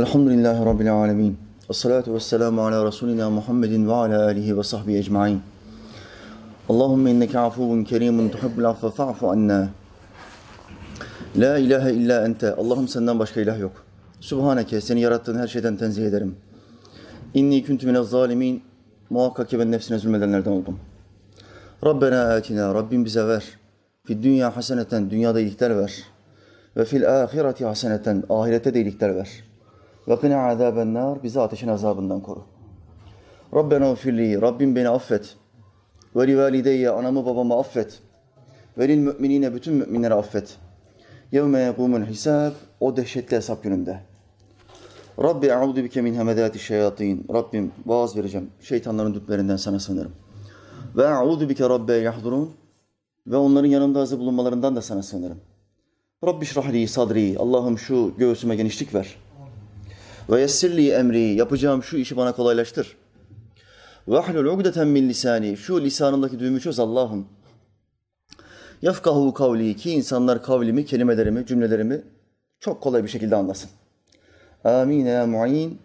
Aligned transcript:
Elhamdülillahi 0.00 0.66
Rabbil 0.66 0.94
alemin. 0.94 1.38
Esselatu 1.70 2.14
vesselamu 2.14 2.66
ala 2.66 2.86
Resulina 2.86 3.30
Muhammedin 3.30 3.88
ve 3.88 3.92
ala 3.92 4.24
alihi 4.24 4.58
ve 4.58 4.62
sahbihi 4.62 4.98
ecma'in. 4.98 5.40
Allahümme 6.68 7.10
inneke 7.10 7.38
afuvun 7.38 7.84
kerimun 7.84 8.28
tuhibbul 8.28 8.64
affe 8.64 8.90
fa'fu 8.90 9.30
anna. 9.30 9.68
La 11.36 11.58
ilahe 11.58 11.92
illa 11.92 12.26
ente. 12.26 12.54
Allah'ım 12.54 12.88
senden 12.88 13.18
başka 13.18 13.40
ilah 13.40 13.58
yok. 13.60 13.72
Subhaneke 14.20 14.80
seni 14.80 15.00
yarattığın 15.00 15.38
her 15.38 15.48
şeyden 15.48 15.76
tenzih 15.76 16.06
ederim. 16.06 16.36
İnni 17.34 17.66
kuntu 17.66 17.86
minez 17.86 18.08
zalimin. 18.08 18.62
Muhakkak 19.10 19.48
ki 19.48 19.58
ben 19.58 19.72
nefsine 19.72 19.98
zulmedenlerden 19.98 20.50
oldum. 20.50 20.78
Rabbena 21.84 22.34
atina. 22.34 22.74
Rabbim 22.74 23.04
bize 23.04 23.26
ver. 23.26 23.44
Fi 24.04 24.22
dünya 24.22 24.56
haseneten. 24.56 25.10
Dünyada 25.10 25.40
iyilikler 25.40 25.78
ver. 25.78 26.02
Ve 26.76 26.84
fil 26.84 27.22
ahireti 27.22 27.64
haseneten. 27.64 28.22
Ahirette 28.28 28.74
de 28.74 28.78
iyilikler 28.80 29.16
ver. 29.16 29.49
Ve 30.08 30.20
kına 30.20 30.46
azaben 30.48 30.94
nar. 30.94 31.22
Bizi 31.22 31.40
ateşin 31.40 31.68
azabından 31.68 32.20
koru. 32.20 32.44
Rabbena 33.54 33.92
ufirli. 33.92 34.40
Rabbim 34.40 34.76
beni 34.76 34.88
affet. 34.88 35.36
Ve 36.16 36.26
li 36.26 36.38
valideyye. 36.38 36.90
Anamı 36.90 37.26
babamı 37.26 37.54
affet. 37.54 37.98
Ve 38.78 38.88
lil 38.88 38.98
müminine. 38.98 39.54
Bütün 39.54 39.74
müminleri 39.74 40.14
affet. 40.14 40.56
Yevme 41.32 41.60
yekumul 41.60 42.04
hisab. 42.04 42.52
O 42.80 42.96
dehşetli 42.96 43.36
hesap 43.36 43.62
gününde. 43.62 44.00
Rabbi 45.22 45.46
e'udu 45.46 45.76
bike 45.76 46.02
min 46.02 46.14
hemedati 46.14 46.58
şeyatin. 46.58 47.26
Rabbim 47.32 47.72
vaaz 47.86 48.16
vereceğim. 48.16 48.50
Şeytanların 48.60 49.14
dütlerinden 49.14 49.56
sana 49.56 49.80
sığınırım. 49.80 50.12
Ve 50.96 51.02
e'udu 51.02 51.48
bike 51.48 51.68
rabbe 51.68 51.94
yahdurun. 51.94 52.50
Ve 53.26 53.36
onların 53.36 53.68
yanında 53.68 54.00
hazır 54.00 54.18
bulunmalarından 54.18 54.76
da 54.76 54.82
sana 54.82 55.02
sığınırım. 55.02 55.38
Rabbi 56.26 56.46
şrahli 56.46 56.88
sadri. 56.88 57.36
Allah'ım 57.38 57.78
şu 57.78 58.12
göğsüme 58.18 58.56
genişlik 58.56 58.94
ver. 58.94 59.16
Ve 60.30 60.40
yessirli 60.40 60.90
emri. 60.90 61.20
Yapacağım 61.20 61.82
şu 61.82 61.96
işi 61.96 62.16
bana 62.16 62.32
kolaylaştır. 62.32 62.96
Ve 64.08 64.18
ahlul 64.18 64.44
ugdeten 64.44 64.88
min 64.88 65.08
lisani. 65.08 65.56
Şu 65.56 65.80
lisanımdaki 65.80 66.38
düğümü 66.38 66.60
çöz 66.60 66.78
Allah'ım. 66.80 67.26
Yafkahu 68.82 69.34
kavli 69.34 69.76
ki 69.76 69.90
insanlar 69.90 70.42
kavlimi, 70.42 70.84
kelimelerimi, 70.84 71.46
cümlelerimi 71.46 72.02
çok 72.60 72.80
kolay 72.80 73.04
bir 73.04 73.08
şekilde 73.08 73.36
anlasın. 73.36 73.70
Amin 74.64 75.06
ya 75.06 75.26
mu'in 75.26 75.78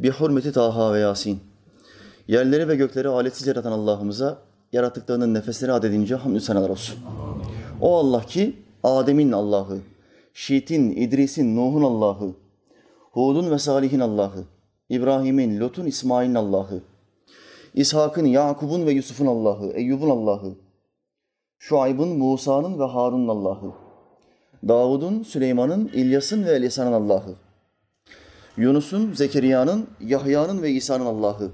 bi 0.00 0.10
hurmeti 0.10 0.52
Taha 0.52 0.94
ve 0.94 0.98
Yasin. 0.98 1.40
Yerleri 2.28 2.68
ve 2.68 2.76
gökleri 2.76 3.08
aletsiz 3.08 3.46
yaratan 3.46 3.72
Allah'ımıza 3.72 4.38
yarattıklarının 4.72 5.34
nefesleri 5.34 5.72
adedince 5.72 6.14
hamdü 6.14 6.40
senalar 6.40 6.68
olsun. 6.68 6.98
O 7.80 7.98
Allah 7.98 8.20
ki 8.26 8.56
Adem'in 8.82 9.32
Allah'ı, 9.32 9.78
Şit'in, 10.34 10.90
İdris'in, 10.90 11.56
Nuh'un 11.56 11.82
Allah'ı, 11.82 12.34
Hud'un 13.10 13.50
ve 13.50 13.58
Salih'in 13.58 14.00
Allah'ı, 14.00 14.44
İbrahim'in, 14.88 15.60
Lut'un, 15.60 15.86
İsmail'in 15.86 16.34
Allah'ı, 16.34 16.82
İshak'ın, 17.74 18.24
Yakub'un 18.24 18.86
ve 18.86 18.92
Yusuf'un 18.92 19.26
Allah'ı, 19.26 19.72
Eyyub'un 19.72 20.10
Allah'ı, 20.10 20.54
Şuayb'ın, 21.58 22.08
Musa'nın 22.08 22.78
ve 22.78 22.84
Harun'un 22.84 23.28
Allah'ı, 23.28 23.72
Davud'un, 24.68 25.22
Süleyman'ın, 25.22 25.90
İlyas'ın 25.94 26.44
ve 26.44 26.50
Elisa'nın 26.50 26.92
Allah'ı, 26.92 27.34
Yunus'un, 28.56 29.12
Zekeriya'nın, 29.12 29.86
Yahya'nın 30.00 30.62
ve 30.62 30.70
İsa'nın 30.70 31.06
Allah'ı 31.06 31.50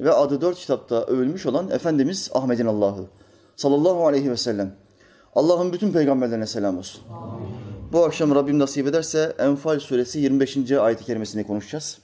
ve 0.00 0.12
adı 0.12 0.40
dört 0.40 0.56
kitapta 0.56 1.04
övülmüş 1.04 1.46
olan 1.46 1.70
Efendimiz 1.70 2.30
Ahmet'in 2.34 2.66
Allah'ı 2.66 3.06
sallallahu 3.56 4.06
aleyhi 4.06 4.30
ve 4.30 4.36
sellem. 4.36 4.74
Allah'ın 5.34 5.72
bütün 5.72 5.92
peygamberlerine 5.92 6.46
selam 6.46 6.78
olsun. 6.78 7.02
Amin. 7.12 7.55
Bu 7.92 8.04
akşam 8.04 8.34
Rabbim 8.34 8.58
nasip 8.58 8.86
ederse 8.86 9.36
Enfal 9.38 9.80
suresi 9.80 10.18
25. 10.18 10.72
ayet-i 10.72 11.04
kerimesini 11.04 11.46
konuşacağız. 11.46 11.98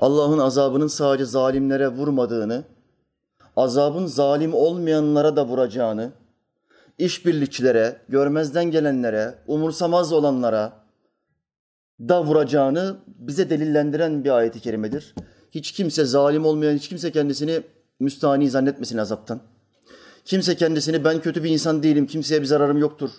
Allah'ın 0.00 0.38
azabının 0.38 0.86
sadece 0.86 1.24
zalimlere 1.24 1.88
vurmadığını, 1.88 2.64
azabın 3.56 4.06
zalim 4.06 4.54
olmayanlara 4.54 5.36
da 5.36 5.46
vuracağını, 5.46 6.12
işbirlikçilere, 6.98 8.00
görmezden 8.08 8.64
gelenlere, 8.64 9.34
umursamaz 9.46 10.12
olanlara 10.12 10.72
da 12.00 12.24
vuracağını 12.24 12.96
bize 13.06 13.50
delillendiren 13.50 14.24
bir 14.24 14.30
ayet-i 14.30 14.60
kerimedir. 14.60 15.14
Hiç 15.50 15.72
kimse 15.72 16.04
zalim 16.04 16.44
olmayan, 16.44 16.74
hiç 16.74 16.88
kimse 16.88 17.12
kendisini 17.12 17.62
müstahni 18.00 18.50
zannetmesin 18.50 18.98
azaptan. 18.98 19.40
Kimse 20.24 20.56
kendisini 20.56 21.04
ben 21.04 21.20
kötü 21.20 21.44
bir 21.44 21.50
insan 21.50 21.82
değilim, 21.82 22.06
kimseye 22.06 22.40
bir 22.40 22.46
zararım 22.46 22.78
yoktur 22.78 23.10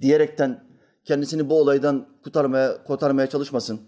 diyerekten 0.00 0.64
kendisini 1.04 1.50
bu 1.50 1.60
olaydan 1.60 2.06
kurtarmaya, 2.24 2.84
kurtarmaya 2.84 3.26
çalışmasın. 3.26 3.80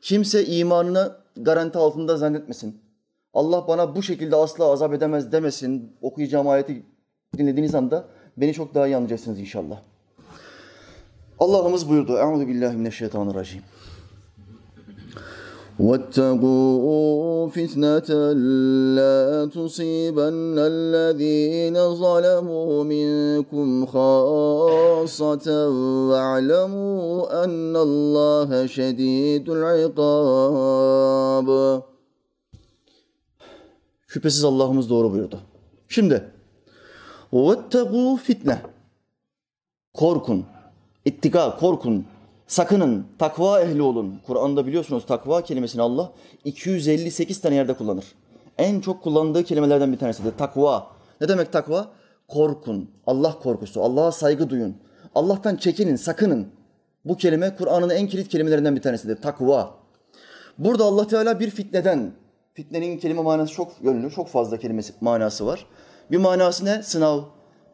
Kimse 0.00 0.46
imanını 0.46 1.16
garanti 1.36 1.78
altında 1.78 2.16
zannetmesin. 2.16 2.80
Allah 3.34 3.68
bana 3.68 3.96
bu 3.96 4.02
şekilde 4.02 4.36
asla 4.36 4.64
azap 4.64 4.94
edemez 4.94 5.32
demesin. 5.32 5.96
Okuyacağım 6.02 6.48
ayeti 6.48 6.82
dinlediğiniz 7.38 7.74
anda 7.74 8.04
beni 8.36 8.54
çok 8.54 8.74
daha 8.74 8.86
iyi 8.86 8.96
anlayacaksınız 8.96 9.40
inşallah. 9.40 9.78
Allah'ımız 11.38 11.88
buyurdu. 11.88 12.18
Euzu 12.18 12.48
billahi 12.48 12.76
mineşşeytanirracim. 12.76 13.62
واتقوا 15.79 17.49
فتنة 17.49 18.09
لا 18.97 19.49
تصيبن 19.55 20.55
الذين 20.73 21.75
ظلموا 21.95 22.83
منكم 22.83 23.85
خاصة 23.85 25.47
واعلموا 26.09 27.43
أن 27.43 27.75
الله 27.75 28.65
شديد 28.65 29.49
العقاب 29.49 31.49
Şüphesiz 34.07 34.43
Allah'ımız 34.43 34.89
doğru 34.89 35.11
buyurdu. 35.11 35.39
Şimdi 35.87 36.31
وَاتَّقُوا 37.33 38.17
fitne. 38.17 38.61
Korkun, 39.93 40.45
ittika, 41.05 41.57
korkun, 41.57 42.05
sakının, 42.46 43.06
takva 43.18 43.60
ehli 43.60 43.82
olun. 43.82 44.20
Kur'an'da 44.26 44.66
biliyorsunuz 44.66 45.06
takva 45.06 45.42
kelimesini 45.42 45.82
Allah 45.82 46.12
258 46.44 47.40
tane 47.40 47.54
yerde 47.54 47.74
kullanır. 47.74 48.04
En 48.58 48.80
çok 48.80 49.02
kullandığı 49.02 49.44
kelimelerden 49.44 49.92
bir 49.92 49.98
tanesidir. 49.98 50.32
Takva. 50.38 50.86
Ne 51.20 51.28
demek 51.28 51.52
takva? 51.52 51.88
Korkun, 52.28 52.90
Allah 53.06 53.38
korkusu, 53.42 53.82
Allah'a 53.82 54.12
saygı 54.12 54.50
duyun. 54.50 54.76
Allah'tan 55.14 55.56
çekinin, 55.56 55.96
sakının. 55.96 56.48
Bu 57.04 57.16
kelime 57.16 57.56
Kur'an'ın 57.56 57.90
en 57.90 58.06
kilit 58.06 58.28
kelimelerinden 58.28 58.76
bir 58.76 58.82
tanesidir. 58.82 59.16
Takva. 59.22 59.74
Burada 60.58 60.84
Allah 60.84 61.06
Teala 61.06 61.40
bir 61.40 61.50
fitneden, 61.50 62.12
fitnenin 62.54 62.98
kelime 62.98 63.22
manası 63.22 63.52
çok 63.52 63.72
yönlü, 63.82 64.10
çok 64.10 64.28
fazla 64.28 64.56
kelimesi 64.56 64.92
manası 65.00 65.46
var. 65.46 65.66
Bir 66.10 66.16
manası 66.16 66.64
ne? 66.64 66.82
Sınav. 66.82 67.20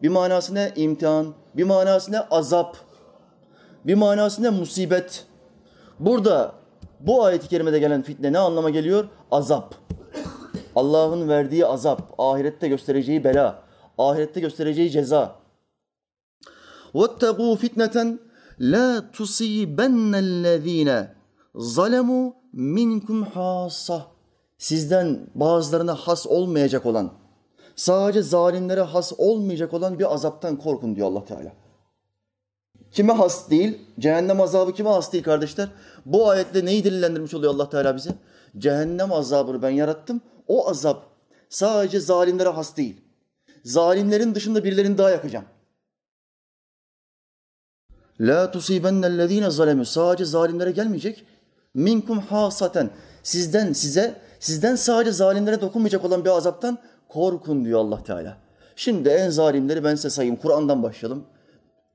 Bir 0.03 0.09
manası 0.09 0.55
ne? 0.55 0.73
İmtihan. 0.77 1.35
Bir 1.57 1.65
manası 1.65 2.13
ne? 2.13 2.21
Azap 2.21 2.77
Bir 3.86 3.96
manası 3.96 4.44
ne? 4.44 4.50
Musibet. 4.50 5.26
Burada 6.00 6.56
bu 7.00 7.24
ayet-i 7.24 7.48
kerimede 7.48 7.80
gelen 7.80 8.02
fitne 8.02 8.34
ne 8.34 8.40
anlama 8.40 8.70
geliyor? 8.70 9.06
Azap. 9.32 9.76
Allah'ın 10.76 11.30
verdiği 11.30 11.66
azap, 11.66 12.14
ahirette 12.18 12.68
göstereceği 12.68 13.24
bela, 13.24 13.64
ahirette 13.98 14.40
göstereceği 14.40 14.92
ceza. 14.92 15.36
وَاتَّقُوا 16.94 17.58
فِتْنَةً 17.58 18.18
لَا 18.60 19.12
تُصِيبَنَّ 19.12 20.14
الَّذ۪ينَ 20.16 21.08
ظَلَمُوا 21.56 22.34
مِنْكُمْ 22.54 23.26
حَاسَّةً 23.26 24.02
Sizden 24.58 25.28
bazılarına 25.36 25.96
has 25.96 26.28
olmayacak 26.28 26.86
olan, 26.86 27.12
sadece 27.76 28.22
zalimlere 28.22 28.82
has 28.82 29.14
olmayacak 29.18 29.74
olan 29.74 30.00
bir 30.00 30.14
azaptan 30.14 30.58
korkun 30.58 30.96
diyor 30.96 31.08
Allah 31.08 31.26
Teala. 31.26 31.52
Kime 32.93 33.13
has 33.13 33.51
değil? 33.51 33.79
Cehennem 33.99 34.41
azabı 34.41 34.73
kime 34.73 34.91
has 34.91 35.13
değil 35.13 35.25
kardeşler? 35.25 35.69
Bu 36.07 36.31
ayetle 36.31 36.65
neyi 36.65 36.85
delillendirmiş 36.85 37.35
oluyor 37.35 37.55
Allah 37.55 37.71
Teala 37.71 37.97
bize? 37.97 38.11
Cehennem 38.59 39.13
azabını 39.13 39.63
ben 39.63 39.71
yarattım. 39.71 40.21
O 40.49 40.69
azap 40.71 41.07
sadece 41.49 42.01
zalimlere 42.01 42.49
has 42.49 42.77
değil. 42.77 43.01
Zalimlerin 43.65 44.35
dışında 44.35 44.65
birilerini 44.65 44.99
daha 44.99 45.11
yakacağım. 45.11 45.45
La 48.21 48.51
tusibennellezine 48.51 49.51
zalemu. 49.51 49.85
Sadece 49.85 50.25
zalimlere 50.25 50.71
gelmeyecek. 50.71 51.25
Minkum 51.75 52.19
hasaten. 52.19 52.91
Sizden 53.23 53.73
size, 53.73 54.15
sizden 54.41 54.77
sadece 54.77 55.13
zalimlere 55.13 55.61
dokunmayacak 55.61 56.05
olan 56.05 56.25
bir 56.25 56.31
azaptan 56.31 56.79
korkun 57.09 57.65
diyor 57.65 57.81
Allah 57.81 58.03
Teala. 58.03 58.37
Şimdi 58.77 59.09
en 59.09 59.31
zalimleri 59.31 59.85
ben 59.85 59.95
size 59.95 60.11
sayayım. 60.11 60.37
Kur'an'dan 60.37 60.83
başlayalım 60.83 61.25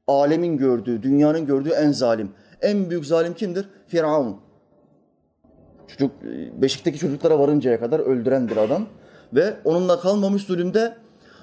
alemin 0.08 0.58
gördüğü, 0.58 1.04
dünyanın 1.04 1.46
gördüğü 1.46 1.70
en 1.70 1.92
zalim. 1.92 2.32
En 2.62 2.90
büyük 2.90 3.06
zalim 3.06 3.34
kimdir? 3.34 3.70
Firavun. 3.88 4.38
Çocuk, 5.88 6.12
beşikteki 6.62 7.00
çocuklara 7.00 7.40
varıncaya 7.40 7.80
kadar 7.80 8.00
öldürendir 8.00 8.58
adam. 8.58 8.86
Ve 9.34 9.54
onunla 9.66 10.00
kalmamış 10.00 10.44
zulümde 10.44 10.96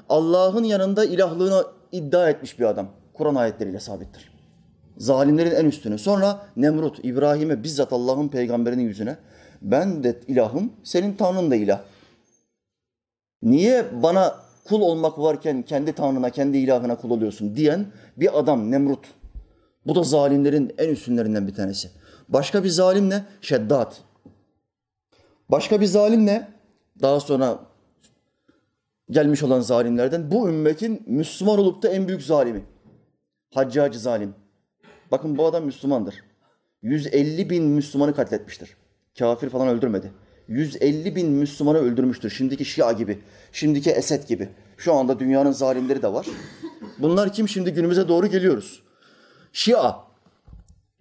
Allah'ın 0.08 0.64
yanında 0.64 1.04
ilahlığını 1.04 1.64
iddia 1.92 2.30
etmiş 2.30 2.58
bir 2.58 2.64
adam. 2.64 2.88
Kur'an 3.14 3.34
ayetleriyle 3.34 3.80
sabittir. 3.80 4.34
Zalimlerin 4.98 5.50
en 5.50 5.64
üstünü. 5.64 5.98
Sonra 5.98 6.46
Nemrut, 6.56 7.04
İbrahim'e 7.04 7.62
bizzat 7.62 7.92
Allah'ın 7.92 8.28
peygamberinin 8.28 8.82
yüzüne 8.82 9.16
ben 9.62 10.04
de 10.04 10.20
ilahım, 10.28 10.72
senin 10.84 11.14
tanrın 11.14 11.50
da 11.50 11.56
ilah. 11.56 11.80
Niye 13.42 13.84
bana 14.02 14.43
kul 14.64 14.80
olmak 14.80 15.18
varken 15.18 15.62
kendi 15.62 15.92
tanrına, 15.92 16.30
kendi 16.30 16.58
ilahına 16.58 16.96
kul 16.96 17.10
oluyorsun 17.10 17.56
diyen 17.56 17.86
bir 18.16 18.38
adam 18.38 18.70
Nemrut. 18.70 19.06
Bu 19.86 19.94
da 19.94 20.02
zalimlerin 20.02 20.74
en 20.78 20.88
üstünlerinden 20.88 21.46
bir 21.46 21.54
tanesi. 21.54 21.90
Başka 22.28 22.64
bir 22.64 22.68
zalim 22.68 23.10
ne? 23.10 23.24
Şeddat. 23.40 24.02
Başka 25.48 25.80
bir 25.80 25.86
zalim 25.86 26.26
ne? 26.26 26.48
Daha 27.02 27.20
sonra 27.20 27.58
gelmiş 29.10 29.42
olan 29.42 29.60
zalimlerden 29.60 30.30
bu 30.30 30.48
ümmetin 30.48 31.02
Müslüman 31.06 31.58
olup 31.58 31.82
da 31.82 31.88
en 31.88 32.08
büyük 32.08 32.22
zalimi. 32.22 32.64
Haccacı 33.54 33.98
zalim. 33.98 34.34
Bakın 35.10 35.38
bu 35.38 35.46
adam 35.46 35.64
Müslümandır. 35.64 36.24
150 36.82 37.50
bin 37.50 37.64
Müslümanı 37.64 38.14
katletmiştir. 38.14 38.76
Kafir 39.18 39.48
falan 39.48 39.68
öldürmedi. 39.68 40.12
150 40.48 41.16
bin 41.16 41.30
Müslümanı 41.30 41.78
öldürmüştür. 41.78 42.30
Şimdiki 42.30 42.64
Şia 42.64 42.92
gibi, 42.92 43.18
şimdiki 43.52 43.90
Esed 43.90 44.28
gibi. 44.28 44.48
Şu 44.76 44.94
anda 44.94 45.18
dünyanın 45.18 45.52
zalimleri 45.52 46.02
de 46.02 46.12
var. 46.12 46.26
Bunlar 46.98 47.32
kim? 47.32 47.48
Şimdi 47.48 47.72
günümüze 47.72 48.08
doğru 48.08 48.26
geliyoruz. 48.26 48.82
Şia, 49.52 49.94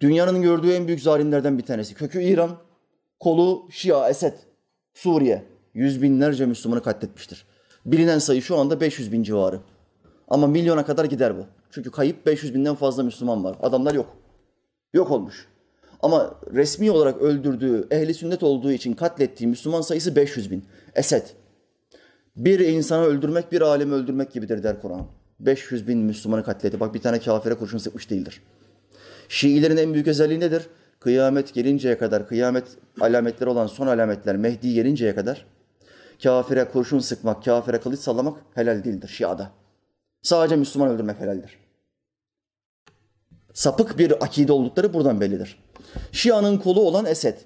dünyanın 0.00 0.42
gördüğü 0.42 0.72
en 0.72 0.86
büyük 0.86 1.02
zalimlerden 1.02 1.58
bir 1.58 1.62
tanesi. 1.62 1.94
Kökü 1.94 2.22
İran, 2.22 2.58
kolu 3.20 3.68
Şia, 3.70 4.08
Esed, 4.08 4.34
Suriye. 4.94 5.44
Yüz 5.74 6.02
binlerce 6.02 6.46
Müslümanı 6.46 6.82
katletmiştir. 6.82 7.46
Bilinen 7.86 8.18
sayı 8.18 8.42
şu 8.42 8.58
anda 8.58 8.80
500 8.80 9.12
bin 9.12 9.22
civarı. 9.22 9.60
Ama 10.28 10.46
milyona 10.46 10.84
kadar 10.84 11.04
gider 11.04 11.38
bu. 11.38 11.46
Çünkü 11.70 11.90
kayıp 11.90 12.26
500 12.26 12.54
binden 12.54 12.74
fazla 12.74 13.02
Müslüman 13.02 13.44
var. 13.44 13.56
Adamlar 13.62 13.94
yok. 13.94 14.16
Yok 14.94 15.10
olmuş. 15.10 15.48
Ama 16.04 16.34
resmi 16.54 16.90
olarak 16.90 17.22
öldürdüğü, 17.22 17.86
ehli 17.90 18.14
sünnet 18.14 18.42
olduğu 18.42 18.72
için 18.72 18.92
katlettiği 18.92 19.48
Müslüman 19.48 19.80
sayısı 19.80 20.16
500 20.16 20.50
bin. 20.50 20.64
Esed. 20.94 21.22
Bir 22.36 22.60
insanı 22.60 23.04
öldürmek 23.04 23.52
bir 23.52 23.60
alemi 23.60 23.94
öldürmek 23.94 24.32
gibidir 24.32 24.62
der 24.62 24.82
Kur'an. 24.82 25.06
500 25.40 25.88
bin 25.88 25.98
Müslümanı 25.98 26.44
katletti. 26.44 26.80
Bak 26.80 26.94
bir 26.94 27.00
tane 27.00 27.18
kafire 27.20 27.54
kurşun 27.54 27.78
sıkmış 27.78 28.10
değildir. 28.10 28.42
Şiilerin 29.28 29.76
en 29.76 29.92
büyük 29.92 30.06
özelliği 30.06 30.40
nedir? 30.40 30.62
Kıyamet 31.00 31.54
gelinceye 31.54 31.98
kadar, 31.98 32.28
kıyamet 32.28 32.64
alametleri 33.00 33.50
olan 33.50 33.66
son 33.66 33.86
alametler 33.86 34.36
Mehdi 34.36 34.74
gelinceye 34.74 35.14
kadar 35.14 35.46
kafire 36.22 36.64
kurşun 36.64 36.98
sıkmak, 36.98 37.44
kafire 37.44 37.80
kılıç 37.80 38.00
sallamak 38.00 38.38
helal 38.54 38.84
değildir 38.84 39.08
Şia'da. 39.08 39.50
Sadece 40.22 40.56
Müslüman 40.56 40.88
öldürmek 40.88 41.20
helaldir. 41.20 41.63
Sapık 43.54 43.98
bir 43.98 44.24
akide 44.24 44.52
oldukları 44.52 44.94
buradan 44.94 45.20
bellidir. 45.20 45.58
Şia'nın 46.12 46.58
kolu 46.58 46.80
olan 46.80 47.06
Esed. 47.06 47.38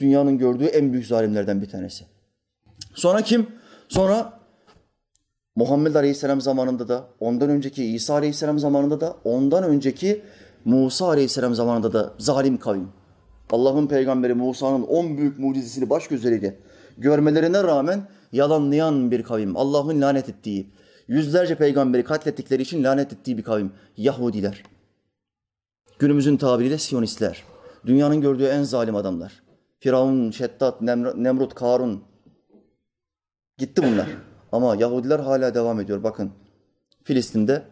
Dünyanın 0.00 0.38
gördüğü 0.38 0.64
en 0.64 0.92
büyük 0.92 1.06
zalimlerden 1.06 1.62
bir 1.62 1.68
tanesi. 1.68 2.04
Sonra 2.94 3.22
kim? 3.22 3.46
Sonra 3.88 4.40
Muhammed 5.56 5.94
Aleyhisselam 5.94 6.40
zamanında 6.40 6.88
da, 6.88 7.08
ondan 7.20 7.50
önceki 7.50 7.84
İsa 7.84 8.14
Aleyhisselam 8.14 8.58
zamanında 8.58 9.00
da, 9.00 9.16
ondan 9.24 9.64
önceki 9.64 10.22
Musa 10.64 11.06
Aleyhisselam 11.06 11.54
zamanında 11.54 11.92
da 11.92 12.14
zalim 12.18 12.58
kavim. 12.58 12.88
Allah'ın 13.50 13.86
peygamberi 13.86 14.34
Musa'nın 14.34 14.82
on 14.82 15.18
büyük 15.18 15.38
mucizesini 15.38 15.90
baş 15.90 16.08
gözleriyle 16.08 16.58
görmelerine 16.98 17.62
rağmen 17.62 18.08
yalanlayan 18.32 19.10
bir 19.10 19.22
kavim. 19.22 19.56
Allah'ın 19.56 20.00
lanet 20.00 20.28
ettiği, 20.28 20.70
yüzlerce 21.08 21.54
peygamberi 21.54 22.04
katlettikleri 22.04 22.62
için 22.62 22.84
lanet 22.84 23.12
ettiği 23.12 23.38
bir 23.38 23.42
kavim. 23.42 23.72
Yahudiler. 23.96 24.62
Günümüzün 25.98 26.36
tabiriyle 26.36 26.78
Siyonistler. 26.78 27.44
Dünyanın 27.86 28.20
gördüğü 28.20 28.44
en 28.44 28.62
zalim 28.62 28.96
adamlar. 28.96 29.42
Firavun, 29.78 30.30
Şeddat, 30.30 30.82
Nemrut, 30.82 31.54
Karun. 31.54 32.04
Gitti 33.58 33.82
bunlar. 33.82 34.08
Ama 34.52 34.76
Yahudiler 34.76 35.18
hala 35.18 35.54
devam 35.54 35.80
ediyor. 35.80 36.02
Bakın 36.02 36.32
Filistin'de 37.04 37.62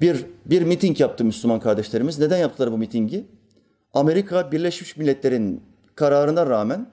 bir, 0.00 0.26
bir 0.46 0.62
miting 0.62 1.00
yaptı 1.00 1.24
Müslüman 1.24 1.60
kardeşlerimiz. 1.60 2.18
Neden 2.18 2.38
yaptılar 2.38 2.72
bu 2.72 2.78
mitingi? 2.78 3.26
Amerika 3.94 4.52
Birleşmiş 4.52 4.96
Milletler'in 4.96 5.62
kararına 5.94 6.46
rağmen 6.46 6.90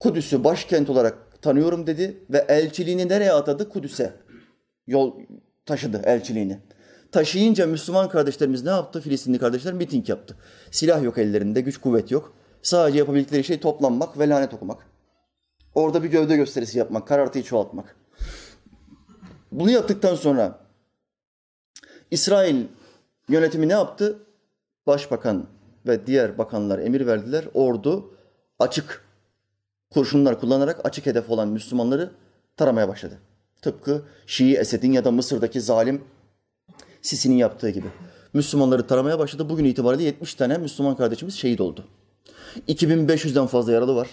Kudüs'ü 0.00 0.44
başkent 0.44 0.90
olarak 0.90 1.42
tanıyorum 1.42 1.86
dedi 1.86 2.24
ve 2.30 2.38
elçiliğini 2.48 3.08
nereye 3.08 3.32
atadı? 3.32 3.68
Kudüs'e 3.68 4.12
yol 4.86 5.14
taşıdı 5.66 6.02
elçiliğini. 6.04 6.58
Taşıyınca 7.16 7.66
Müslüman 7.66 8.08
kardeşlerimiz 8.08 8.64
ne 8.64 8.70
yaptı? 8.70 9.00
Filistinli 9.00 9.38
kardeşler 9.38 9.74
miting 9.74 10.08
yaptı. 10.08 10.36
Silah 10.70 11.02
yok 11.02 11.18
ellerinde, 11.18 11.60
güç 11.60 11.78
kuvvet 11.78 12.10
yok. 12.10 12.32
Sadece 12.62 12.98
yapabildikleri 12.98 13.44
şey 13.44 13.60
toplanmak 13.60 14.18
ve 14.18 14.28
lanet 14.28 14.54
okumak. 14.54 14.86
Orada 15.74 16.02
bir 16.02 16.08
gövde 16.08 16.36
gösterisi 16.36 16.78
yapmak, 16.78 17.08
karartıyı 17.08 17.44
çoğaltmak. 17.44 17.96
Bunu 19.52 19.70
yaptıktan 19.70 20.14
sonra 20.14 20.58
İsrail 22.10 22.64
yönetimi 23.28 23.68
ne 23.68 23.72
yaptı? 23.72 24.18
Başbakan 24.86 25.46
ve 25.86 26.06
diğer 26.06 26.38
bakanlar 26.38 26.78
emir 26.78 27.06
verdiler. 27.06 27.44
Ordu 27.54 28.14
açık 28.58 29.04
kurşunlar 29.90 30.40
kullanarak 30.40 30.86
açık 30.86 31.06
hedef 31.06 31.30
olan 31.30 31.48
Müslümanları 31.48 32.10
taramaya 32.56 32.88
başladı. 32.88 33.18
Tıpkı 33.62 34.02
Şii 34.26 34.56
Esed'in 34.56 34.92
ya 34.92 35.04
da 35.04 35.10
Mısır'daki 35.10 35.60
zalim 35.60 36.04
Sisi'nin 37.06 37.36
yaptığı 37.36 37.70
gibi. 37.70 37.86
Müslümanları 38.32 38.86
taramaya 38.86 39.18
başladı. 39.18 39.48
Bugün 39.48 39.64
itibariyle 39.64 40.04
70 40.04 40.34
tane 40.34 40.58
Müslüman 40.58 40.96
kardeşimiz 40.96 41.34
şehit 41.34 41.60
oldu. 41.60 41.84
2500'den 42.68 43.46
fazla 43.46 43.72
yaralı 43.72 43.94
var. 43.96 44.08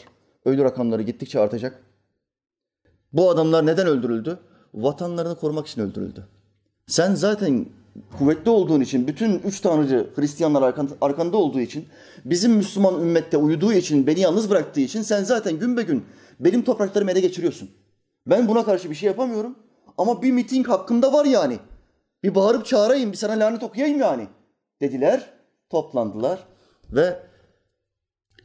Ölü 0.46 0.64
rakamları 0.64 1.02
gittikçe 1.02 1.40
artacak. 1.40 1.84
Bu 3.14 3.30
adamlar 3.30 3.66
neden 3.66 3.88
öldürüldü? 3.88 4.40
Vatanlarını 4.74 5.36
korumak 5.36 5.68
için 5.68 5.82
öldürüldü. 5.82 6.28
Sen 6.88 7.16
zaten 7.16 7.66
kuvvetli 8.18 8.52
olduğun 8.52 8.82
için, 8.82 9.08
bütün 9.08 9.40
üç 9.40 9.60
tanrıcı 9.60 10.10
Hristiyanlar 10.16 10.74
arkanda 11.02 11.38
olduğu 11.38 11.60
için, 11.60 11.86
bizim 12.26 12.52
Müslüman 12.52 13.02
ümmette 13.02 13.38
uyuduğu 13.38 13.74
için, 13.74 14.08
beni 14.08 14.20
yalnız 14.20 14.50
bıraktığı 14.50 14.82
için 14.82 15.02
sen 15.02 15.24
zaten 15.24 15.60
gün 15.60 15.78
be 15.78 15.84
gün 15.84 16.06
benim 16.40 16.64
topraklarımı 16.64 17.12
ele 17.12 17.20
geçiriyorsun. 17.20 17.70
Ben 18.28 18.48
buna 18.48 18.66
karşı 18.66 18.90
bir 18.90 18.96
şey 18.96 19.08
yapamıyorum 19.08 19.56
ama 19.98 20.22
bir 20.22 20.32
miting 20.32 20.68
hakkında 20.68 21.14
var 21.14 21.26
yani. 21.26 21.60
Bir 22.24 22.36
bağırıp 22.36 22.66
çağırayım, 22.66 23.12
bir 23.12 23.18
sana 23.18 23.40
lanet 23.40 23.64
okuyayım 23.64 24.00
yani 24.00 24.28
dediler, 24.82 25.34
toplandılar 25.70 26.40
ve 26.92 27.20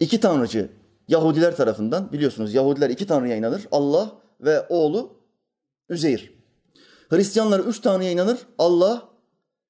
iki 0.01 0.21
tanrıcı 0.21 0.71
Yahudiler 1.09 1.57
tarafından 1.57 2.13
biliyorsunuz 2.13 2.55
Yahudiler 2.55 2.91
iki 2.91 3.07
tanrıya 3.07 3.37
inanır. 3.37 3.69
Allah 3.73 4.13
ve 4.41 4.67
oğlu 4.69 5.19
Üzeyir. 5.89 6.39
Hristiyanlar 7.11 7.61
üç 7.61 7.81
tanrıya 7.81 8.11
inanır. 8.11 8.39
Allah, 8.59 9.09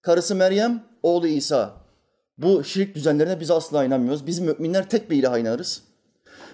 karısı 0.02 0.34
Meryem, 0.34 0.84
oğlu 1.02 1.26
İsa. 1.26 1.74
Bu 2.38 2.64
şirk 2.64 2.94
düzenlerine 2.94 3.40
biz 3.40 3.50
asla 3.50 3.84
inanmıyoruz. 3.84 4.26
Biz 4.26 4.38
müminler 4.40 4.88
tek 4.88 5.10
bir 5.10 5.16
ilaha 5.16 5.38
inanırız. 5.38 5.82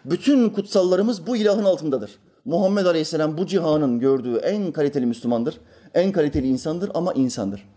Bütün 0.04 0.50
kutsallarımız 0.50 1.26
bu 1.26 1.36
ilahın 1.36 1.64
altındadır. 1.64 2.18
Muhammed 2.44 2.86
Aleyhisselam 2.86 3.38
bu 3.38 3.46
cihanın 3.46 4.00
gördüğü 4.00 4.36
en 4.36 4.72
kaliteli 4.72 5.06
Müslümandır. 5.06 5.60
En 5.94 6.12
kaliteli 6.12 6.48
insandır 6.48 6.90
ama 6.94 7.12
insandır. 7.12 7.68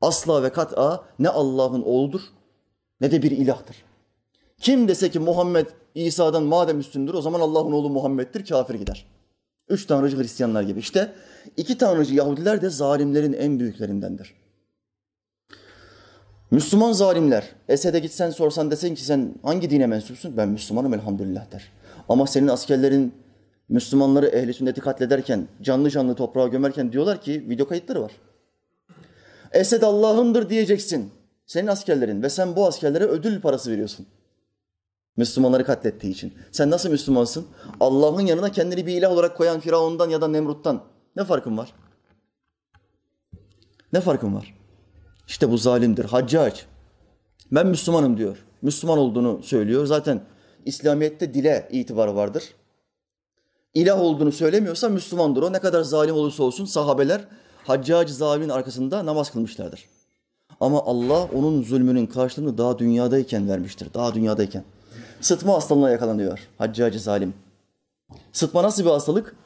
Asla 0.00 0.42
ve 0.42 0.52
kat'a 0.52 1.04
ne 1.18 1.28
Allah'ın 1.28 1.82
oğludur 1.82 2.20
ne 3.00 3.10
de 3.10 3.22
bir 3.22 3.30
ilahtır. 3.30 3.76
Kim 4.58 4.88
dese 4.88 5.10
ki 5.10 5.18
Muhammed 5.18 5.66
İsa'dan 5.94 6.42
madem 6.42 6.80
üstündür 6.80 7.14
o 7.14 7.22
zaman 7.22 7.40
Allah'ın 7.40 7.72
oğlu 7.72 7.90
Muhammed'dir 7.90 8.46
kafir 8.46 8.74
gider. 8.74 9.06
Üç 9.68 9.86
tanrıcı 9.86 10.18
Hristiyanlar 10.18 10.62
gibi. 10.62 10.80
İşte 10.80 11.12
iki 11.56 11.78
tanrıcı 11.78 12.14
Yahudiler 12.14 12.62
de 12.62 12.70
zalimlerin 12.70 13.32
en 13.32 13.60
büyüklerindendir. 13.60 14.34
Müslüman 16.50 16.92
zalimler, 16.92 17.44
Esed'e 17.68 17.98
gitsen 17.98 18.30
sorsan 18.30 18.70
desen 18.70 18.94
ki 18.94 19.04
sen 19.04 19.34
hangi 19.42 19.70
dine 19.70 19.86
mensupsun? 19.86 20.36
Ben 20.36 20.48
Müslümanım 20.48 20.94
elhamdülillah 20.94 21.52
der. 21.52 21.72
Ama 22.08 22.26
senin 22.26 22.48
askerlerin 22.48 23.14
Müslümanları 23.70 24.26
ehli 24.26 24.54
sünneti 24.54 24.80
katlederken, 24.80 25.48
canlı 25.62 25.90
canlı 25.90 26.14
toprağa 26.14 26.48
gömerken 26.48 26.92
diyorlar 26.92 27.20
ki 27.20 27.48
video 27.48 27.68
kayıtları 27.68 28.02
var. 28.02 28.12
Esed 29.52 29.82
Allah'ındır 29.82 30.50
diyeceksin. 30.50 31.10
Senin 31.46 31.66
askerlerin 31.66 32.22
ve 32.22 32.30
sen 32.30 32.56
bu 32.56 32.66
askerlere 32.66 33.04
ödül 33.04 33.40
parası 33.40 33.70
veriyorsun. 33.70 34.06
Müslümanları 35.16 35.64
katlettiği 35.64 36.12
için. 36.12 36.34
Sen 36.52 36.70
nasıl 36.70 36.90
Müslümansın? 36.90 37.46
Allah'ın 37.80 38.26
yanına 38.26 38.52
kendini 38.52 38.86
bir 38.86 38.92
ilah 38.92 39.12
olarak 39.12 39.36
koyan 39.36 39.60
Firavundan 39.60 40.10
ya 40.10 40.20
da 40.20 40.28
Nemrut'tan 40.28 40.82
ne 41.16 41.24
farkın 41.24 41.58
var? 41.58 41.74
Ne 43.92 44.00
farkın 44.00 44.34
var? 44.34 44.54
İşte 45.28 45.50
bu 45.50 45.58
zalimdir. 45.58 46.04
Haccac. 46.04 46.60
Ben 47.52 47.66
Müslümanım 47.66 48.16
diyor. 48.16 48.46
Müslüman 48.62 48.98
olduğunu 48.98 49.42
söylüyor. 49.42 49.86
Zaten 49.86 50.20
İslamiyet'te 50.64 51.34
dile 51.34 51.68
itibarı 51.72 52.16
vardır. 52.16 52.54
İlah 53.74 54.00
olduğunu 54.00 54.32
söylemiyorsa 54.32 54.88
Müslümandır. 54.88 55.42
O 55.42 55.52
ne 55.52 55.58
kadar 55.58 55.82
zalim 55.82 56.14
olursa 56.14 56.42
olsun 56.42 56.64
sahabeler 56.64 57.24
Haccac 57.64 58.12
zalimin 58.12 58.48
arkasında 58.48 59.06
namaz 59.06 59.30
kılmışlardır. 59.30 59.88
Ama 60.60 60.82
Allah 60.82 61.24
onun 61.34 61.62
zulmünün 61.62 62.06
karşılığını 62.06 62.58
daha 62.58 62.78
dünyadayken 62.78 63.48
vermiştir. 63.48 63.94
Daha 63.94 64.14
dünyadayken. 64.14 64.64
Sıtma 65.20 65.54
hastalığına 65.54 65.90
yakalanıyor 65.90 66.48
Haccacı 66.58 67.00
zalim. 67.00 67.34
Sıtma 68.32 68.62
nasıl 68.62 68.84
bir 68.84 68.90
hastalık? 68.90 69.36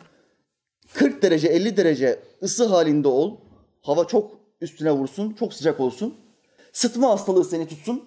40 0.92 1.22
derece 1.22 1.48
50 1.48 1.76
derece 1.76 2.20
ısı 2.42 2.66
halinde 2.66 3.08
ol. 3.08 3.36
Hava 3.82 4.04
çok 4.06 4.30
üstüne 4.60 4.92
vursun, 4.92 5.32
çok 5.38 5.54
sıcak 5.54 5.80
olsun. 5.80 6.14
Sıtma 6.72 7.10
hastalığı 7.10 7.44
seni 7.44 7.68
tutsun. 7.68 8.04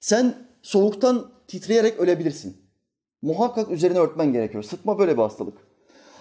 Sen 0.00 0.34
soğuktan 0.62 1.30
titreyerek 1.48 1.98
ölebilirsin. 1.98 2.61
Muhakkak 3.22 3.70
üzerine 3.70 3.98
örtmen 3.98 4.32
gerekiyor. 4.32 4.62
Sıtma 4.62 4.98
böyle 4.98 5.12
bir 5.16 5.22
hastalık. 5.22 5.58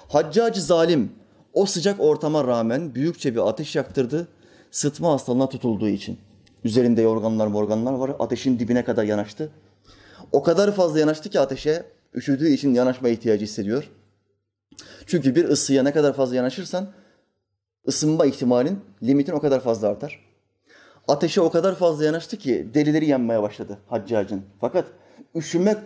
Haccacı 0.07 0.61
zalim 0.61 1.11
o 1.53 1.65
sıcak 1.65 1.99
ortama 1.99 2.47
rağmen 2.47 2.95
büyükçe 2.95 3.35
bir 3.35 3.49
ateş 3.49 3.75
yaktırdı. 3.75 4.27
Sıtma 4.71 5.11
hastalığına 5.11 5.49
tutulduğu 5.49 5.89
için. 5.89 6.19
Üzerinde 6.63 7.01
yorganlar 7.01 7.47
morganlar 7.47 7.93
var. 7.93 8.11
Ateşin 8.19 8.59
dibine 8.59 8.83
kadar 8.83 9.03
yanaştı. 9.03 9.51
O 10.31 10.43
kadar 10.43 10.71
fazla 10.71 10.99
yanaştı 10.99 11.29
ki 11.29 11.39
ateşe 11.39 11.85
üşüdüğü 12.13 12.49
için 12.49 12.73
yanaşma 12.73 13.09
ihtiyacı 13.09 13.45
hissediyor. 13.45 13.89
Çünkü 15.05 15.35
bir 15.35 15.49
ısıya 15.49 15.83
ne 15.83 15.91
kadar 15.91 16.13
fazla 16.13 16.35
yanaşırsan 16.35 16.87
ısınma 17.87 18.25
ihtimalin, 18.25 18.79
limitin 19.03 19.33
o 19.33 19.39
kadar 19.39 19.59
fazla 19.59 19.87
artar. 19.87 20.19
Ateşe 21.07 21.41
o 21.41 21.51
kadar 21.51 21.75
fazla 21.75 22.05
yanaştı 22.05 22.37
ki 22.37 22.67
derileri 22.73 23.05
yanmaya 23.05 23.43
başladı 23.43 23.77
haccacın. 23.87 24.43
Fakat 24.61 24.85
üşüme 25.35 25.77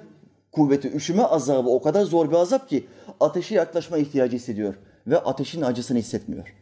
kuvveti, 0.56 0.92
üşüme 0.92 1.24
azabı 1.24 1.70
o 1.70 1.82
kadar 1.82 2.04
zor 2.04 2.30
bir 2.30 2.36
azap 2.36 2.70
ki 2.70 2.88
ateşe 3.20 3.56
yaklaşma 3.56 3.98
ihtiyacı 3.98 4.36
hissediyor 4.36 4.76
ve 5.08 5.20
ateşin 5.20 5.62
acısını 5.62 5.98
hissetmiyor. 5.98 6.56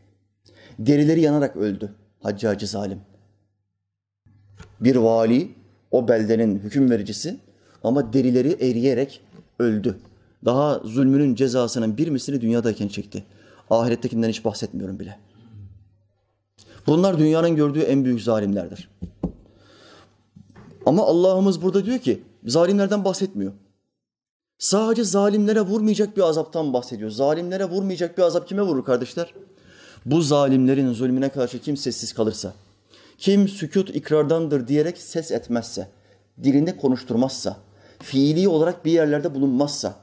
Derileri 0.80 1.22
yanarak 1.22 1.56
öldü 1.56 1.96
haccacı 2.24 2.68
zalim. 2.68 3.00
Bir 4.80 4.96
vali, 4.96 5.52
o 5.92 6.08
beldenin 6.08 6.60
hüküm 6.60 6.90
vericisi 6.90 7.38
ama 7.84 8.14
derileri 8.14 8.52
eriyerek 8.70 9.22
öldü. 9.60 9.98
Daha 10.46 10.80
zulmünün 10.80 11.36
cezasının 11.36 11.98
bir 11.98 12.08
mislini 12.08 12.42
dünyadayken 12.42 12.88
çekti. 12.88 13.24
Ahirettekinden 13.70 14.30
hiç 14.30 14.46
bahsetmiyorum 14.46 15.00
bile. 15.00 15.20
Bunlar 16.88 17.20
dünyanın 17.20 17.56
gördüğü 17.56 17.80
en 17.80 18.06
büyük 18.06 18.22
zalimlerdir. 18.22 18.90
Ama 20.86 21.04
Allah'ımız 21.04 21.62
burada 21.62 21.86
diyor 21.86 22.00
ki 22.00 22.24
zalimlerden 22.46 23.06
bahsetmiyor. 23.06 23.54
Sadece 24.64 25.04
zalimlere 25.04 25.62
vurmayacak 25.62 26.18
bir 26.18 26.22
azaptan 26.22 26.74
bahsediyor. 26.74 27.10
Zalimlere 27.10 27.66
vurmayacak 27.66 28.18
bir 28.18 28.24
azap 28.24 28.48
kime 28.48 28.62
vurur 28.62 28.86
kardeşler? 28.86 29.34
Bu 30.06 30.22
zalimlerin 30.22 30.94
zulmüne 30.94 31.30
karşı 31.30 31.60
kim 31.60 31.78
sessiz 31.78 32.14
kalırsa, 32.14 32.54
kim 33.18 33.48
sükut 33.48 33.96
ikrardandır 33.96 34.68
diyerek 34.68 34.98
ses 34.98 35.32
etmezse, 35.32 35.88
dilinde 36.44 36.78
konuşturmazsa, 36.78 37.58
fiili 38.00 38.48
olarak 38.48 38.86
bir 38.86 38.92
yerlerde 38.92 39.36
bulunmazsa, 39.36 39.96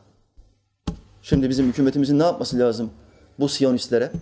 şimdi 1.23 1.49
bizim 1.49 1.67
hükümetimizin 1.67 2.19
ne 2.19 2.23
yapması 2.23 2.59
lazım 2.59 2.90
bu 3.38 3.49
siyonistlere, 3.49 4.12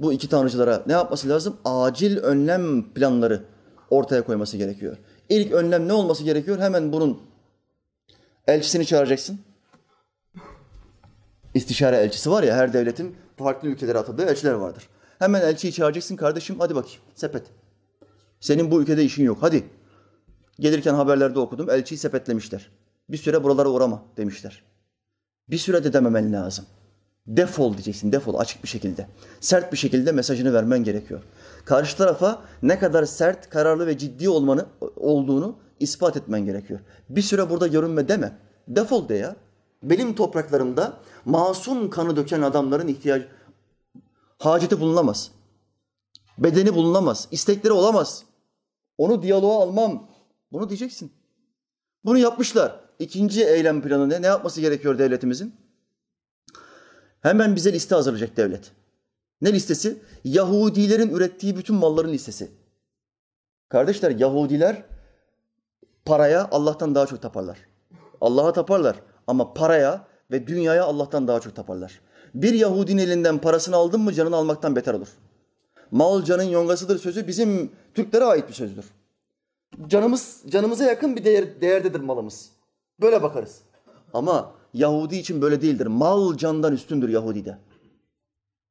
bu 0.00 0.12
iki 0.12 0.28
tanrıcılara 0.28 0.82
ne 0.86 0.92
yapması 0.92 1.28
lazım? 1.28 1.56
Acil 1.64 2.16
önlem 2.16 2.92
planları 2.92 3.44
ortaya 3.90 4.24
koyması 4.24 4.56
gerekiyor. 4.56 4.96
İlk 5.28 5.52
önlem 5.52 5.88
ne 5.88 5.92
olması 5.92 6.24
gerekiyor? 6.24 6.58
Hemen 6.58 6.92
bunun 6.92 7.18
elçisini 8.46 8.86
çağıracaksın. 8.86 9.47
İstişare 11.54 11.96
elçisi 11.96 12.30
var 12.30 12.42
ya 12.42 12.56
her 12.56 12.72
devletin 12.72 13.16
farklı 13.36 13.68
ülkelere 13.68 13.98
atadığı 13.98 14.24
elçiler 14.24 14.52
vardır. 14.52 14.88
Hemen 15.18 15.40
elçiyi 15.40 15.72
çağıracaksın 15.72 16.16
kardeşim 16.16 16.56
hadi 16.58 16.74
bakayım 16.74 17.00
sepet. 17.14 17.42
Senin 18.40 18.70
bu 18.70 18.82
ülkede 18.82 19.04
işin 19.04 19.24
yok 19.24 19.38
hadi. 19.40 19.64
Gelirken 20.60 20.94
haberlerde 20.94 21.38
okudum 21.38 21.70
elçiyi 21.70 21.98
sepetlemişler. 21.98 22.70
Bir 23.08 23.16
süre 23.16 23.44
buralara 23.44 23.68
uğrama 23.68 24.02
demişler. 24.16 24.62
Bir 25.50 25.58
süre 25.58 25.84
de 25.84 25.92
dememen 25.92 26.32
lazım. 26.32 26.64
Defol 27.26 27.72
diyeceksin, 27.72 28.12
defol 28.12 28.34
açık 28.34 28.62
bir 28.62 28.68
şekilde. 28.68 29.06
Sert 29.40 29.72
bir 29.72 29.76
şekilde 29.76 30.12
mesajını 30.12 30.54
vermen 30.54 30.84
gerekiyor. 30.84 31.22
Karşı 31.64 31.96
tarafa 31.96 32.42
ne 32.62 32.78
kadar 32.78 33.04
sert, 33.04 33.50
kararlı 33.50 33.86
ve 33.86 33.98
ciddi 33.98 34.28
olmanı 34.28 34.66
olduğunu 34.96 35.58
ispat 35.80 36.16
etmen 36.16 36.44
gerekiyor. 36.44 36.80
Bir 37.08 37.22
süre 37.22 37.50
burada 37.50 37.66
görünme 37.66 38.08
deme. 38.08 38.38
Defol 38.68 39.08
de 39.08 39.14
ya. 39.14 39.36
Benim 39.82 40.14
topraklarımda 40.14 41.00
masum 41.24 41.90
kanı 41.90 42.16
döken 42.16 42.42
adamların 42.42 42.88
ihtiyacı, 42.88 43.28
haceti 44.38 44.80
bulunamaz. 44.80 45.30
Bedeni 46.38 46.74
bulunamaz, 46.74 47.28
istekleri 47.30 47.72
olamaz. 47.72 48.24
Onu 48.98 49.22
diyaloğa 49.22 49.62
almam. 49.62 50.08
Bunu 50.52 50.68
diyeceksin. 50.68 51.12
Bunu 52.04 52.18
yapmışlar. 52.18 52.80
İkinci 52.98 53.44
eylem 53.44 53.82
planı 53.82 54.08
ne? 54.08 54.22
Ne 54.22 54.26
yapması 54.26 54.60
gerekiyor 54.60 54.98
devletimizin? 54.98 55.54
Hemen 57.20 57.56
bize 57.56 57.72
liste 57.72 57.94
hazırlayacak 57.94 58.36
devlet. 58.36 58.72
Ne 59.40 59.52
listesi? 59.52 60.02
Yahudilerin 60.24 61.10
ürettiği 61.10 61.56
bütün 61.56 61.76
malların 61.76 62.12
listesi. 62.12 62.50
Kardeşler 63.68 64.10
Yahudiler 64.10 64.82
paraya 66.04 66.48
Allah'tan 66.50 66.94
daha 66.94 67.06
çok 67.06 67.22
taparlar. 67.22 67.58
Allah'a 68.20 68.52
taparlar 68.52 68.96
ama 69.28 69.54
paraya 69.54 70.06
ve 70.30 70.46
dünyaya 70.46 70.84
Allah'tan 70.84 71.28
daha 71.28 71.40
çok 71.40 71.56
taparlar. 71.56 72.00
Bir 72.34 72.54
Yahudinin 72.54 73.02
elinden 73.02 73.38
parasını 73.38 73.76
aldın 73.76 74.00
mı 74.00 74.12
canını 74.12 74.36
almaktan 74.36 74.76
beter 74.76 74.94
olur. 74.94 75.08
Mal 75.90 76.24
canın 76.24 76.42
yongasıdır 76.42 76.98
sözü 76.98 77.26
bizim 77.26 77.72
Türklere 77.94 78.24
ait 78.24 78.48
bir 78.48 78.54
sözdür. 78.54 78.84
Canımız 79.86 80.42
canımıza 80.48 80.84
yakın 80.84 81.16
bir 81.16 81.24
değer, 81.24 81.60
değerdedir 81.60 82.00
malımız. 82.00 82.50
Böyle 83.00 83.22
bakarız. 83.22 83.60
Ama 84.14 84.52
Yahudi 84.74 85.16
için 85.16 85.42
böyle 85.42 85.62
değildir. 85.62 85.86
Mal 85.86 86.36
candan 86.36 86.72
üstündür 86.72 87.08
Yahudi'de. 87.08 87.58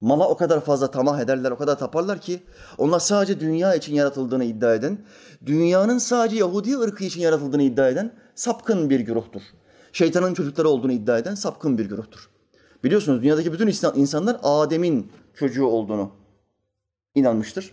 Mala 0.02 0.30
o 0.30 0.38
kadar 0.38 0.62
fazla 0.62 0.92
tamah 0.92 1.20
ederler, 1.20 1.52
o 1.52 1.58
kadar 1.58 1.80
taparlar 1.80 2.22
ki 2.22 2.44
onlar 2.78 3.00
sadece 3.00 3.40
dünya 3.40 3.76
için 3.76 3.96
yaratıldığını 3.96 4.44
iddia 4.44 4.76
eden, 4.76 4.98
dünyanın 5.46 5.98
sadece 5.98 6.36
Yahudi 6.36 6.78
ırkı 6.78 7.04
için 7.04 7.22
yaratıldığını 7.22 7.64
iddia 7.64 7.90
eden 7.90 8.12
sapkın 8.36 8.90
bir 8.90 9.00
güruhtur. 9.00 9.42
Şeytanın 9.98 10.34
çocukları 10.34 10.70
olduğunu 10.70 10.92
iddia 10.92 11.18
eden 11.18 11.36
sapkın 11.36 11.78
bir 11.78 11.86
güruhtur. 11.86 12.30
Biliyorsunuz 12.84 13.22
dünyadaki 13.22 13.54
bütün 13.54 13.68
insanlar 13.96 14.38
Adem'in 14.44 15.12
çocuğu 15.34 15.66
olduğunu 15.66 16.12
inanmıştır. 17.16 17.72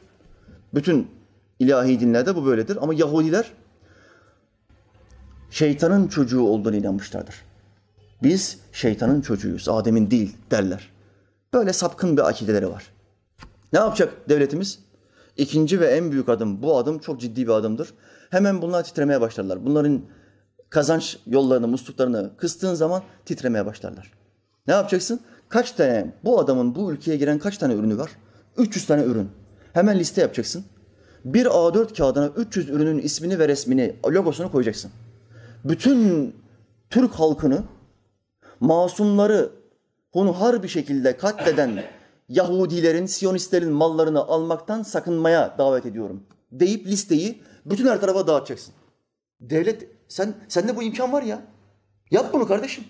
Bütün 0.75 1.11
ilahi 1.59 2.01
dinlerde 2.01 2.37
bu 2.37 2.47
böyledir 2.47 2.79
ama 2.81 2.95
Yahudiler 2.95 3.53
şeytanın 5.51 6.09
çocuğu 6.09 6.43
olduğunu 6.43 6.77
inanmışlardır. 6.77 7.35
Biz 8.23 8.59
şeytanın 8.73 9.21
çocuğuyuz, 9.21 9.69
Adem'in 9.69 10.11
değil 10.11 10.37
derler. 10.51 10.93
Böyle 11.55 11.73
sapkın 11.73 12.17
bir 12.17 12.29
akideleri 12.29 12.71
var. 12.71 12.93
Ne 13.73 13.79
yapacak 13.79 14.29
devletimiz? 14.29 14.79
İkinci 15.37 15.81
ve 15.81 15.87
en 15.87 16.13
büyük 16.13 16.29
adım, 16.29 16.63
bu 16.63 16.79
adım 16.79 16.99
çok 16.99 17.21
ciddi 17.21 17.47
bir 17.47 17.53
adımdır. 17.53 17.95
Hemen 18.31 18.63
bunlar 18.63 18.85
titremeye 18.85 19.21
başlarlar. 19.21 19.67
Bunların 19.67 20.03
kazanç 20.75 21.19
yollarını, 21.27 21.69
musluklarını 21.69 22.31
kıstığın 22.37 22.75
zaman 22.75 23.03
titremeye 23.25 23.67
başlarlar. 23.67 24.13
Ne 24.67 24.75
yapacaksın? 24.75 25.21
Kaç 25.49 25.73
tane, 25.73 26.15
bu 26.25 26.41
adamın 26.41 26.75
bu 26.75 26.93
ülkeye 26.93 27.17
giren 27.17 27.39
kaç 27.39 27.59
tane 27.59 27.75
ürünü 27.75 27.99
var? 27.99 28.11
300 28.57 28.87
tane 28.87 29.03
ürün. 29.05 29.29
Hemen 29.73 29.99
liste 29.99 30.21
yapacaksın. 30.21 30.65
Bir 31.25 31.47
A4 31.47 31.97
kağıdına 31.97 32.27
300 32.27 32.69
ürünün 32.69 32.99
ismini 32.99 33.39
ve 33.39 33.49
resmini, 33.49 33.97
logosunu 34.07 34.53
koyacaksın. 34.53 34.91
Bütün 35.65 36.35
Türk 36.91 37.15
halkını, 37.15 37.63
masumları 38.61 39.51
hunhar 40.13 40.63
bir 40.63 40.69
şekilde 40.69 41.17
katleden 41.17 41.83
Yahudilerin, 42.29 43.07
Siyonistlerin 43.07 43.73
mallarını 43.73 44.21
almaktan 44.21 44.83
sakınmaya 44.83 45.55
davet 45.59 45.87
ediyorum. 45.87 46.23
Deyip 46.53 46.87
listeyi 46.87 47.43
bütün 47.67 47.87
her 47.87 48.01
tarafa 48.01 48.27
dağıtacaksın. 48.27 48.75
Devlet, 49.41 49.94
sen 50.09 50.35
sende 50.49 50.77
bu 50.77 50.83
imkan 50.83 51.13
var 51.13 51.23
ya. 51.23 51.43
Yap 52.11 52.33
bunu 52.33 52.49
kardeşim. 52.49 52.85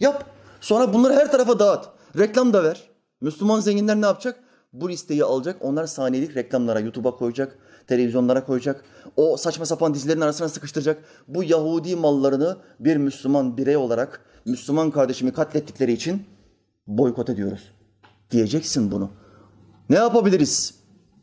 Yap. 0.00 0.24
Sonra 0.60 0.92
bunları 0.92 1.14
her 1.14 1.32
tarafa 1.32 1.58
dağıt. 1.58 1.88
Reklam 2.18 2.52
da 2.52 2.64
ver. 2.64 2.90
Müslüman 3.20 3.60
zenginler 3.60 4.00
ne 4.00 4.06
yapacak? 4.06 4.38
Bu 4.72 4.88
listeyi 4.88 5.24
alacak. 5.24 5.56
Onlar 5.60 5.86
saniyelik 5.86 6.36
reklamlara, 6.36 6.80
YouTube'a 6.80 7.16
koyacak. 7.16 7.58
Televizyonlara 7.86 8.44
koyacak. 8.44 8.84
O 9.16 9.36
saçma 9.36 9.66
sapan 9.66 9.94
dizilerin 9.94 10.20
arasına 10.20 10.48
sıkıştıracak. 10.48 11.04
Bu 11.28 11.44
Yahudi 11.44 11.96
mallarını 11.96 12.56
bir 12.80 12.96
Müslüman 12.96 13.56
birey 13.56 13.76
olarak 13.76 14.20
Müslüman 14.44 14.90
kardeşimi 14.90 15.32
katlettikleri 15.32 15.92
için 15.92 16.22
boykot 16.86 17.30
ediyoruz. 17.30 17.72
Diyeceksin 18.30 18.90
bunu. 18.90 19.10
Ne 19.90 19.96
yapabiliriz? 19.96 20.74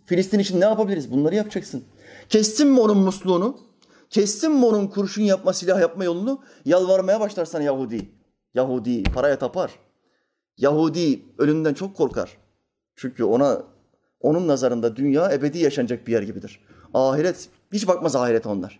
Filistin 0.06 0.40
için 0.40 0.62
ne 0.62 0.66
yapabiliriz? 0.66 1.12
Bunları 1.12 1.36
yapacaksın. 1.36 1.84
Kestin 2.30 2.68
mi 2.68 2.80
onun 2.80 2.98
musluğunu? 2.98 3.69
Kestin 4.10 4.52
mi 4.52 4.66
onun 4.66 4.88
kurşun 4.88 5.22
yapma, 5.22 5.54
silah 5.54 5.82
yapma 5.82 6.04
yolunu? 6.04 6.42
Yalvarmaya 6.66 7.20
başlarsan 7.20 7.62
Yahudi. 7.62 8.12
Yahudi 8.54 9.04
paraya 9.04 9.40
tapar. 9.40 9.72
Yahudi 10.58 11.26
ölümden 11.38 11.74
çok 11.74 11.98
korkar. 11.98 12.38
Çünkü 12.96 13.24
ona 13.24 13.64
onun 14.20 14.48
nazarında 14.48 14.96
dünya 14.96 15.32
ebedi 15.32 15.58
yaşanacak 15.60 16.08
bir 16.08 16.12
yer 16.12 16.22
gibidir. 16.22 16.60
Ahiret 16.94 17.50
Hiç 17.74 17.88
bakmaz 17.88 18.16
ahirete 18.16 18.50
onlar. 18.50 18.80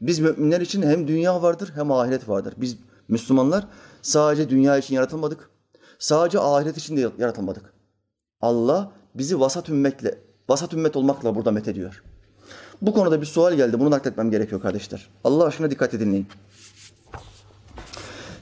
Biz 0.00 0.18
müminler 0.18 0.60
için 0.60 0.82
hem 0.82 1.08
dünya 1.08 1.42
vardır 1.42 1.72
hem 1.74 1.92
ahiret 1.92 2.28
vardır. 2.28 2.54
Biz 2.56 2.78
Müslümanlar 3.08 3.66
sadece 4.02 4.50
dünya 4.50 4.78
için 4.78 4.94
yaratılmadık. 4.94 5.50
Sadece 5.98 6.38
ahiret 6.40 6.76
için 6.76 6.96
de 6.96 7.10
yaratılmadık. 7.18 7.74
Allah 8.40 8.92
bizi 9.14 9.40
vasat 9.40 9.68
ümmetle, 9.68 10.18
vasat 10.48 10.72
ümmet 10.72 10.96
olmakla 10.96 11.34
burada 11.34 11.50
met 11.50 11.68
ediyor. 11.68 12.02
Bu 12.82 12.92
konuda 12.92 13.20
bir 13.20 13.26
sual 13.26 13.54
geldi. 13.54 13.80
Bunu 13.80 13.90
nakletmem 13.90 14.30
gerekiyor 14.30 14.60
kardeşler. 14.60 15.08
Allah 15.24 15.44
aşkına 15.44 15.70
dikkat 15.70 15.92
dinleyin. 15.92 16.26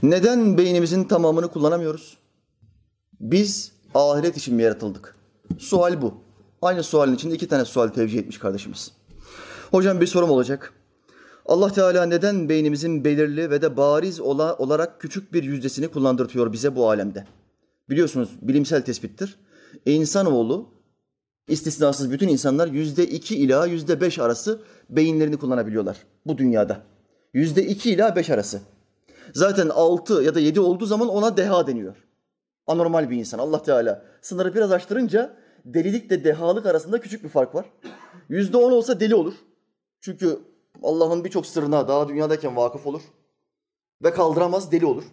Neden 0.03 0.59
beynimizin 0.59 1.05
tamamını 1.05 1.49
kullanamıyoruz? 1.49 2.17
Biz 3.21 3.73
ahiret 3.95 4.37
için 4.37 4.55
mi 4.55 4.63
yaratıldık? 4.63 5.17
Sual 5.59 6.03
bu. 6.03 6.15
Aynı 6.63 6.83
sualin 6.83 7.15
içinde 7.15 7.35
iki 7.35 7.49
tane 7.49 7.65
sual 7.65 7.89
tevcih 7.89 8.19
etmiş 8.19 8.39
kardeşimiz. 8.39 8.93
Hocam 9.71 10.01
bir 10.01 10.07
sorum 10.07 10.31
olacak. 10.31 10.73
Allah 11.47 11.73
Teala 11.73 12.07
neden 12.07 12.49
beynimizin 12.49 13.05
belirli 13.05 13.51
ve 13.51 13.63
de 13.63 13.77
bariz 13.77 14.21
ola, 14.21 14.57
olarak 14.57 15.01
küçük 15.01 15.33
bir 15.33 15.43
yüzdesini 15.43 15.89
kullandırtıyor 15.89 16.53
bize 16.53 16.77
bu 16.77 16.91
alemde? 16.91 17.27
Biliyorsunuz 17.91 18.31
bilimsel 18.43 18.83
tespittir. 18.83 19.39
İnsanoğlu 19.87 20.69
istisnasız 21.49 22.11
bütün 22.11 22.29
insanlar 22.29 22.69
yüzde 22.69 23.07
iki 23.07 23.37
ila 23.37 23.67
yüzde 23.67 24.01
beş 24.01 24.19
arası 24.19 24.61
beyinlerini 24.91 25.37
kullanabiliyorlar 25.37 25.97
bu 26.27 26.39
dünyada. 26.39 26.83
Yüzde 27.35 27.67
iki 27.67 27.91
ila 27.91 28.17
beş 28.17 28.31
arası. 28.31 28.61
Zaten 29.35 29.69
altı 29.69 30.23
ya 30.23 30.35
da 30.35 30.41
yedi 30.41 30.61
olduğu 30.61 30.87
zaman 30.87 31.09
ona 31.09 31.37
deha 31.37 31.67
deniyor. 31.67 31.97
Anormal 32.67 33.11
bir 33.11 33.17
insan 33.17 33.39
Allah 33.39 33.63
Teala. 33.63 34.03
Sınırı 34.23 34.55
biraz 34.55 34.73
açtırınca 34.73 35.37
delilikle 35.65 36.25
dehalık 36.25 36.67
arasında 36.67 37.01
küçük 37.01 37.25
bir 37.25 37.29
fark 37.29 37.55
var. 37.55 37.67
Yüzde 38.29 38.57
on 38.57 38.73
olsa 38.73 39.01
deli 39.01 39.15
olur. 39.15 39.35
Çünkü 40.01 40.39
Allah'ın 40.83 41.25
birçok 41.25 41.47
sırrına 41.47 41.89
daha 41.89 42.09
dünyadayken 42.09 42.57
vakıf 42.57 42.87
olur. 42.87 43.03
Ve 44.05 44.11
kaldıramaz 44.11 44.73
deli 44.73 44.87
olur. 44.87 45.05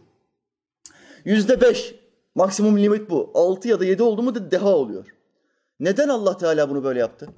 Yüzde 1.26 1.62
beş 1.62 1.96
maksimum 2.36 2.78
limit 2.78 3.10
bu. 3.10 3.32
Altı 3.34 3.68
ya 3.68 3.80
da 3.80 3.86
yedi 3.86 4.04
oldu 4.04 4.24
mu 4.24 4.36
da 4.36 4.52
deha 4.52 4.70
oluyor. 4.70 5.15
Neden 5.80 6.10
Allah 6.10 6.38
Teala 6.38 6.70
bunu 6.70 6.84
böyle 6.84 7.00
yaptı? 7.00 7.30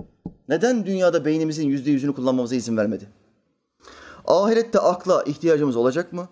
Neden 0.49 0.85
dünyada 0.85 1.25
beynimizin 1.25 1.67
yüzde 1.67 1.91
yüzünü 1.91 2.15
kullanmamıza 2.15 2.55
izin 2.55 2.77
vermedi? 2.77 3.07
Ahirette 4.25 4.79
akla 4.79 5.23
ihtiyacımız 5.23 5.75
olacak 5.75 6.13
mı? 6.13 6.27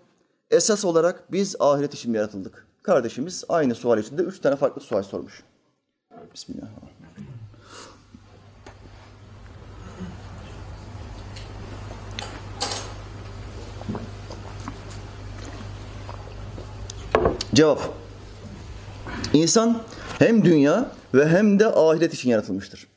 Esas 0.51 0.85
olarak 0.85 1.31
biz 1.31 1.55
ahiret 1.59 1.93
için 1.93 2.13
yaratıldık. 2.13 2.67
Kardeşimiz 2.83 3.43
aynı 3.49 3.75
sual 3.75 3.99
içinde 3.99 4.21
üç 4.21 4.39
tane 4.39 4.55
farklı 4.55 4.81
sual 4.81 5.03
sormuş. 5.03 5.43
Bismillahirrahmanirrahim. 6.33 7.27
Cevap. 17.53 17.79
İnsan 19.33 19.81
hem 20.19 20.45
dünya 20.45 20.91
ve 21.15 21.27
hem 21.27 21.59
de 21.59 21.67
ahiret 21.67 22.13
için 22.13 22.29
yaratılmıştır. 22.29 22.87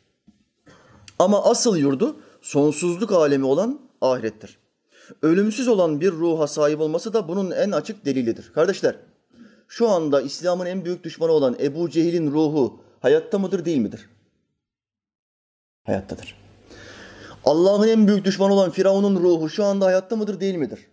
Ama 1.18 1.44
asıl 1.44 1.76
yurdu 1.76 2.16
sonsuzluk 2.42 3.12
alemi 3.12 3.44
olan 3.44 3.80
ahirettir. 4.00 4.58
Ölümsüz 5.22 5.68
olan 5.68 6.00
bir 6.00 6.12
ruha 6.12 6.46
sahip 6.46 6.80
olması 6.80 7.12
da 7.12 7.28
bunun 7.28 7.50
en 7.50 7.70
açık 7.70 8.04
delilidir. 8.04 8.52
Kardeşler, 8.52 8.96
şu 9.68 9.88
anda 9.88 10.20
İslam'ın 10.20 10.66
en 10.66 10.84
büyük 10.84 11.04
düşmanı 11.04 11.32
olan 11.32 11.56
Ebu 11.60 11.90
Cehil'in 11.90 12.30
ruhu 12.30 12.80
hayatta 13.00 13.38
mıdır 13.38 13.64
değil 13.64 13.78
midir? 13.78 14.08
Hayattadır. 15.86 16.34
Allah'ın 17.44 17.88
en 17.88 18.08
büyük 18.08 18.24
düşmanı 18.24 18.52
olan 18.52 18.70
Firavun'un 18.70 19.22
ruhu 19.22 19.48
şu 19.48 19.64
anda 19.64 19.86
hayatta 19.86 20.16
mıdır 20.16 20.40
değil 20.40 20.54
midir? 20.54 20.86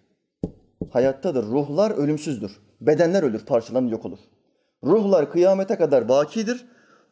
Hayattadır. 0.92 1.44
Ruhlar 1.44 1.92
ölümsüzdür. 1.92 2.60
Bedenler 2.82 3.24
ölür, 3.24 3.46
parçalanır, 3.46 3.92
yok 3.92 4.06
olur. 4.06 4.20
Ruhlar 4.84 5.32
kıyamete 5.32 5.76
kadar 5.76 6.10
bakidir. 6.10 6.66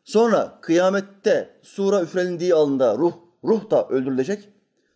Sonra 0.03 0.59
kıyamette 0.61 1.59
sura 1.61 2.01
üfrelindiği 2.01 2.55
anda 2.55 2.97
ruh, 2.97 3.13
ruh 3.43 3.69
da 3.69 3.87
öldürülecek. 3.87 4.49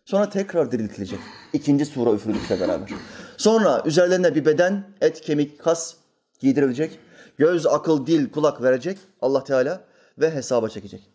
Sonra 0.04 0.30
tekrar 0.30 0.72
diriltilecek. 0.72 1.18
İkinci 1.52 1.86
sura 1.86 2.12
üfürüldükle 2.12 2.60
beraber. 2.60 2.90
Sonra 3.36 3.82
üzerlerine 3.86 4.34
bir 4.34 4.44
beden, 4.44 4.84
et, 5.00 5.20
kemik, 5.20 5.58
kas 5.58 5.94
giydirilecek. 6.40 6.98
Göz, 7.38 7.66
akıl, 7.66 8.06
dil, 8.06 8.30
kulak 8.30 8.62
verecek 8.62 8.98
Allah 9.22 9.44
Teala 9.44 9.80
ve 10.18 10.34
hesaba 10.34 10.68
çekecek. 10.68 11.10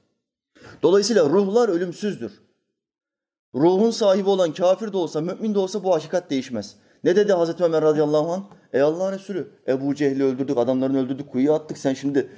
Dolayısıyla 0.84 1.30
ruhlar 1.30 1.70
ölümsüzdür. 1.70 2.32
Ruhun 3.56 3.92
sahibi 3.92 4.30
olan 4.30 4.54
kafir 4.54 4.94
de 4.94 4.98
olsa, 4.98 5.22
mümin 5.22 5.56
de 5.56 5.60
olsa 5.60 5.84
bu 5.84 5.94
hakikat 5.94 6.30
değişmez. 6.30 6.76
Ne 7.04 7.16
dedi 7.16 7.34
Hazreti 7.34 7.64
Ömer 7.64 7.82
radıyallahu 7.82 8.32
anh? 8.32 8.44
Ey 8.74 8.82
Allah'ın 8.82 9.14
Resulü, 9.14 9.52
Ebu 9.68 9.96
Cehil'i 9.96 10.24
öldürdük, 10.24 10.58
adamlarını 10.58 11.06
öldürdük, 11.06 11.32
kuyuya 11.32 11.54
attık. 11.54 11.78
Sen 11.78 11.94
şimdi 11.94 12.30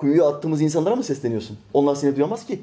kuyuya 0.00 0.28
attığımız 0.28 0.60
insanlara 0.62 0.96
mı 0.96 1.04
sesleniyorsun? 1.04 1.58
Onlar 1.74 1.94
seni 1.94 2.16
duyamaz 2.16 2.46
ki. 2.46 2.62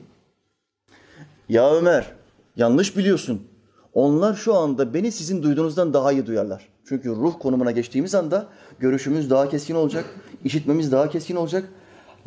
Ya 1.49 1.73
Ömer, 1.75 2.11
yanlış 2.55 2.97
biliyorsun. 2.97 3.47
Onlar 3.93 4.35
şu 4.35 4.55
anda 4.55 4.93
beni 4.93 5.11
sizin 5.11 5.43
duyduğunuzdan 5.43 5.93
daha 5.93 6.11
iyi 6.11 6.25
duyarlar. 6.25 6.67
Çünkü 6.85 7.09
ruh 7.09 7.39
konumuna 7.39 7.71
geçtiğimiz 7.71 8.15
anda 8.15 8.47
görüşümüz 8.79 9.29
daha 9.29 9.49
keskin 9.49 9.75
olacak, 9.75 10.05
işitmemiz 10.43 10.91
daha 10.91 11.09
keskin 11.09 11.35
olacak, 11.35 11.69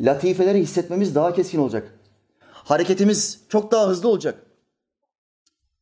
latifeleri 0.01 0.59
hissetmemiz 0.59 1.15
daha 1.15 1.33
keskin 1.33 1.59
olacak. 1.59 1.93
Hareketimiz 2.51 3.41
çok 3.49 3.71
daha 3.71 3.87
hızlı 3.87 4.09
olacak. 4.09 4.43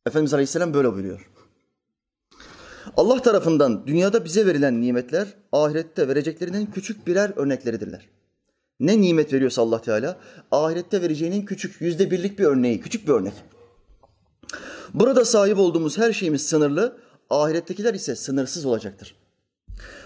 Efendimiz 0.06 0.34
Aleyhisselam 0.34 0.74
böyle 0.74 0.92
buyuruyor. 0.92 1.30
Allah 2.96 3.22
tarafından 3.22 3.86
dünyada 3.86 4.24
bize 4.24 4.46
verilen 4.46 4.80
nimetler 4.80 5.34
ahirette 5.52 6.08
vereceklerinin 6.08 6.66
küçük 6.66 7.06
birer 7.06 7.32
örnekleridirler. 7.36 8.08
Ne 8.80 9.00
nimet 9.00 9.32
veriyorsa 9.32 9.62
Allah 9.62 9.82
Teala 9.82 10.18
ahirette 10.50 11.02
vereceğinin 11.02 11.44
küçük 11.44 11.80
yüzde 11.80 12.10
birlik 12.10 12.38
bir 12.38 12.44
örneği, 12.44 12.80
küçük 12.80 13.08
bir 13.08 13.12
örnek. 13.12 13.34
Burada 14.94 15.24
sahip 15.24 15.58
olduğumuz 15.58 15.98
her 15.98 16.12
şeyimiz 16.12 16.46
sınırlı, 16.46 16.96
ahirettekiler 17.30 17.94
ise 17.94 18.16
sınırsız 18.16 18.66
olacaktır. 18.66 19.14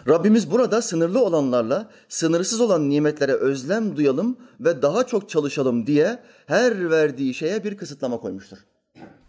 Rabbimiz 0.08 0.50
burada 0.50 0.82
sınırlı 0.82 1.24
olanlarla 1.24 1.90
sınırsız 2.08 2.60
olan 2.60 2.90
nimetlere 2.90 3.32
özlem 3.32 3.96
duyalım 3.96 4.37
ve 4.60 4.82
daha 4.82 5.06
çok 5.06 5.28
çalışalım 5.28 5.87
diye 5.87 6.18
her 6.46 6.90
verdiği 6.90 7.34
şeye 7.34 7.64
bir 7.64 7.76
kısıtlama 7.76 8.20
koymuştur. 8.20 8.58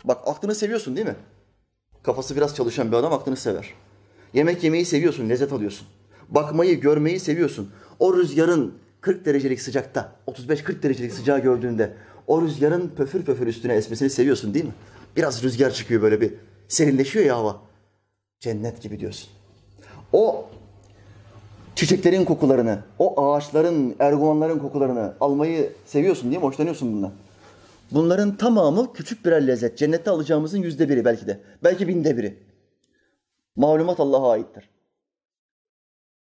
Bak 0.03 0.21
aklını 0.25 0.55
seviyorsun 0.55 0.95
değil 0.95 1.07
mi? 1.07 1.15
Kafası 2.03 2.35
biraz 2.35 2.55
çalışan 2.55 2.91
bir 2.91 2.97
adam 2.97 3.13
aklını 3.13 3.37
sever. 3.37 3.73
Yemek 4.33 4.63
yemeyi 4.63 4.85
seviyorsun, 4.85 5.29
lezzet 5.29 5.53
alıyorsun. 5.53 5.87
Bakmayı, 6.29 6.79
görmeyi 6.79 7.19
seviyorsun. 7.19 7.69
O 7.99 8.17
rüzgarın 8.17 8.73
40 9.05 9.25
derecelik 9.25 9.61
sıcakta, 9.61 10.11
35-40 10.27 10.83
derecelik 10.83 11.13
sıcağı 11.13 11.39
gördüğünde 11.39 11.93
o 12.27 12.41
rüzgarın 12.41 12.87
pöfür 12.97 13.25
pöfür 13.25 13.47
üstüne 13.47 13.73
esmesini 13.73 14.09
seviyorsun 14.09 14.53
değil 14.53 14.65
mi? 14.65 14.73
Biraz 15.15 15.43
rüzgar 15.43 15.71
çıkıyor 15.71 16.01
böyle 16.01 16.21
bir 16.21 16.33
serinleşiyor 16.67 17.25
ya 17.25 17.37
hava. 17.37 17.61
Cennet 18.39 18.81
gibi 18.81 18.99
diyorsun. 18.99 19.29
O 20.13 20.49
çiçeklerin 21.75 22.25
kokularını, 22.25 22.79
o 22.99 23.23
ağaçların, 23.23 23.95
erguvanların 23.99 24.59
kokularını 24.59 25.13
almayı 25.19 25.73
seviyorsun 25.85 26.31
değil 26.31 26.41
mi? 26.41 26.47
Hoşlanıyorsun 26.47 26.93
bundan. 26.93 27.11
Bunların 27.91 28.37
tamamı 28.37 28.93
küçük 28.93 29.25
birer 29.25 29.47
lezzet. 29.47 29.77
Cennette 29.77 30.11
alacağımızın 30.11 30.61
yüzde 30.61 30.89
biri 30.89 31.05
belki 31.05 31.27
de. 31.27 31.39
Belki 31.63 31.87
binde 31.87 32.17
biri. 32.17 32.43
Malumat 33.55 33.99
Allah'a 33.99 34.31
aittir. 34.31 34.69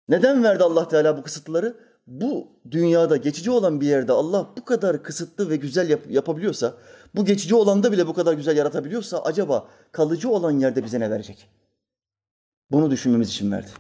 Neden 0.08 0.44
verdi 0.44 0.64
Allah 0.64 0.88
Teala 0.88 1.16
bu 1.16 1.22
kısıtları? 1.22 1.91
Bu 2.06 2.48
dünyada 2.70 3.16
geçici 3.16 3.50
olan 3.50 3.80
bir 3.80 3.86
yerde 3.86 4.12
Allah 4.12 4.50
bu 4.56 4.64
kadar 4.64 5.02
kısıtlı 5.02 5.50
ve 5.50 5.56
güzel 5.56 5.90
yap- 5.90 6.10
yapabiliyorsa, 6.10 6.74
bu 7.14 7.24
geçici 7.24 7.54
olanda 7.54 7.92
bile 7.92 8.06
bu 8.06 8.14
kadar 8.14 8.32
güzel 8.32 8.56
yaratabiliyorsa 8.56 9.22
acaba 9.22 9.68
kalıcı 9.92 10.30
olan 10.30 10.50
yerde 10.50 10.84
bize 10.84 11.00
ne 11.00 11.10
verecek? 11.10 11.48
Bunu 12.70 12.90
düşünmemiz 12.90 13.28
için 13.28 13.52
verdi. 13.52 13.70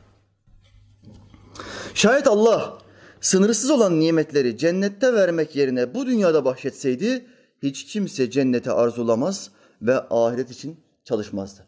Şayet 1.94 2.26
Allah 2.26 2.78
sınırsız 3.20 3.70
olan 3.70 4.00
nimetleri 4.00 4.58
cennette 4.58 5.14
vermek 5.14 5.56
yerine 5.56 5.94
bu 5.94 6.06
dünyada 6.06 6.44
bahşetseydi 6.44 7.26
hiç 7.62 7.86
kimse 7.86 8.30
cennete 8.30 8.72
arzulamaz 8.72 9.50
ve 9.82 10.00
ahiret 10.10 10.50
için 10.50 10.80
çalışmazdı. 11.04 11.66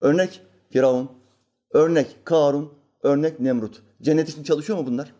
Örnek 0.00 0.40
Firavun, 0.70 1.10
örnek 1.70 2.16
Karun, 2.24 2.72
örnek 3.02 3.40
Nemrut. 3.40 3.82
Cennet 4.02 4.28
için 4.28 4.42
çalışıyor 4.42 4.78
mu 4.78 4.86
bunlar? 4.86 5.19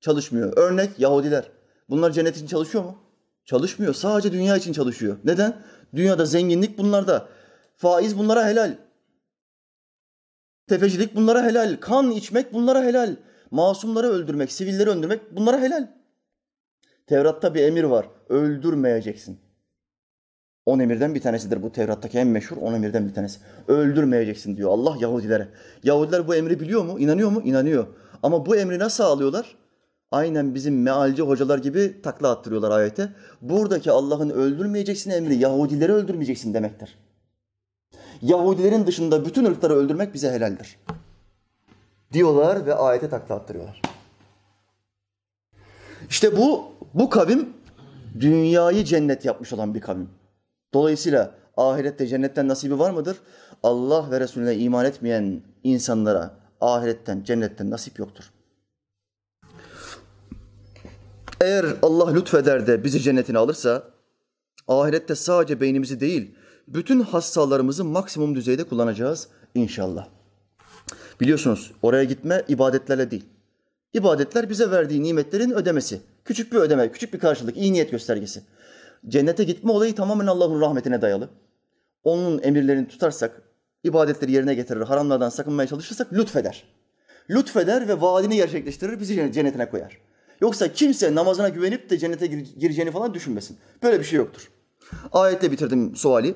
Çalışmıyor. 0.00 0.56
Örnek 0.56 0.98
Yahudiler. 0.98 1.50
Bunlar 1.90 2.10
cennet 2.10 2.36
için 2.36 2.46
çalışıyor 2.46 2.84
mu? 2.84 2.98
Çalışmıyor. 3.44 3.94
Sadece 3.94 4.32
dünya 4.32 4.56
için 4.56 4.72
çalışıyor. 4.72 5.16
Neden? 5.24 5.62
Dünyada 5.94 6.24
zenginlik 6.24 6.78
bunlarda. 6.78 7.28
Faiz 7.76 8.18
bunlara 8.18 8.48
helal. 8.48 8.78
Tefecilik 10.66 11.16
bunlara 11.16 11.44
helal. 11.44 11.76
Kan 11.80 12.10
içmek 12.10 12.54
bunlara 12.54 12.82
helal. 12.82 13.16
Masumları 13.50 14.06
öldürmek, 14.06 14.52
sivilleri 14.52 14.90
öldürmek 14.90 15.36
bunlara 15.36 15.60
helal. 15.60 15.88
Tevrat'ta 17.06 17.54
bir 17.54 17.62
emir 17.62 17.84
var. 17.84 18.06
Öldürmeyeceksin. 18.28 19.40
On 20.66 20.78
emirden 20.78 21.14
bir 21.14 21.20
tanesidir 21.20 21.62
bu 21.62 21.72
Tevrat'taki 21.72 22.18
en 22.18 22.26
meşhur 22.26 22.56
on 22.56 22.74
emirden 22.74 23.08
bir 23.08 23.14
tanesi. 23.14 23.40
Öldürmeyeceksin 23.68 24.56
diyor 24.56 24.70
Allah 24.70 24.96
Yahudilere. 25.00 25.48
Yahudiler 25.82 26.28
bu 26.28 26.34
emri 26.34 26.60
biliyor 26.60 26.84
mu? 26.84 27.00
İnanıyor 27.00 27.30
mu? 27.30 27.42
İnanıyor. 27.44 27.86
Ama 28.22 28.46
bu 28.46 28.56
emri 28.56 28.78
nasıl 28.78 29.04
alıyorlar? 29.04 29.56
Aynen 30.10 30.54
bizim 30.54 30.82
mealci 30.82 31.22
hocalar 31.22 31.58
gibi 31.58 32.02
takla 32.02 32.30
attırıyorlar 32.30 32.70
ayete. 32.70 33.12
Buradaki 33.42 33.90
Allah'ın 33.90 34.30
öldürmeyeceksin 34.30 35.10
emri 35.10 35.36
Yahudileri 35.36 35.92
öldürmeyeceksin 35.92 36.54
demektir. 36.54 36.98
Yahudilerin 38.22 38.86
dışında 38.86 39.24
bütün 39.24 39.44
ırkları 39.44 39.74
öldürmek 39.74 40.14
bize 40.14 40.30
helaldir. 40.30 40.78
Diyorlar 42.12 42.66
ve 42.66 42.74
ayete 42.74 43.08
takla 43.08 43.34
attırıyorlar. 43.34 43.82
İşte 46.08 46.36
bu 46.36 46.64
bu 46.94 47.10
kavim 47.10 47.52
dünyayı 48.20 48.84
cennet 48.84 49.24
yapmış 49.24 49.52
olan 49.52 49.74
bir 49.74 49.80
kavim. 49.80 50.08
Dolayısıyla 50.74 51.34
ahirette 51.56 52.06
cennetten 52.06 52.48
nasibi 52.48 52.78
var 52.78 52.90
mıdır? 52.90 53.16
Allah 53.62 54.10
ve 54.10 54.20
Resulüne 54.20 54.56
iman 54.56 54.84
etmeyen 54.84 55.40
insanlara 55.64 56.34
ahiretten, 56.60 57.22
cennetten 57.22 57.70
nasip 57.70 57.98
yoktur. 57.98 58.24
Eğer 61.40 61.66
Allah 61.82 62.12
lütfeder 62.12 62.66
de 62.66 62.84
bizi 62.84 63.00
cennetine 63.00 63.38
alırsa, 63.38 63.82
ahirette 64.68 65.14
sadece 65.14 65.60
beynimizi 65.60 66.00
değil, 66.00 66.34
bütün 66.68 67.00
hassalarımızı 67.00 67.84
maksimum 67.84 68.34
düzeyde 68.34 68.64
kullanacağız 68.64 69.28
inşallah. 69.54 70.08
Biliyorsunuz 71.20 71.72
oraya 71.82 72.04
gitme 72.04 72.42
ibadetlerle 72.48 73.10
değil. 73.10 73.24
İbadetler 73.94 74.50
bize 74.50 74.70
verdiği 74.70 75.02
nimetlerin 75.02 75.50
ödemesi. 75.50 76.00
Küçük 76.24 76.52
bir 76.52 76.58
ödeme, 76.58 76.92
küçük 76.92 77.14
bir 77.14 77.18
karşılık, 77.18 77.56
iyi 77.56 77.72
niyet 77.72 77.90
göstergesi. 77.90 78.42
Cennete 79.08 79.44
gitme 79.44 79.72
olayı 79.72 79.94
tamamen 79.94 80.26
Allah'ın 80.26 80.60
rahmetine 80.60 81.02
dayalı. 81.02 81.28
Onun 82.04 82.42
emirlerini 82.42 82.88
tutarsak, 82.88 83.42
ibadetleri 83.84 84.32
yerine 84.32 84.54
getirir, 84.54 84.80
haramlardan 84.80 85.28
sakınmaya 85.28 85.66
çalışırsak 85.68 86.12
lütfeder. 86.12 86.64
Lütfeder 87.30 87.88
ve 87.88 88.00
vaadini 88.00 88.36
gerçekleştirir, 88.36 89.00
bizi 89.00 89.32
cennetine 89.32 89.70
koyar. 89.70 90.09
Yoksa 90.40 90.72
kimse 90.72 91.14
namazına 91.14 91.48
güvenip 91.48 91.90
de 91.90 91.98
cennete 91.98 92.26
gireceğini 92.26 92.90
falan 92.90 93.14
düşünmesin. 93.14 93.56
Böyle 93.82 93.98
bir 93.98 94.04
şey 94.04 94.16
yoktur. 94.16 94.50
Ayetle 95.12 95.52
bitirdim 95.52 95.96
suali. 95.96 96.34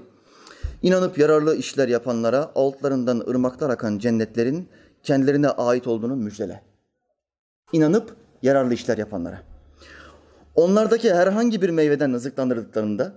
İnanıp 0.82 1.18
yararlı 1.18 1.56
işler 1.56 1.88
yapanlara 1.88 2.52
altlarından 2.54 3.24
ırmaklar 3.28 3.70
akan 3.70 3.98
cennetlerin 3.98 4.68
kendilerine 5.02 5.48
ait 5.48 5.86
olduğunu 5.86 6.16
müjdele. 6.16 6.62
İnanıp 7.72 8.16
yararlı 8.42 8.74
işler 8.74 8.98
yapanlara. 8.98 9.42
Onlardaki 10.54 11.14
herhangi 11.14 11.62
bir 11.62 11.70
meyveden 11.70 12.12
rızıklandırdıklarında 12.12 13.12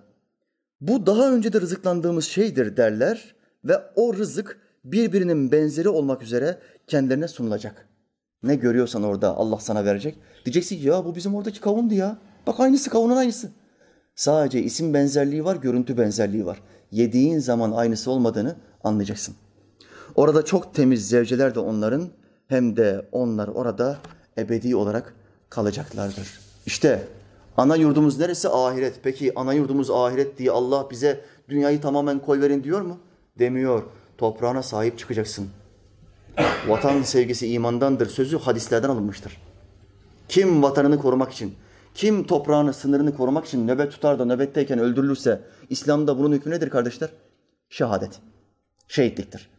bu 0.82 1.06
daha 1.06 1.34
önce 1.34 1.54
de 1.54 1.62
rızıklandığımız 1.62 2.26
şeydir 2.26 2.78
derler 2.78 3.36
ve 3.63 3.80
o 3.95 4.13
rızık 4.13 4.60
birbirinin 4.84 5.52
benzeri 5.52 5.89
olmak 5.89 6.23
üzere 6.23 6.60
kendilerine 6.88 7.28
sunulacak. 7.28 7.88
Ne 8.43 8.56
görüyorsan 8.56 9.04
orada 9.04 9.36
Allah 9.36 9.60
sana 9.60 9.86
verecek. 9.86 10.17
Diyeceksin 10.45 10.80
ya 10.82 11.06
bu 11.06 11.15
bizim 11.15 11.36
oradaki 11.36 11.62
kavundu 11.62 11.93
ya. 11.93 12.17
Bak 12.47 12.60
aynısı 12.60 12.89
kavunun 12.89 13.17
aynısı. 13.17 13.52
Sadece 14.15 14.63
isim 14.63 14.93
benzerliği 14.93 15.45
var, 15.45 15.56
görüntü 15.56 15.97
benzerliği 15.97 16.45
var. 16.45 16.62
Yediğin 16.91 17.39
zaman 17.39 17.71
aynısı 17.71 18.12
olmadığını 18.12 18.56
anlayacaksın. 18.84 19.36
Orada 20.15 20.45
çok 20.45 20.73
temiz 20.73 21.10
zevceler 21.10 21.56
de 21.56 21.60
onların 21.60 22.10
hem 22.47 22.78
de 22.78 23.06
onlar 23.12 23.47
orada 23.47 23.97
ebedi 24.38 24.76
olarak 24.76 25.13
kalacaklardır. 25.50 26.39
İşte 26.65 27.04
ana 27.58 27.76
yurdumuz 27.76 28.19
neresi? 28.19 28.50
Ahiret. 28.50 29.00
Peki 29.04 29.32
ana 29.36 29.54
yurdumuz 29.54 29.91
ahiret 29.91 30.38
diye 30.38 30.52
Allah 30.52 30.88
bize 30.91 31.21
dünyayı 31.50 31.82
tamamen 31.82 32.19
koy 32.19 32.41
verin 32.41 32.63
diyor 32.63 32.82
mu? 32.82 32.97
Demiyor. 33.39 33.84
Toprağına 34.17 34.63
sahip 34.63 35.00
çıkacaksın. 35.00 35.50
Vatan 36.67 37.02
sevgisi 37.02 37.47
imandandır 37.47 38.08
sözü 38.08 38.38
hadislerden 38.38 38.89
alınmıştır. 38.89 39.38
Kim 40.30 40.63
vatanını 40.63 41.00
korumak 41.00 41.32
için, 41.32 41.56
kim 41.93 42.23
toprağını, 42.28 42.73
sınırını 42.73 43.15
korumak 43.15 43.45
için 43.45 43.67
nöbet 43.67 43.91
tutar 43.91 44.19
da 44.19 44.26
nöbetteyken 44.26 44.80
öldürülürse 44.80 45.41
İslam'da 45.69 46.17
bunun 46.17 46.32
hükmü 46.32 46.52
nedir 46.52 46.69
kardeşler? 46.69 47.10
Şehadet, 47.69 48.19
şehitliktir. 48.88 49.50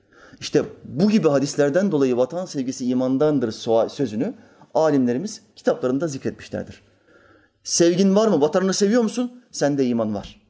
İşte 0.40 0.64
bu 0.84 1.10
gibi 1.10 1.28
hadislerden 1.28 1.92
dolayı 1.92 2.16
vatan 2.16 2.46
sevgisi 2.46 2.86
imandandır 2.86 3.52
sözünü 3.88 4.34
alimlerimiz 4.74 5.42
kitaplarında 5.56 6.08
zikretmişlerdir. 6.08 6.82
Sevgin 7.62 8.16
var 8.16 8.28
mı? 8.28 8.40
Vatanını 8.40 8.74
seviyor 8.74 9.02
musun? 9.02 9.42
Sende 9.50 9.86
iman 9.86 10.14
var. 10.14 10.40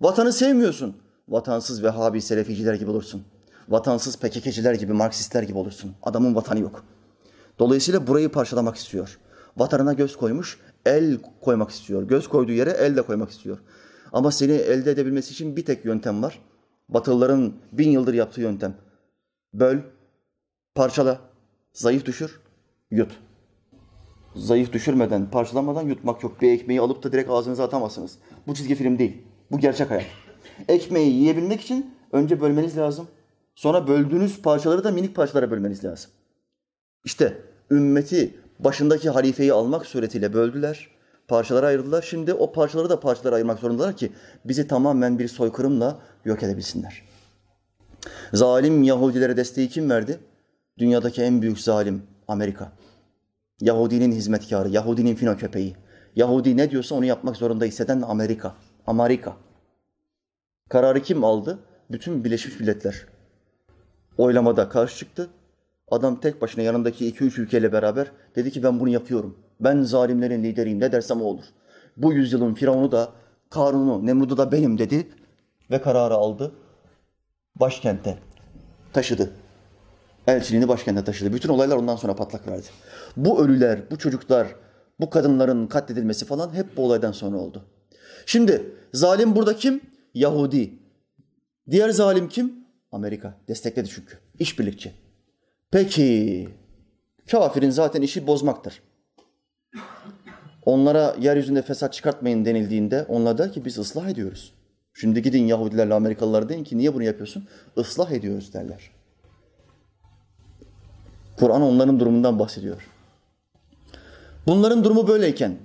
Vatanı 0.00 0.32
sevmiyorsun. 0.32 0.96
Vatansız 1.28 1.82
Vehhabi 1.82 2.22
Seleficiler 2.22 2.74
gibi 2.74 2.90
olursun. 2.90 3.24
Vatansız 3.68 4.16
PKK'ciler 4.18 4.74
gibi, 4.74 4.92
Marksistler 4.92 5.42
gibi 5.42 5.58
olursun. 5.58 5.94
Adamın 6.02 6.34
vatanı 6.34 6.60
yok. 6.60 6.84
Dolayısıyla 7.58 8.06
burayı 8.06 8.28
parçalamak 8.28 8.76
istiyor. 8.76 9.18
Vatanına 9.56 9.92
göz 9.92 10.16
koymuş, 10.16 10.60
el 10.86 11.18
koymak 11.40 11.70
istiyor. 11.70 12.02
Göz 12.02 12.28
koyduğu 12.28 12.52
yere 12.52 12.70
el 12.70 12.96
de 12.96 13.02
koymak 13.02 13.30
istiyor. 13.30 13.58
Ama 14.12 14.30
seni 14.30 14.52
elde 14.52 14.90
edebilmesi 14.90 15.32
için 15.32 15.56
bir 15.56 15.64
tek 15.64 15.84
yöntem 15.84 16.22
var. 16.22 16.38
Batılıların 16.88 17.54
bin 17.72 17.90
yıldır 17.90 18.14
yaptığı 18.14 18.40
yöntem. 18.40 18.74
Böl, 19.54 19.78
parçala, 20.74 21.20
zayıf 21.72 22.06
düşür, 22.06 22.40
yut. 22.90 23.20
Zayıf 24.34 24.72
düşürmeden, 24.72 25.30
parçalamadan 25.30 25.82
yutmak 25.82 26.22
yok. 26.22 26.42
Bir 26.42 26.52
ekmeği 26.52 26.80
alıp 26.80 27.02
da 27.02 27.12
direkt 27.12 27.30
ağzınıza 27.30 27.64
atamazsınız. 27.64 28.18
Bu 28.46 28.54
çizgi 28.54 28.74
film 28.74 28.98
değil. 28.98 29.22
Bu 29.50 29.58
gerçek 29.58 29.90
hayat. 29.90 30.06
Ekmeği 30.68 31.12
yiyebilmek 31.12 31.60
için 31.60 31.94
önce 32.12 32.40
bölmeniz 32.40 32.76
lazım. 32.76 33.08
Sonra 33.56 33.88
böldüğünüz 33.88 34.42
parçaları 34.42 34.84
da 34.84 34.90
minik 34.90 35.16
parçalara 35.16 35.50
bölmeniz 35.50 35.84
lazım. 35.84 36.10
İşte 37.04 37.38
ümmeti 37.70 38.34
başındaki 38.58 39.10
halifeyi 39.10 39.52
almak 39.52 39.86
suretiyle 39.86 40.32
böldüler. 40.32 40.88
Parçalara 41.28 41.66
ayırdılar. 41.66 42.02
Şimdi 42.02 42.34
o 42.34 42.52
parçaları 42.52 42.88
da 42.90 43.00
parçalara 43.00 43.34
ayırmak 43.34 43.58
zorundalar 43.58 43.96
ki 43.96 44.12
bizi 44.44 44.68
tamamen 44.68 45.18
bir 45.18 45.28
soykırımla 45.28 45.98
yok 46.24 46.42
edebilsinler. 46.42 47.02
Zalim 48.32 48.82
Yahudilere 48.82 49.36
desteği 49.36 49.68
kim 49.68 49.90
verdi? 49.90 50.18
Dünyadaki 50.78 51.22
en 51.22 51.42
büyük 51.42 51.60
zalim 51.60 52.02
Amerika. 52.28 52.72
Yahudinin 53.60 54.12
hizmetkarı, 54.12 54.68
Yahudinin 54.68 55.14
fino 55.14 55.36
köpeği. 55.36 55.76
Yahudi 56.16 56.56
ne 56.56 56.70
diyorsa 56.70 56.94
onu 56.94 57.04
yapmak 57.04 57.36
zorunda 57.36 57.64
hisseden 57.64 58.02
Amerika. 58.02 58.54
Amerika. 58.86 59.36
Kararı 60.68 61.02
kim 61.02 61.24
aldı? 61.24 61.58
Bütün 61.90 62.24
Birleşmiş 62.24 62.60
Milletler. 62.60 63.06
Oylamada 64.18 64.68
karşı 64.68 64.98
çıktı. 64.98 65.30
Adam 65.90 66.20
tek 66.20 66.42
başına 66.42 66.64
yanındaki 66.64 67.06
iki 67.06 67.24
üç 67.24 67.38
ülkeyle 67.38 67.72
beraber 67.72 68.10
dedi 68.36 68.50
ki 68.50 68.62
ben 68.62 68.80
bunu 68.80 68.88
yapıyorum. 68.88 69.38
Ben 69.60 69.82
zalimlerin 69.82 70.44
lideriyim 70.44 70.80
ne 70.80 70.92
dersem 70.92 71.22
o 71.22 71.24
olur. 71.24 71.44
Bu 71.96 72.12
yüzyılın 72.12 72.54
firavunu 72.54 72.92
da 72.92 73.08
Karun'u, 73.50 74.06
Nemrud'u 74.06 74.36
da 74.36 74.52
benim 74.52 74.78
dedi 74.78 75.08
ve 75.70 75.80
kararı 75.80 76.14
aldı. 76.14 76.52
Başkente 77.60 78.18
taşıdı. 78.92 79.30
Elçiliğini 80.26 80.68
başkente 80.68 81.04
taşıdı. 81.04 81.32
Bütün 81.32 81.48
olaylar 81.48 81.76
ondan 81.76 81.96
sonra 81.96 82.14
patlak 82.14 82.48
verdi. 82.48 82.66
Bu 83.16 83.44
ölüler, 83.44 83.90
bu 83.90 83.98
çocuklar, 83.98 84.48
bu 85.00 85.10
kadınların 85.10 85.66
katledilmesi 85.66 86.24
falan 86.24 86.54
hep 86.54 86.76
bu 86.76 86.84
olaydan 86.84 87.12
sonra 87.12 87.36
oldu. 87.36 87.64
Şimdi 88.26 88.72
zalim 88.92 89.36
burada 89.36 89.56
kim? 89.56 89.80
Yahudi. 90.14 90.78
Diğer 91.70 91.90
zalim 91.90 92.28
kim? 92.28 92.65
Amerika. 92.96 93.34
Destekledi 93.48 93.88
çünkü. 93.88 94.18
İşbirlikçi. 94.38 94.92
Peki, 95.70 96.48
kafirin 97.30 97.70
zaten 97.70 98.02
işi 98.02 98.26
bozmaktır. 98.26 98.82
Onlara 100.64 101.16
yeryüzünde 101.20 101.62
fesat 101.62 101.92
çıkartmayın 101.92 102.44
denildiğinde 102.44 103.04
onlar 103.08 103.38
der 103.38 103.52
ki 103.52 103.64
biz 103.64 103.78
ıslah 103.78 104.08
ediyoruz. 104.08 104.52
Şimdi 104.94 105.22
gidin 105.22 105.46
Yahudilerle 105.46 105.94
Amerikalılara 105.94 106.48
deyin 106.48 106.64
ki 106.64 106.78
niye 106.78 106.94
bunu 106.94 107.02
yapıyorsun? 107.02 107.48
Islah 107.76 108.10
ediyoruz 108.10 108.52
derler. 108.52 108.90
Kur'an 111.36 111.62
onların 111.62 112.00
durumundan 112.00 112.38
bahsediyor. 112.38 112.88
Bunların 114.46 114.84
durumu 114.84 115.08
böyleyken, 115.08 115.56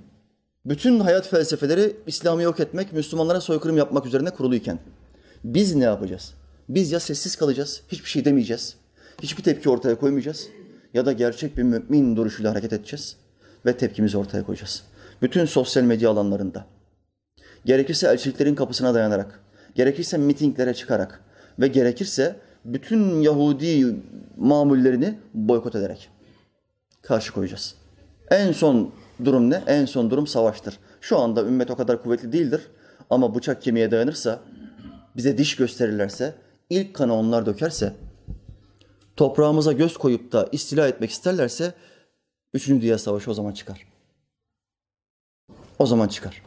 bütün 0.66 1.00
hayat 1.00 1.28
felsefeleri 1.28 1.96
İslam'ı 2.06 2.42
yok 2.42 2.60
etmek, 2.60 2.92
Müslümanlara 2.92 3.40
soykırım 3.40 3.76
yapmak 3.76 4.06
üzerine 4.06 4.30
kuruluyken 4.30 4.78
biz 5.44 5.74
ne 5.74 5.84
yapacağız? 5.84 6.34
Biz 6.68 6.92
ya 6.92 7.00
sessiz 7.00 7.36
kalacağız, 7.36 7.82
hiçbir 7.88 8.08
şey 8.08 8.24
demeyeceğiz, 8.24 8.76
hiçbir 9.22 9.42
tepki 9.42 9.70
ortaya 9.70 9.98
koymayacağız 9.98 10.48
ya 10.94 11.06
da 11.06 11.12
gerçek 11.12 11.56
bir 11.56 11.62
mümin 11.62 12.16
duruşuyla 12.16 12.50
hareket 12.50 12.72
edeceğiz 12.72 13.16
ve 13.66 13.76
tepkimizi 13.76 14.18
ortaya 14.18 14.46
koyacağız. 14.46 14.82
Bütün 15.22 15.44
sosyal 15.44 15.82
medya 15.82 16.10
alanlarında. 16.10 16.66
Gerekirse 17.64 18.08
elçiliklerin 18.08 18.54
kapısına 18.54 18.94
dayanarak, 18.94 19.40
gerekirse 19.74 20.18
mitinglere 20.18 20.74
çıkarak 20.74 21.20
ve 21.58 21.68
gerekirse 21.68 22.36
bütün 22.64 23.20
Yahudi 23.20 23.96
mamullerini 24.36 25.18
boykot 25.34 25.74
ederek 25.74 26.10
karşı 27.02 27.32
koyacağız. 27.32 27.74
En 28.30 28.52
son 28.52 28.92
durum 29.24 29.50
ne? 29.50 29.62
En 29.66 29.84
son 29.84 30.10
durum 30.10 30.26
savaştır. 30.26 30.78
Şu 31.00 31.18
anda 31.18 31.42
ümmet 31.42 31.70
o 31.70 31.76
kadar 31.76 32.02
kuvvetli 32.02 32.32
değildir 32.32 32.60
ama 33.10 33.34
bıçak 33.34 33.62
kemiğe 33.62 33.90
dayanırsa 33.90 34.40
bize 35.16 35.38
diş 35.38 35.56
gösterirlerse, 35.56 36.34
ilk 36.70 36.94
kanı 36.94 37.14
onlar 37.14 37.46
dökerse, 37.46 37.94
toprağımıza 39.16 39.72
göz 39.72 39.96
koyup 39.96 40.32
da 40.32 40.48
istila 40.52 40.88
etmek 40.88 41.10
isterlerse, 41.10 41.74
Üçüncü 42.54 42.82
Dünya 42.82 42.98
Savaşı 42.98 43.30
o 43.30 43.34
zaman 43.34 43.52
çıkar. 43.52 43.86
O 45.78 45.86
zaman 45.86 46.08
çıkar. 46.08 46.42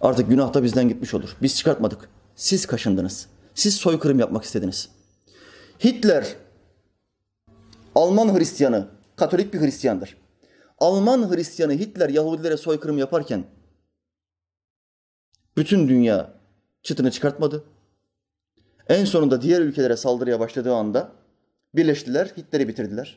Artık 0.00 0.28
günah 0.28 0.54
da 0.54 0.62
bizden 0.62 0.88
gitmiş 0.88 1.14
olur. 1.14 1.36
Biz 1.42 1.56
çıkartmadık. 1.56 2.08
Siz 2.36 2.66
kaşındınız. 2.66 3.26
Siz 3.54 3.74
soykırım 3.74 4.18
yapmak 4.18 4.44
istediniz. 4.44 4.88
Hitler 5.84 6.36
Alman 7.94 8.38
Hristiyanı, 8.38 8.88
Katolik 9.16 9.54
bir 9.54 9.60
Hristiyandır. 9.60 10.16
Alman 10.78 11.34
Hristiyanı 11.34 11.72
Hitler 11.72 12.08
Yahudilere 12.08 12.56
soykırım 12.56 12.98
yaparken 12.98 13.44
bütün 15.56 15.88
dünya 15.88 16.34
çıtını 16.82 17.10
çıkartmadı. 17.10 17.64
En 18.90 19.04
sonunda 19.04 19.42
diğer 19.42 19.60
ülkelere 19.60 19.96
saldırıya 19.96 20.40
başladığı 20.40 20.74
anda 20.74 21.12
birleştiler, 21.74 22.26
Hitler'i 22.36 22.68
bitirdiler. 22.68 23.16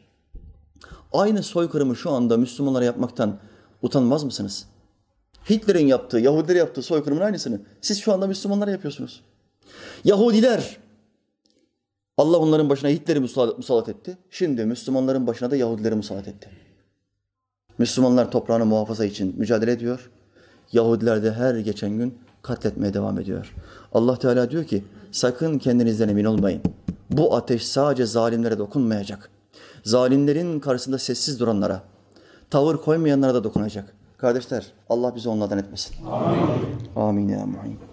Aynı 1.14 1.44
soykırımı 1.44 1.96
şu 1.96 2.12
anda 2.12 2.38
Müslümanlara 2.38 2.86
yapmaktan 2.86 3.40
utanmaz 3.82 4.24
mısınız? 4.24 4.66
Hitler'in 5.50 5.88
yaptığı, 5.88 6.20
Yahudiler 6.20 6.56
yaptığı 6.56 6.82
soykırımın 6.82 7.22
aynısını 7.22 7.62
siz 7.82 8.02
şu 8.02 8.14
anda 8.14 8.28
Müslümanlara 8.28 8.72
yapıyorsunuz. 8.72 9.22
Yahudiler 10.04 10.78
Allah 12.18 12.38
onların 12.38 12.70
başına 12.70 12.90
Hitler'i 12.90 13.20
musallat 13.20 13.90
etti. 13.90 14.18
Şimdi 14.30 14.66
Müslümanların 14.66 15.28
başına 15.28 15.52
da 15.52 15.56
Yahudileri 15.56 15.96
musallat 15.96 16.28
etti. 16.28 16.50
Müslümanlar 17.78 18.32
toprağını 18.32 18.66
muhafaza 18.66 19.06
için 19.06 19.36
mücadele 19.38 19.72
ediyor. 19.72 20.12
Yahudiler 20.72 21.24
de 21.24 21.32
her 21.32 21.56
geçen 21.56 21.98
gün 21.98 22.18
katletmeye 22.44 22.94
devam 22.94 23.20
ediyor. 23.20 23.54
Allah 23.94 24.20
Teala 24.20 24.52
diyor 24.52 24.64
ki 24.64 24.84
sakın 25.12 25.58
kendinizden 25.58 26.10
emin 26.10 26.26
olmayın. 26.26 26.62
Bu 27.10 27.36
ateş 27.36 27.68
sadece 27.68 28.06
zalimlere 28.06 28.58
dokunmayacak. 28.58 29.30
Zalimlerin 29.84 30.60
karşısında 30.60 30.98
sessiz 30.98 31.40
duranlara, 31.40 31.82
tavır 32.50 32.78
koymayanlara 32.78 33.34
da 33.34 33.44
dokunacak. 33.44 33.94
Kardeşler 34.18 34.66
Allah 34.90 35.16
bizi 35.16 35.30
onlardan 35.30 35.58
etmesin. 35.58 35.96
Amin. 36.12 36.40
Amin 36.96 37.28
ya 37.28 37.46
mu'in. 37.46 37.93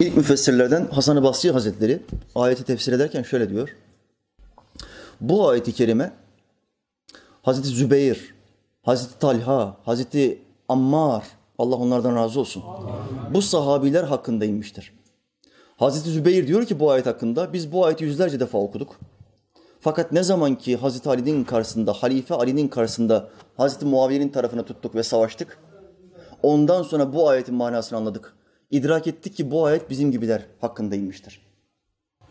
İlk 0.00 0.16
müfessirlerden 0.16 0.86
Hasan-ı 0.86 1.22
Basri 1.22 1.50
Hazretleri 1.50 2.02
ayeti 2.34 2.64
tefsir 2.64 2.92
ederken 2.92 3.22
şöyle 3.22 3.50
diyor. 3.50 3.76
Bu 5.20 5.48
ayeti 5.48 5.72
kerime 5.72 6.12
Hazreti 7.42 7.68
Zübeyir, 7.68 8.34
Hazreti 8.82 9.18
Talha, 9.18 9.76
Hazreti 9.84 10.42
Ammar, 10.68 11.24
Allah 11.58 11.76
onlardan 11.76 12.16
razı 12.16 12.40
olsun. 12.40 12.62
Bu 13.34 13.42
sahabiler 13.42 14.04
hakkında 14.04 14.44
inmiştir. 14.44 14.92
Hazreti 15.76 16.10
Zübeyir 16.10 16.46
diyor 16.46 16.64
ki 16.64 16.80
bu 16.80 16.90
ayet 16.90 17.06
hakkında 17.06 17.52
biz 17.52 17.72
bu 17.72 17.86
ayeti 17.86 18.04
yüzlerce 18.04 18.40
defa 18.40 18.58
okuduk. 18.58 18.96
Fakat 19.80 20.12
ne 20.12 20.22
zaman 20.22 20.54
ki 20.54 20.76
Hazreti 20.76 21.08
Ali'nin 21.08 21.44
karşısında, 21.44 21.92
Halife 21.92 22.34
Ali'nin 22.34 22.68
karşısında 22.68 23.28
Hazreti 23.56 23.86
Muaviye'nin 23.86 24.28
tarafına 24.28 24.64
tuttuk 24.64 24.94
ve 24.94 25.02
savaştık. 25.02 25.58
Ondan 26.42 26.82
sonra 26.82 27.12
bu 27.12 27.28
ayetin 27.28 27.54
manasını 27.54 27.98
anladık. 27.98 28.37
İdrak 28.70 29.06
ettik 29.06 29.36
ki 29.36 29.50
bu 29.50 29.64
ayet 29.64 29.90
bizim 29.90 30.12
gibiler 30.12 30.46
hakkında 30.60 30.96
inmiştir. 30.96 31.40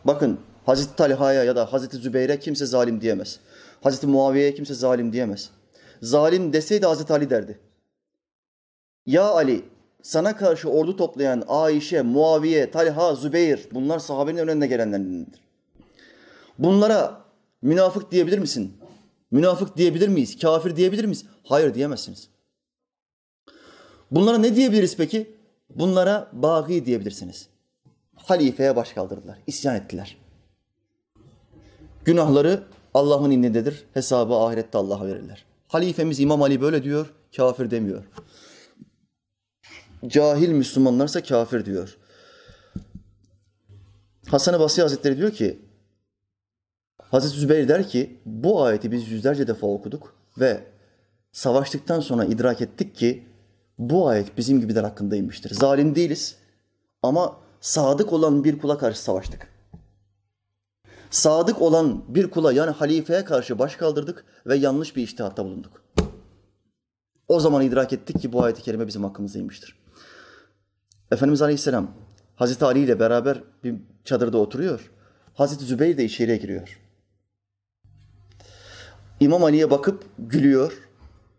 Bakın 0.05 0.39
Hazreti 0.65 0.95
Talha'ya 0.95 1.43
ya 1.43 1.55
da 1.55 1.73
Hazreti 1.73 1.97
Zübeyir'e 1.97 2.39
kimse 2.39 2.65
zalim 2.65 3.01
diyemez. 3.01 3.39
Hazreti 3.81 4.07
Muaviye'ye 4.07 4.53
kimse 4.53 4.73
zalim 4.73 5.13
diyemez. 5.13 5.49
Zalim 6.01 6.53
deseydi 6.53 6.85
Hazreti 6.85 7.13
Ali 7.13 7.29
derdi. 7.29 7.59
Ya 9.05 9.23
Ali 9.23 9.65
sana 10.01 10.37
karşı 10.37 10.69
ordu 10.69 10.97
toplayan 10.97 11.43
Ayşe, 11.47 12.01
Muaviye, 12.01 12.71
Talha, 12.71 13.15
Zübeyir 13.15 13.67
bunlar 13.71 13.99
sahabenin 13.99 14.37
önünde 14.37 14.67
gelenlerindendir. 14.67 15.41
Bunlara 16.59 17.21
münafık 17.61 18.11
diyebilir 18.11 18.39
misin? 18.39 18.73
Münafık 19.31 19.77
diyebilir 19.77 20.07
miyiz? 20.07 20.39
Kafir 20.39 20.75
diyebilir 20.75 21.05
miyiz? 21.05 21.25
Hayır 21.43 21.73
diyemezsiniz. 21.73 22.29
Bunlara 24.11 24.37
ne 24.37 24.55
diyebiliriz 24.55 24.97
peki? 24.97 25.36
Bunlara 25.75 26.29
bagi 26.33 26.85
diyebilirsiniz. 26.85 27.47
Halifeye 28.15 28.75
baş 28.75 28.93
kaldırdılar, 28.93 29.39
isyan 29.47 29.75
ettiler. 29.75 30.17
Günahları 32.05 32.63
Allah'ın 32.93 33.31
indindedir. 33.31 33.85
Hesabı 33.93 34.35
ahirette 34.35 34.77
Allah'a 34.77 35.07
verirler. 35.07 35.45
Halifemiz 35.67 36.19
İmam 36.19 36.41
Ali 36.41 36.61
böyle 36.61 36.83
diyor, 36.83 37.13
kafir 37.35 37.71
demiyor. 37.71 38.03
Cahil 40.07 40.49
Müslümanlarsa 40.49 41.23
kafir 41.23 41.65
diyor. 41.65 41.97
Hasan-ı 44.27 44.59
Basri 44.59 44.81
Hazretleri 44.81 45.17
diyor 45.17 45.31
ki, 45.31 45.59
Hazreti 47.01 47.37
Zübeyir 47.37 47.67
der 47.67 47.87
ki, 47.87 48.19
bu 48.25 48.63
ayeti 48.63 48.91
biz 48.91 49.09
yüzlerce 49.09 49.47
defa 49.47 49.67
okuduk 49.67 50.15
ve 50.39 50.63
savaştıktan 51.31 51.99
sonra 51.99 52.25
idrak 52.25 52.61
ettik 52.61 52.95
ki 52.95 53.25
bu 53.77 54.07
ayet 54.07 54.37
bizim 54.37 54.61
gibiler 54.61 54.83
hakkındaymıştır. 54.83 55.49
Zalim 55.49 55.95
değiliz 55.95 56.35
ama 57.03 57.37
sadık 57.61 58.13
olan 58.13 58.43
bir 58.43 58.59
kula 58.59 58.77
karşı 58.77 59.01
savaştık. 59.01 59.47
Sadık 61.09 61.61
olan 61.61 62.03
bir 62.07 62.29
kula 62.29 62.53
yani 62.53 62.71
halifeye 62.71 63.25
karşı 63.25 63.59
baş 63.59 63.75
kaldırdık 63.75 64.25
ve 64.45 64.55
yanlış 64.55 64.95
bir 64.95 65.03
iştihatta 65.03 65.45
bulunduk. 65.45 65.83
O 67.27 67.39
zaman 67.39 67.61
idrak 67.61 67.93
ettik 67.93 68.21
ki 68.21 68.33
bu 68.33 68.43
ayet-i 68.43 68.61
kerime 68.61 68.87
bizim 68.87 69.03
hakkımızdaymıştır. 69.03 69.75
Efendimiz 71.11 71.41
Aleyhisselam 71.41 71.91
Hazreti 72.35 72.65
Ali 72.65 72.79
ile 72.79 72.99
beraber 72.99 73.43
bir 73.63 73.75
çadırda 74.05 74.37
oturuyor. 74.37 74.91
Hazreti 75.33 75.65
Zübeyir 75.65 75.97
de 75.97 76.05
içeriye 76.05 76.37
giriyor. 76.37 76.79
İmam 79.19 79.43
Ali'ye 79.43 79.71
bakıp 79.71 80.05
gülüyor 80.19 80.73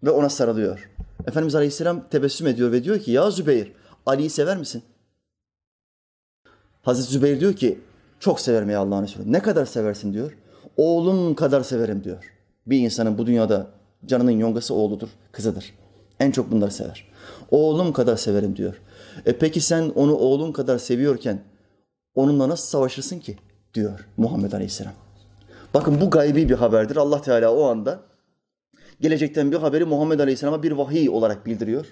ve 0.03 0.11
ona 0.11 0.29
sarılıyor. 0.29 0.91
Efendimiz 1.29 1.55
Aleyhisselam 1.55 2.09
tebessüm 2.11 2.47
ediyor 2.47 2.73
ve 2.73 2.85
diyor 2.85 2.99
ki 2.99 3.11
ya 3.11 3.31
Zübeyir 3.31 3.73
Ali'yi 4.07 4.31
sever 4.31 4.57
misin? 4.57 4.83
Hazreti 6.83 7.13
Zübeyir 7.13 7.41
diyor 7.41 7.53
ki 7.53 7.81
çok 8.21 8.41
severim 8.41 8.71
ya 8.71 8.81
Allah'ın 8.81 9.03
Resulü. 9.03 9.33
Ne 9.33 9.43
kadar 9.43 9.67
seversin 9.67 10.13
diyor. 10.13 10.37
Oğlum 10.77 11.35
kadar 11.35 11.63
severim 11.63 12.05
diyor. 12.05 12.33
Bir 12.67 12.79
insanın 12.79 13.19
bu 13.19 13.27
dünyada 13.27 13.67
canının 14.07 14.31
yongası 14.31 14.75
oğludur, 14.75 15.09
kızıdır. 15.33 15.75
En 16.21 16.31
çok 16.31 16.51
bunları 16.51 16.71
sever. 16.71 17.09
Oğlum 17.51 17.93
kadar 17.93 18.17
severim 18.17 18.57
diyor. 18.57 18.81
E 19.27 19.39
peki 19.39 19.61
sen 19.61 19.93
onu 19.95 20.15
oğlun 20.15 20.53
kadar 20.53 20.79
seviyorken 20.79 21.41
onunla 22.15 22.49
nasıl 22.49 22.67
savaşırsın 22.67 23.19
ki? 23.19 23.37
diyor 23.75 24.09
Muhammed 24.17 24.53
Aleyhisselam. 24.53 24.93
Bakın 25.75 26.01
bu 26.01 26.11
gaybi 26.11 26.49
bir 26.49 26.55
haberdir. 26.55 26.97
Allah 26.97 27.23
Teala 27.23 27.55
o 27.55 27.65
anda 27.65 28.01
gelecekten 29.01 29.53
bir 29.53 29.57
haberi 29.57 29.85
Muhammed 29.85 30.21
Aleyhisselam'a 30.21 30.63
bir 30.63 30.73
vahiy 30.73 31.11
olarak 31.11 31.47
bildiriyor. 31.47 31.87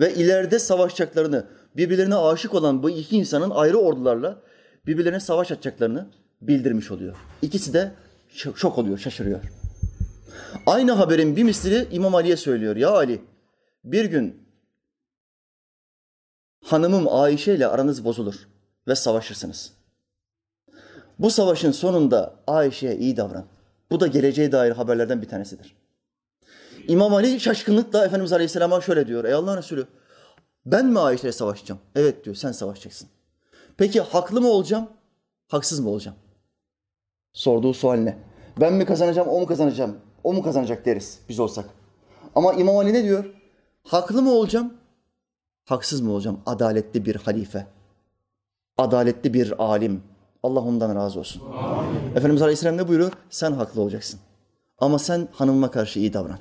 Ve 0.00 0.14
ileride 0.14 0.58
savaşacaklarını, 0.58 1.46
birbirlerine 1.76 2.14
aşık 2.14 2.54
olan 2.54 2.82
bu 2.82 2.90
iki 2.90 3.16
insanın 3.16 3.50
ayrı 3.50 3.78
ordularla 3.78 4.42
birbirlerine 4.86 5.20
savaş 5.20 5.52
açacaklarını 5.52 6.06
bildirmiş 6.40 6.90
oluyor. 6.90 7.16
İkisi 7.42 7.74
de 7.74 7.92
şok 8.34 8.78
oluyor, 8.78 8.98
şaşırıyor. 8.98 9.40
Aynı 10.66 10.92
haberin 10.92 11.36
bir 11.36 11.42
misli 11.42 11.88
İmam 11.90 12.14
Ali'ye 12.14 12.36
söylüyor. 12.36 12.76
Ya 12.76 12.90
Ali, 12.90 13.22
bir 13.84 14.04
gün 14.04 14.46
hanımım 16.64 17.08
Ayşe 17.08 17.54
ile 17.54 17.66
aranız 17.66 18.04
bozulur 18.04 18.48
ve 18.88 18.94
savaşırsınız. 18.94 19.72
Bu 21.18 21.30
savaşın 21.30 21.72
sonunda 21.72 22.34
Ayşe'ye 22.46 22.96
iyi 22.96 23.16
davran. 23.16 23.46
Bu 23.90 24.00
da 24.00 24.06
geleceğe 24.06 24.52
dair 24.52 24.70
haberlerden 24.70 25.22
bir 25.22 25.28
tanesidir. 25.28 25.76
İmam 26.88 27.14
Ali 27.14 27.40
şaşkınlıkla 27.40 28.04
Efendimiz 28.04 28.32
Aleyhisselam'a 28.32 28.80
şöyle 28.80 29.06
diyor. 29.06 29.24
Ey 29.24 29.32
Allah 29.32 29.56
Resulü 29.56 29.86
ben 30.66 30.86
mi 30.86 31.00
Ayşe 31.00 31.22
ile 31.22 31.32
savaşacağım? 31.32 31.80
Evet 31.94 32.24
diyor 32.24 32.36
sen 32.36 32.52
savaşacaksın. 32.52 33.08
Peki 33.76 34.00
haklı 34.00 34.40
mı 34.40 34.48
olacağım? 34.48 34.88
Haksız 35.48 35.80
mı 35.80 35.90
olacağım? 35.90 36.16
Sorduğu 37.32 37.74
sual 37.74 37.96
ne? 37.96 38.18
Ben 38.60 38.72
mi 38.72 38.84
kazanacağım, 38.84 39.28
o 39.28 39.40
mu 39.40 39.46
kazanacağım? 39.46 39.96
O 40.24 40.32
mu 40.32 40.42
kazanacak 40.42 40.86
deriz 40.86 41.18
biz 41.28 41.40
olsak. 41.40 41.64
Ama 42.34 42.52
İmam 42.52 42.76
Ali 42.76 42.92
ne 42.92 43.04
diyor? 43.04 43.24
Haklı 43.82 44.22
mı 44.22 44.32
olacağım? 44.32 44.74
Haksız 45.64 46.00
mı 46.00 46.12
olacağım? 46.12 46.40
Adaletli 46.46 47.04
bir 47.04 47.16
halife. 47.16 47.66
Adaletli 48.78 49.34
bir 49.34 49.64
alim. 49.64 50.02
Allah 50.42 50.60
ondan 50.60 50.94
razı 50.94 51.20
olsun. 51.20 51.42
Amin. 51.52 52.10
Efendimiz 52.10 52.42
Aleyhisselam 52.42 52.76
ne 52.76 52.88
buyuruyor? 52.88 53.12
Sen 53.30 53.52
haklı 53.52 53.80
olacaksın. 53.82 54.20
Ama 54.78 54.98
sen 54.98 55.28
hanımına 55.32 55.70
karşı 55.70 55.98
iyi 55.98 56.12
davran. 56.12 56.38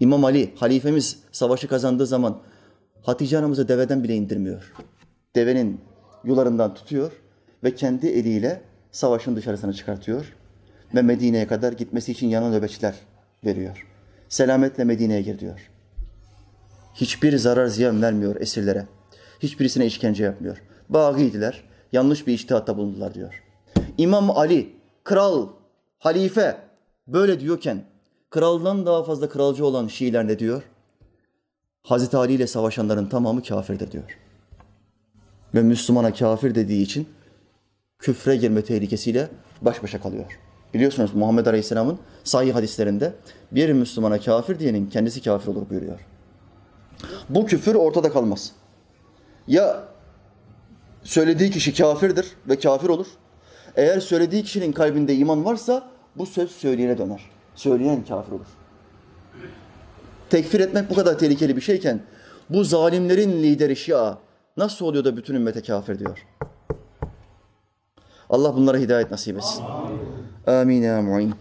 İmam 0.00 0.24
Ali, 0.24 0.54
halifemiz 0.56 1.18
savaşı 1.32 1.68
kazandığı 1.68 2.06
zaman 2.06 2.42
Hatice 3.02 3.38
anamızı 3.38 3.68
deveden 3.68 4.04
bile 4.04 4.14
indirmiyor. 4.14 4.72
devenin 5.36 5.80
yularından 6.24 6.74
tutuyor 6.74 7.12
ve 7.64 7.74
kendi 7.74 8.06
eliyle 8.06 8.62
savaşın 8.92 9.36
dışarısına 9.36 9.72
çıkartıyor 9.72 10.32
ve 10.94 11.02
Medine'ye 11.02 11.46
kadar 11.46 11.72
gitmesi 11.72 12.12
için 12.12 12.26
yana 12.26 12.50
nöbetçiler 12.50 12.94
veriyor. 13.44 13.86
Selametle 14.28 14.84
Medine'ye 14.84 15.22
gir 15.22 15.38
diyor. 15.38 15.70
Hiçbir 16.94 17.38
zarar 17.38 17.66
ziyan 17.66 18.02
vermiyor 18.02 18.40
esirlere. 18.40 18.86
Hiçbirisine 19.40 19.86
işkence 19.86 20.24
yapmıyor. 20.24 20.62
Bağıydılar. 20.88 21.64
Yanlış 21.92 22.26
bir 22.26 22.32
iştihatta 22.32 22.76
bulundular 22.76 23.14
diyor. 23.14 23.42
İmam 23.98 24.30
Ali, 24.30 24.76
kral, 25.04 25.48
halife 25.98 26.56
böyle 27.06 27.40
diyorken 27.40 27.84
kraldan 28.32 28.86
daha 28.86 29.04
fazla 29.04 29.28
kralcı 29.28 29.66
olan 29.66 29.86
Şiiler 29.86 30.26
ne 30.26 30.38
diyor? 30.38 30.62
Hazreti 31.82 32.16
Ali 32.16 32.32
ile 32.32 32.46
savaşanların 32.46 33.06
tamamı 33.06 33.42
kafirdir 33.42 33.92
diyor. 33.92 34.18
Ve 35.54 35.62
Müslümana 35.62 36.12
kafir 36.12 36.54
dediği 36.54 36.82
için 36.82 37.08
küfre 37.98 38.36
girme 38.36 38.64
tehlikesiyle 38.64 39.28
baş 39.62 39.82
başa 39.82 40.00
kalıyor. 40.00 40.38
Biliyorsunuz 40.74 41.14
Muhammed 41.14 41.46
Aleyhisselam'ın 41.46 41.98
sahih 42.24 42.54
hadislerinde 42.54 43.14
bir 43.50 43.72
Müslümana 43.72 44.20
kafir 44.20 44.58
diyenin 44.58 44.90
kendisi 44.90 45.22
kafir 45.22 45.48
olur 45.48 45.70
buyuruyor. 45.70 46.00
Bu 47.28 47.46
küfür 47.46 47.74
ortada 47.74 48.12
kalmaz. 48.12 48.52
Ya 49.48 49.84
söylediği 51.02 51.50
kişi 51.50 51.74
kafirdir 51.74 52.26
ve 52.48 52.58
kafir 52.58 52.88
olur. 52.88 53.06
Eğer 53.76 54.00
söylediği 54.00 54.42
kişinin 54.42 54.72
kalbinde 54.72 55.14
iman 55.14 55.44
varsa 55.44 55.90
bu 56.16 56.26
söz 56.26 56.50
söyleyene 56.50 56.98
döner. 56.98 57.32
Söyleyen 57.62 58.04
kafir 58.04 58.32
olur. 58.32 58.46
Tekfir 60.30 60.60
etmek 60.60 60.90
bu 60.90 60.94
kadar 60.94 61.18
tehlikeli 61.18 61.56
bir 61.56 61.60
şeyken 61.60 62.00
bu 62.50 62.64
zalimlerin 62.64 63.42
lideri 63.42 63.76
Şia 63.76 64.18
nasıl 64.56 64.86
oluyor 64.86 65.04
da 65.04 65.16
bütün 65.16 65.34
ümmete 65.34 65.62
kafir 65.62 65.98
diyor. 65.98 66.26
Allah 68.30 68.56
bunlara 68.56 68.78
hidayet 68.78 69.10
nasip 69.10 69.36
etsin. 69.36 69.64
Amin 70.46 70.82
ya 70.82 71.02
mu'in. 71.02 71.34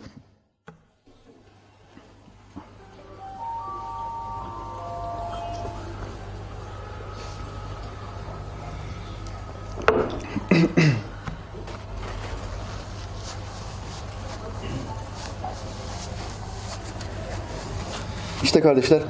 İşte 18.52 18.62
kardeşler 18.62 19.02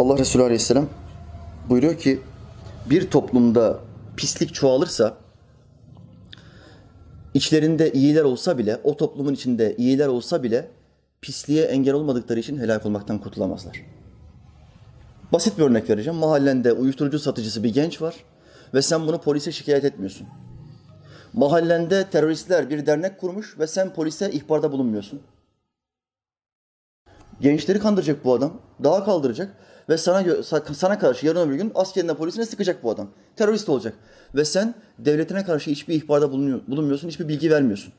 Allah 0.00 0.18
Resulü 0.18 0.42
Aleyhisselam 0.42 0.88
buyuruyor 1.68 1.98
ki 1.98 2.20
bir 2.90 3.10
toplumda 3.10 3.80
pislik 4.16 4.54
çoğalırsa 4.54 5.16
içlerinde 7.34 7.92
iyiler 7.92 8.22
olsa 8.22 8.58
bile 8.58 8.80
o 8.84 8.96
toplumun 8.96 9.34
içinde 9.34 9.76
iyiler 9.76 10.06
olsa 10.06 10.42
bile 10.42 10.68
pisliğe 11.20 11.64
engel 11.64 11.94
olmadıkları 11.94 12.40
için 12.40 12.58
helak 12.58 12.86
olmaktan 12.86 13.18
kurtulamazlar. 13.18 13.82
Basit 15.32 15.58
bir 15.58 15.62
örnek 15.62 15.90
vereceğim. 15.90 16.18
Mahallende 16.18 16.72
uyuşturucu 16.72 17.18
satıcısı 17.18 17.64
bir 17.64 17.74
genç 17.74 18.02
var 18.02 18.14
ve 18.74 18.82
sen 18.82 19.06
bunu 19.06 19.20
polise 19.20 19.52
şikayet 19.52 19.84
etmiyorsun. 19.84 20.26
Mahallende 21.32 22.10
teröristler 22.10 22.70
bir 22.70 22.86
dernek 22.86 23.18
kurmuş 23.18 23.58
ve 23.58 23.66
sen 23.66 23.92
polise 23.92 24.30
ihbarda 24.32 24.72
bulunmuyorsun. 24.72 25.20
Gençleri 27.40 27.78
kandıracak 27.78 28.24
bu 28.24 28.34
adam, 28.34 28.60
dağa 28.84 29.04
kaldıracak 29.04 29.56
ve 29.88 29.98
sana 29.98 30.42
sana 30.74 30.98
karşı 30.98 31.26
yarın 31.26 31.48
öbür 31.48 31.54
gün 31.54 31.72
askerine 31.74 32.14
polisine 32.14 32.46
sıkacak 32.46 32.82
bu 32.82 32.90
adam. 32.90 33.10
Terörist 33.36 33.68
olacak. 33.68 33.94
Ve 34.34 34.44
sen 34.44 34.74
devletine 34.98 35.44
karşı 35.44 35.70
hiçbir 35.70 35.94
ihbarda 35.94 36.32
bulunuyor, 36.32 36.60
bulunmuyorsun, 36.68 37.08
hiçbir 37.08 37.28
bilgi 37.28 37.50
vermiyorsun. 37.50 37.92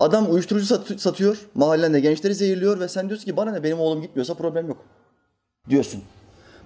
Adam 0.00 0.32
uyuşturucu 0.32 0.66
sat- 0.66 1.00
satıyor, 1.00 1.48
mahallende 1.54 2.00
gençleri 2.00 2.34
zehirliyor 2.34 2.80
ve 2.80 2.88
sen 2.88 3.08
diyorsun 3.08 3.24
ki 3.24 3.36
bana 3.36 3.52
ne 3.52 3.62
benim 3.62 3.80
oğlum 3.80 4.02
gitmiyorsa 4.02 4.34
problem 4.34 4.68
yok. 4.68 4.84
Diyorsun. 5.68 6.02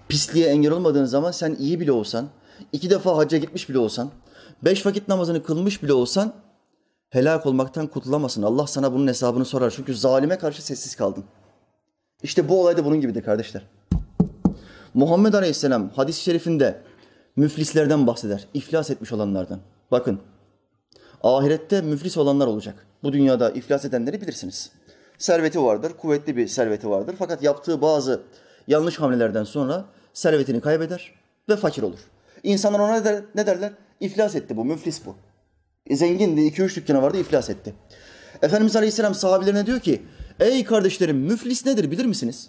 Pisliğe 0.08 0.46
engel 0.46 0.72
olmadığın 0.72 1.04
zaman 1.04 1.30
sen 1.30 1.56
iyi 1.58 1.80
bile 1.80 1.92
olsan, 1.92 2.28
iki 2.72 2.90
defa 2.90 3.16
hacca 3.16 3.38
gitmiş 3.38 3.68
bile 3.68 3.78
olsan, 3.78 4.10
beş 4.62 4.86
vakit 4.86 5.08
namazını 5.08 5.42
kılmış 5.42 5.82
bile 5.82 5.92
olsan 5.92 6.32
helak 7.10 7.46
olmaktan 7.46 7.86
kurtulamazsın. 7.86 8.42
Allah 8.42 8.66
sana 8.66 8.92
bunun 8.92 9.06
hesabını 9.06 9.44
sorar. 9.44 9.70
Çünkü 9.76 9.94
zalime 9.94 10.38
karşı 10.38 10.62
sessiz 10.62 10.96
kaldın. 10.96 11.24
İşte 12.22 12.48
bu 12.48 12.60
olay 12.60 12.76
da 12.76 12.84
bunun 12.84 13.00
gibidir 13.00 13.22
kardeşler. 13.22 13.66
Muhammed 14.94 15.34
Aleyhisselam 15.34 15.90
hadis-i 15.90 16.22
şerifinde 16.22 16.82
müflislerden 17.36 18.06
bahseder. 18.06 18.46
İflas 18.54 18.90
etmiş 18.90 19.12
olanlardan. 19.12 19.60
Bakın 19.90 20.20
ahirette 21.22 21.80
müflis 21.80 22.16
olanlar 22.16 22.46
olacak. 22.46 22.86
Bu 23.02 23.12
dünyada 23.12 23.50
iflas 23.50 23.84
edenleri 23.84 24.20
bilirsiniz. 24.20 24.70
Serveti 25.18 25.62
vardır, 25.62 25.92
kuvvetli 25.92 26.36
bir 26.36 26.46
serveti 26.46 26.90
vardır. 26.90 27.14
Fakat 27.18 27.42
yaptığı 27.42 27.82
bazı 27.82 28.22
yanlış 28.68 29.00
hamlelerden 29.00 29.44
sonra 29.44 29.84
servetini 30.12 30.60
kaybeder 30.60 31.14
ve 31.48 31.56
fakir 31.56 31.82
olur. 31.82 31.98
İnsanlar 32.46 32.78
ona 32.78 32.98
ne, 32.98 33.04
der, 33.04 33.22
ne 33.34 33.46
derler? 33.46 33.72
İflas 34.00 34.34
etti 34.34 34.56
bu, 34.56 34.64
müflis 34.64 35.06
bu. 35.06 35.16
E, 35.86 35.96
zengindi, 35.96 36.40
iki 36.40 36.62
üç 36.62 36.76
dükkanı 36.76 37.02
vardı, 37.02 37.18
iflas 37.18 37.50
etti. 37.50 37.74
Efendimiz 38.42 38.76
Aleyhisselam 38.76 39.14
sahabelerine 39.14 39.66
diyor 39.66 39.80
ki, 39.80 40.02
ey 40.40 40.64
kardeşlerim 40.64 41.16
müflis 41.16 41.66
nedir 41.66 41.90
bilir 41.90 42.04
misiniz? 42.04 42.48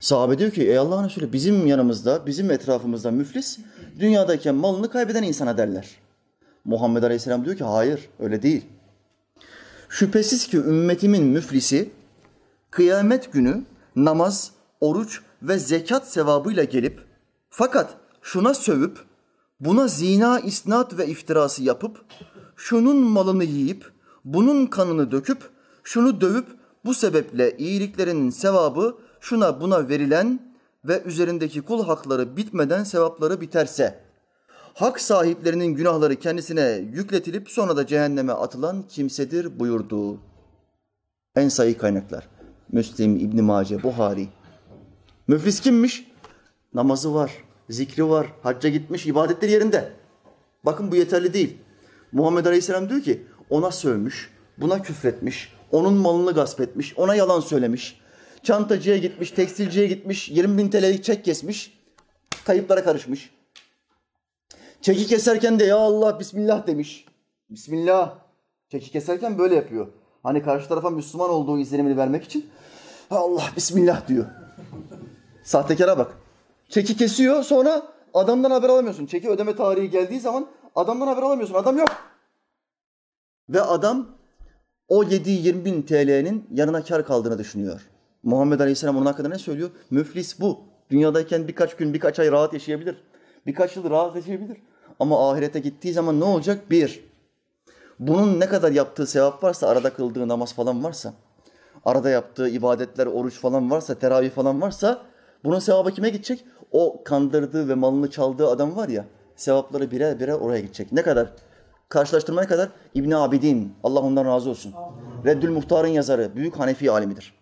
Sahabe 0.00 0.38
diyor 0.38 0.50
ki 0.50 0.62
ey 0.62 0.78
Allah'ın 0.78 1.04
Resulü 1.04 1.32
bizim 1.32 1.66
yanımızda, 1.66 2.26
bizim 2.26 2.50
etrafımızda 2.50 3.10
müflis 3.10 3.58
dünyadayken 3.98 4.54
malını 4.54 4.90
kaybeden 4.90 5.22
insana 5.22 5.58
derler. 5.58 5.88
Muhammed 6.64 7.02
Aleyhisselam 7.02 7.44
diyor 7.44 7.56
ki 7.56 7.64
hayır 7.64 8.08
öyle 8.18 8.42
değil. 8.42 8.64
Şüphesiz 9.88 10.46
ki 10.46 10.56
ümmetimin 10.56 11.24
müflisi 11.24 11.90
kıyamet 12.70 13.32
günü 13.32 13.64
namaz, 13.96 14.50
oruç 14.80 15.20
ve 15.42 15.58
zekat 15.58 16.08
sevabıyla 16.08 16.64
gelip 16.64 17.00
fakat 17.50 17.99
şuna 18.22 18.54
sövüp 18.54 18.98
buna 19.60 19.88
zina, 19.88 20.40
isnat 20.40 20.98
ve 20.98 21.06
iftirası 21.06 21.62
yapıp 21.62 22.04
şunun 22.56 22.96
malını 22.96 23.44
yiyip 23.44 23.92
bunun 24.24 24.66
kanını 24.66 25.10
döküp 25.10 25.50
şunu 25.84 26.20
dövüp 26.20 26.46
bu 26.84 26.94
sebeple 26.94 27.56
iyiliklerin 27.56 28.30
sevabı 28.30 28.98
şuna 29.20 29.60
buna 29.60 29.88
verilen 29.88 30.50
ve 30.84 31.02
üzerindeki 31.02 31.62
kul 31.62 31.84
hakları 31.84 32.36
bitmeden 32.36 32.84
sevapları 32.84 33.40
biterse, 33.40 34.00
hak 34.74 35.00
sahiplerinin 35.00 35.74
günahları 35.74 36.16
kendisine 36.16 36.88
yükletilip 36.92 37.50
sonra 37.50 37.76
da 37.76 37.86
cehenneme 37.86 38.32
atılan 38.32 38.82
kimsedir 38.88 39.60
buyurdu. 39.60 40.18
En 41.36 41.48
sayı 41.48 41.78
kaynaklar. 41.78 42.28
Müslim, 42.72 43.16
İbn 43.16 43.42
Mace, 43.42 43.82
Buhari. 43.82 44.28
Müflis 45.28 45.60
kimmiş? 45.60 46.10
Namazı 46.74 47.14
var, 47.14 47.32
zikri 47.70 48.08
var, 48.08 48.26
hacca 48.42 48.68
gitmiş, 48.68 49.06
ibadetleri 49.06 49.52
yerinde. 49.52 49.92
Bakın 50.64 50.92
bu 50.92 50.96
yeterli 50.96 51.34
değil. 51.34 51.56
Muhammed 52.12 52.46
Aleyhisselam 52.46 52.88
diyor 52.88 53.00
ki 53.00 53.22
ona 53.50 53.70
sövmüş, 53.70 54.30
buna 54.58 54.82
küfretmiş, 54.82 55.52
onun 55.72 55.94
malını 55.94 56.32
gasp 56.32 56.60
etmiş, 56.60 56.98
ona 56.98 57.14
yalan 57.14 57.40
söylemiş, 57.40 58.00
Çantacıya 58.42 58.96
gitmiş, 58.96 59.30
tekstilciye 59.30 59.86
gitmiş, 59.86 60.28
20 60.28 60.58
bin 60.58 60.70
TL'lik 60.70 61.04
çek 61.04 61.24
kesmiş, 61.24 61.78
kayıplara 62.44 62.84
karışmış. 62.84 63.30
Çeki 64.80 65.06
keserken 65.06 65.60
de 65.60 65.64
ya 65.64 65.76
Allah 65.76 66.20
Bismillah 66.20 66.66
demiş. 66.66 67.06
Bismillah. 67.50 68.18
Çeki 68.68 68.90
keserken 68.90 69.38
böyle 69.38 69.54
yapıyor. 69.54 69.86
Hani 70.22 70.42
karşı 70.42 70.68
tarafa 70.68 70.90
Müslüman 70.90 71.30
olduğu 71.30 71.58
izlenimini 71.58 71.96
vermek 71.96 72.24
için 72.24 72.50
Allah 73.10 73.44
Bismillah 73.56 74.08
diyor. 74.08 74.26
Sahtekara 75.44 75.98
bak. 75.98 76.18
Çeki 76.70 76.96
kesiyor 76.96 77.42
sonra 77.42 77.82
adamdan 78.14 78.50
haber 78.50 78.68
alamıyorsun. 78.68 79.06
Çeki 79.06 79.30
ödeme 79.30 79.56
tarihi 79.56 79.90
geldiği 79.90 80.20
zaman 80.20 80.46
adamdan 80.74 81.06
haber 81.06 81.22
alamıyorsun. 81.22 81.54
Adam 81.54 81.78
yok. 81.78 81.88
Ve 83.48 83.60
adam 83.60 84.08
o 84.88 85.02
yediği 85.02 85.46
20 85.46 85.64
bin 85.64 85.82
TL'nin 85.82 86.46
yanına 86.52 86.84
kar 86.84 87.06
kaldığını 87.06 87.38
düşünüyor. 87.38 87.80
Muhammed 88.22 88.60
Aleyhisselam 88.60 88.96
onun 88.96 89.06
hakkında 89.06 89.28
ne 89.28 89.38
söylüyor? 89.38 89.70
Müflis 89.90 90.40
bu. 90.40 90.60
Dünyadayken 90.90 91.48
birkaç 91.48 91.76
gün, 91.76 91.94
birkaç 91.94 92.18
ay 92.18 92.30
rahat 92.30 92.52
yaşayabilir. 92.52 92.96
Birkaç 93.46 93.76
yıl 93.76 93.90
rahat 93.90 94.16
yaşayabilir. 94.16 94.56
Ama 95.00 95.30
ahirete 95.30 95.58
gittiği 95.60 95.92
zaman 95.92 96.20
ne 96.20 96.24
olacak? 96.24 96.70
Bir, 96.70 97.04
bunun 97.98 98.40
ne 98.40 98.48
kadar 98.48 98.72
yaptığı 98.72 99.06
sevap 99.06 99.44
varsa, 99.44 99.68
arada 99.68 99.92
kıldığı 99.92 100.28
namaz 100.28 100.54
falan 100.54 100.84
varsa, 100.84 101.14
arada 101.84 102.10
yaptığı 102.10 102.48
ibadetler, 102.48 103.06
oruç 103.06 103.34
falan 103.34 103.70
varsa, 103.70 103.94
teravih 103.94 104.30
falan 104.30 104.60
varsa, 104.60 105.02
bunun 105.44 105.58
sevabı 105.58 105.90
kime 105.90 106.10
gidecek? 106.10 106.44
O 106.72 107.04
kandırdığı 107.04 107.68
ve 107.68 107.74
malını 107.74 108.10
çaldığı 108.10 108.48
adam 108.48 108.76
var 108.76 108.88
ya, 108.88 109.04
sevapları 109.36 109.90
birer 109.90 110.20
birer 110.20 110.32
oraya 110.32 110.60
gidecek. 110.60 110.92
Ne 110.92 111.02
kadar? 111.02 111.32
Karşılaştırmaya 111.88 112.48
kadar 112.48 112.68
İbn 112.94 113.10
Abidin, 113.10 113.74
Allah 113.84 114.00
ondan 114.00 114.24
razı 114.24 114.50
olsun. 114.50 114.74
Reddül 115.24 115.50
Muhtar'ın 115.50 115.88
yazarı, 115.88 116.36
büyük 116.36 116.58
Hanefi 116.58 116.90
alimidir. 116.90 117.34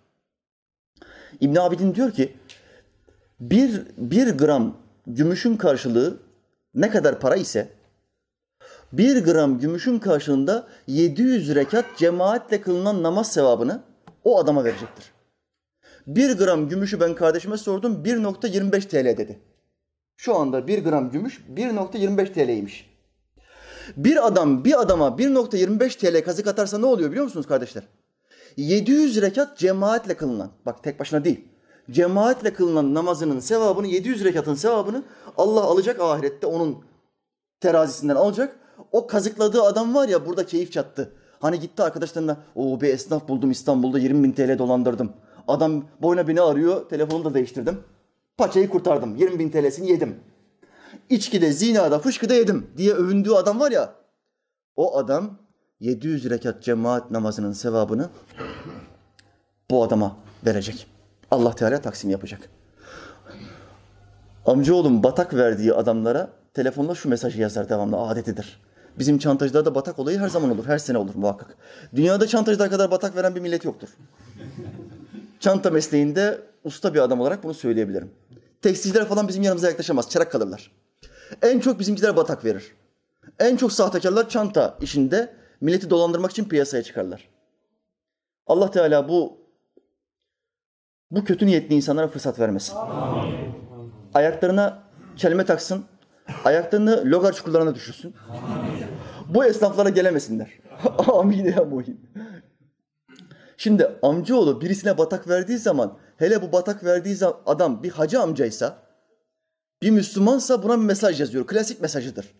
İbn 1.40 1.56
Abidin 1.56 1.94
diyor 1.94 2.10
ki 2.12 2.36
bir, 3.40 3.82
bir 3.96 4.38
gram 4.38 4.76
gümüşün 5.06 5.56
karşılığı 5.56 6.16
ne 6.74 6.90
kadar 6.90 7.20
para 7.20 7.36
ise 7.36 7.68
bir 8.92 9.24
gram 9.24 9.58
gümüşün 9.58 9.98
karşılığında 9.98 10.66
700 10.86 11.54
rekat 11.54 11.84
cemaatle 11.96 12.60
kılınan 12.60 13.02
namaz 13.02 13.32
sevabını 13.32 13.80
o 14.24 14.38
adama 14.38 14.64
verecektir. 14.64 15.17
Bir 16.08 16.38
gram 16.38 16.68
gümüşü 16.68 17.00
ben 17.00 17.14
kardeşime 17.14 17.56
sordum 17.56 18.04
1.25 18.04 18.88
TL 18.88 19.18
dedi. 19.18 19.38
Şu 20.16 20.36
anda 20.36 20.66
bir 20.66 20.84
gram 20.84 21.10
gümüş 21.10 21.40
1.25 21.54 22.32
TL'ymiş. 22.32 22.90
Bir 23.96 24.26
adam 24.26 24.64
bir 24.64 24.80
adama 24.80 25.06
1.25 25.06 25.98
TL 25.98 26.24
kazık 26.24 26.46
atarsa 26.46 26.78
ne 26.78 26.86
oluyor 26.86 27.10
biliyor 27.10 27.24
musunuz 27.24 27.46
kardeşler? 27.46 27.82
700 28.56 29.20
rekat 29.22 29.58
cemaatle 29.58 30.16
kılınan, 30.16 30.50
bak 30.66 30.82
tek 30.82 31.00
başına 31.00 31.24
değil, 31.24 31.48
cemaatle 31.90 32.52
kılınan 32.52 32.94
namazının 32.94 33.40
sevabını, 33.40 33.86
700 33.86 34.24
rekatın 34.24 34.54
sevabını 34.54 35.02
Allah 35.36 35.62
alacak 35.62 36.00
ahirette 36.00 36.46
onun 36.46 36.84
terazisinden 37.60 38.16
alacak. 38.16 38.56
O 38.92 39.06
kazıkladığı 39.06 39.62
adam 39.62 39.94
var 39.94 40.08
ya 40.08 40.26
burada 40.26 40.46
keyif 40.46 40.72
çattı. 40.72 41.12
Hani 41.40 41.60
gitti 41.60 41.82
arkadaşlarına 41.82 42.36
o 42.54 42.80
bir 42.80 42.88
esnaf 42.88 43.28
buldum 43.28 43.50
İstanbul'da 43.50 43.98
20 43.98 44.24
bin 44.24 44.32
TL 44.32 44.58
dolandırdım. 44.58 45.12
Adam 45.48 45.84
boyuna 46.02 46.28
beni 46.28 46.40
arıyor 46.40 46.88
telefonumu 46.88 47.24
da 47.24 47.34
değiştirdim. 47.34 47.80
Paçayı 48.36 48.68
kurtardım 48.68 49.16
20 49.16 49.38
bin 49.38 49.50
TL'sini 49.50 49.90
yedim. 49.90 50.20
İçkide, 51.10 51.52
zinada, 51.52 51.98
fışkıda 51.98 52.34
yedim 52.34 52.66
diye 52.76 52.92
övündüğü 52.92 53.32
adam 53.32 53.60
var 53.60 53.70
ya. 53.70 53.94
O 54.76 54.98
adam 54.98 55.38
700 55.80 56.30
rekat 56.30 56.62
cemaat 56.62 57.10
namazının 57.10 57.52
sevabını 57.52 58.08
bu 59.70 59.84
adama 59.84 60.16
verecek. 60.46 60.86
Allah 61.30 61.54
Teala 61.54 61.80
taksim 61.80 62.10
yapacak. 62.10 62.50
Amcaoğlum 64.46 65.02
batak 65.02 65.34
verdiği 65.34 65.74
adamlara 65.74 66.30
telefonla 66.54 66.94
şu 66.94 67.08
mesajı 67.08 67.40
yazar 67.40 67.68
devamlı 67.68 67.96
adetidir. 67.96 68.60
Bizim 68.98 69.18
çantacılarda 69.18 69.74
batak 69.74 69.98
olayı 69.98 70.18
her 70.18 70.28
zaman 70.28 70.50
olur, 70.50 70.66
her 70.66 70.78
sene 70.78 70.98
olur 70.98 71.14
muhakkak. 71.14 71.56
Dünyada 71.94 72.26
çantacılar 72.26 72.70
kadar 72.70 72.90
batak 72.90 73.16
veren 73.16 73.34
bir 73.34 73.40
millet 73.40 73.64
yoktur. 73.64 73.88
Çanta 75.40 75.70
mesleğinde 75.70 76.40
usta 76.64 76.94
bir 76.94 76.98
adam 76.98 77.20
olarak 77.20 77.44
bunu 77.44 77.54
söyleyebilirim. 77.54 78.10
Tekstilciler 78.62 79.08
falan 79.08 79.28
bizim 79.28 79.42
yanımıza 79.42 79.68
yaklaşamaz, 79.68 80.10
çırak 80.10 80.32
kalırlar. 80.32 80.72
En 81.42 81.60
çok 81.60 81.78
bizimkiler 81.78 82.16
batak 82.16 82.44
verir. 82.44 82.72
En 83.38 83.56
çok 83.56 83.72
sahtekarlar 83.72 84.28
çanta 84.28 84.78
işinde 84.80 85.34
milleti 85.60 85.90
dolandırmak 85.90 86.30
için 86.30 86.44
piyasaya 86.44 86.82
çıkarlar. 86.82 87.28
Allah 88.46 88.70
Teala 88.70 89.08
bu 89.08 89.38
bu 91.10 91.24
kötü 91.24 91.46
niyetli 91.46 91.74
insanlara 91.74 92.08
fırsat 92.08 92.40
vermesin. 92.40 92.74
Ayaklarına 94.14 94.82
kelime 95.16 95.44
taksın. 95.44 95.84
Ayaklarını 96.44 97.02
logar 97.04 97.32
çukurlarına 97.32 97.74
düşürsün. 97.74 98.14
Bu 99.28 99.44
esnaflara 99.44 99.88
gelemesinler. 99.88 100.50
Amin 101.12 101.44
ya 101.44 101.64
muhin. 101.64 102.00
Şimdi 103.60 103.90
amcaoğlu 104.02 104.60
birisine 104.60 104.98
batak 104.98 105.28
verdiği 105.28 105.58
zaman 105.58 105.98
hele 106.16 106.42
bu 106.42 106.52
batak 106.52 106.84
verdiği 106.84 107.16
adam 107.46 107.82
bir 107.82 107.90
hacı 107.90 108.20
amcaysa 108.20 108.78
bir 109.82 109.90
Müslümansa 109.90 110.62
buna 110.62 110.80
bir 110.80 110.84
mesaj 110.84 111.20
yazıyor. 111.20 111.46
Klasik 111.46 111.80
mesajıdır. 111.80 112.34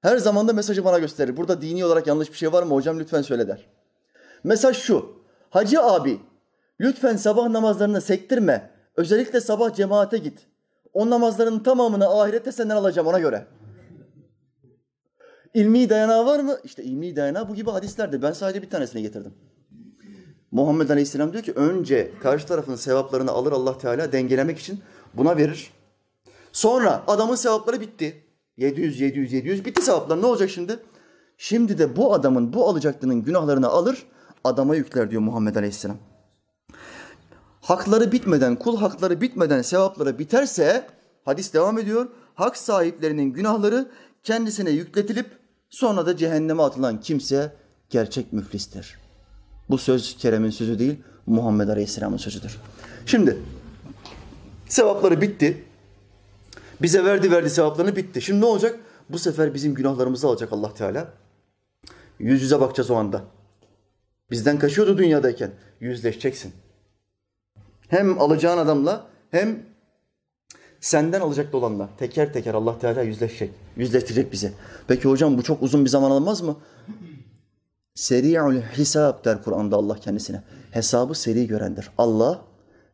Her 0.00 0.16
zaman 0.16 0.48
da 0.48 0.52
mesajı 0.52 0.84
bana 0.84 0.98
gösterir. 0.98 1.36
Burada 1.36 1.62
dini 1.62 1.84
olarak 1.84 2.06
yanlış 2.06 2.32
bir 2.32 2.36
şey 2.36 2.52
var 2.52 2.62
mı 2.62 2.74
hocam 2.74 2.98
lütfen 2.98 3.22
söyle 3.22 3.48
der. 3.48 3.66
Mesaj 4.44 4.76
şu. 4.76 5.12
Hacı 5.50 5.82
abi 5.82 6.20
lütfen 6.80 7.16
sabah 7.16 7.48
namazlarını 7.48 8.00
sektirme. 8.00 8.70
Özellikle 8.96 9.40
sabah 9.40 9.74
cemaate 9.74 10.18
git. 10.18 10.46
O 10.92 11.10
namazların 11.10 11.58
tamamını 11.58 12.08
ahirette 12.20 12.52
senden 12.52 12.76
alacağım 12.76 13.08
ona 13.08 13.18
göre. 13.18 13.46
İlmi 15.54 15.90
dayanağı 15.90 16.26
var 16.26 16.40
mı? 16.40 16.58
İşte 16.64 16.82
ilmi 16.82 17.16
dayanağı 17.16 17.48
bu 17.48 17.54
gibi 17.54 17.70
hadislerde. 17.70 18.22
Ben 18.22 18.32
sadece 18.32 18.62
bir 18.62 18.70
tanesini 18.70 19.02
getirdim. 19.02 19.34
Muhammed 20.50 20.90
Aleyhisselam 20.90 21.32
diyor 21.32 21.44
ki 21.44 21.52
önce 21.52 22.12
karşı 22.22 22.46
tarafın 22.46 22.76
sevaplarını 22.76 23.30
alır 23.30 23.52
Allah 23.52 23.78
Teala 23.78 24.12
dengelemek 24.12 24.58
için 24.58 24.80
buna 25.14 25.36
verir. 25.36 25.70
Sonra 26.52 27.04
adamın 27.06 27.34
sevapları 27.34 27.80
bitti. 27.80 28.24
700, 28.56 29.00
700, 29.00 29.32
700 29.32 29.64
bitti 29.64 29.82
sevaplar. 29.82 30.22
Ne 30.22 30.26
olacak 30.26 30.50
şimdi? 30.50 30.78
Şimdi 31.38 31.78
de 31.78 31.96
bu 31.96 32.14
adamın 32.14 32.52
bu 32.52 32.68
alacaklının 32.68 33.22
günahlarını 33.22 33.68
alır, 33.68 34.06
adama 34.44 34.76
yükler 34.76 35.10
diyor 35.10 35.22
Muhammed 35.22 35.56
Aleyhisselam. 35.56 35.96
Hakları 37.60 38.12
bitmeden, 38.12 38.56
kul 38.56 38.76
hakları 38.76 39.20
bitmeden 39.20 39.62
sevapları 39.62 40.18
biterse, 40.18 40.86
hadis 41.24 41.54
devam 41.54 41.78
ediyor, 41.78 42.08
hak 42.34 42.56
sahiplerinin 42.56 43.32
günahları 43.32 43.90
kendisine 44.22 44.70
yükletilip 44.70 45.26
sonra 45.70 46.06
da 46.06 46.16
cehenneme 46.16 46.62
atılan 46.62 47.00
kimse 47.00 47.56
gerçek 47.90 48.32
müflistir. 48.32 48.98
Bu 49.70 49.78
söz 49.78 50.16
Kerem'in 50.16 50.50
sözü 50.50 50.78
değil, 50.78 50.96
Muhammed 51.26 51.68
Aleyhisselam'ın 51.68 52.16
sözüdür. 52.16 52.58
Şimdi 53.06 53.38
sevapları 54.68 55.20
bitti. 55.20 55.64
Bize 56.82 57.04
verdi 57.04 57.30
verdi 57.30 57.50
sevaplarını 57.50 57.96
bitti. 57.96 58.22
Şimdi 58.22 58.40
ne 58.40 58.44
olacak? 58.44 58.80
Bu 59.08 59.18
sefer 59.18 59.54
bizim 59.54 59.74
günahlarımızı 59.74 60.28
alacak 60.28 60.52
Allah 60.52 60.74
Teala. 60.74 61.12
Yüz 62.18 62.42
yüze 62.42 62.60
bakacağız 62.60 62.90
o 62.90 62.94
anda. 62.94 63.24
Bizden 64.30 64.58
kaçıyordu 64.58 64.98
dünyadayken. 64.98 65.50
Yüzleşeceksin. 65.80 66.52
Hem 67.88 68.20
alacağın 68.20 68.58
adamla 68.58 69.06
hem 69.30 69.62
senden 70.80 71.20
alacak 71.20 71.54
olanla 71.54 71.88
teker 71.98 72.32
teker 72.32 72.54
Allah 72.54 72.78
Teala 72.78 73.02
yüzleşecek. 73.02 73.50
Yüzleştirecek 73.76 74.32
bizi. 74.32 74.52
Peki 74.88 75.08
hocam 75.08 75.38
bu 75.38 75.42
çok 75.42 75.62
uzun 75.62 75.84
bir 75.84 75.90
zaman 75.90 76.10
almaz 76.10 76.42
mı? 76.42 76.56
Seri'ül 78.00 78.60
hesap 78.60 79.24
der 79.24 79.42
Kur'an'da 79.42 79.76
Allah 79.76 79.94
kendisine. 79.94 80.42
Hesabı 80.70 81.14
seri 81.14 81.46
görendir. 81.46 81.90
Allah 81.98 82.42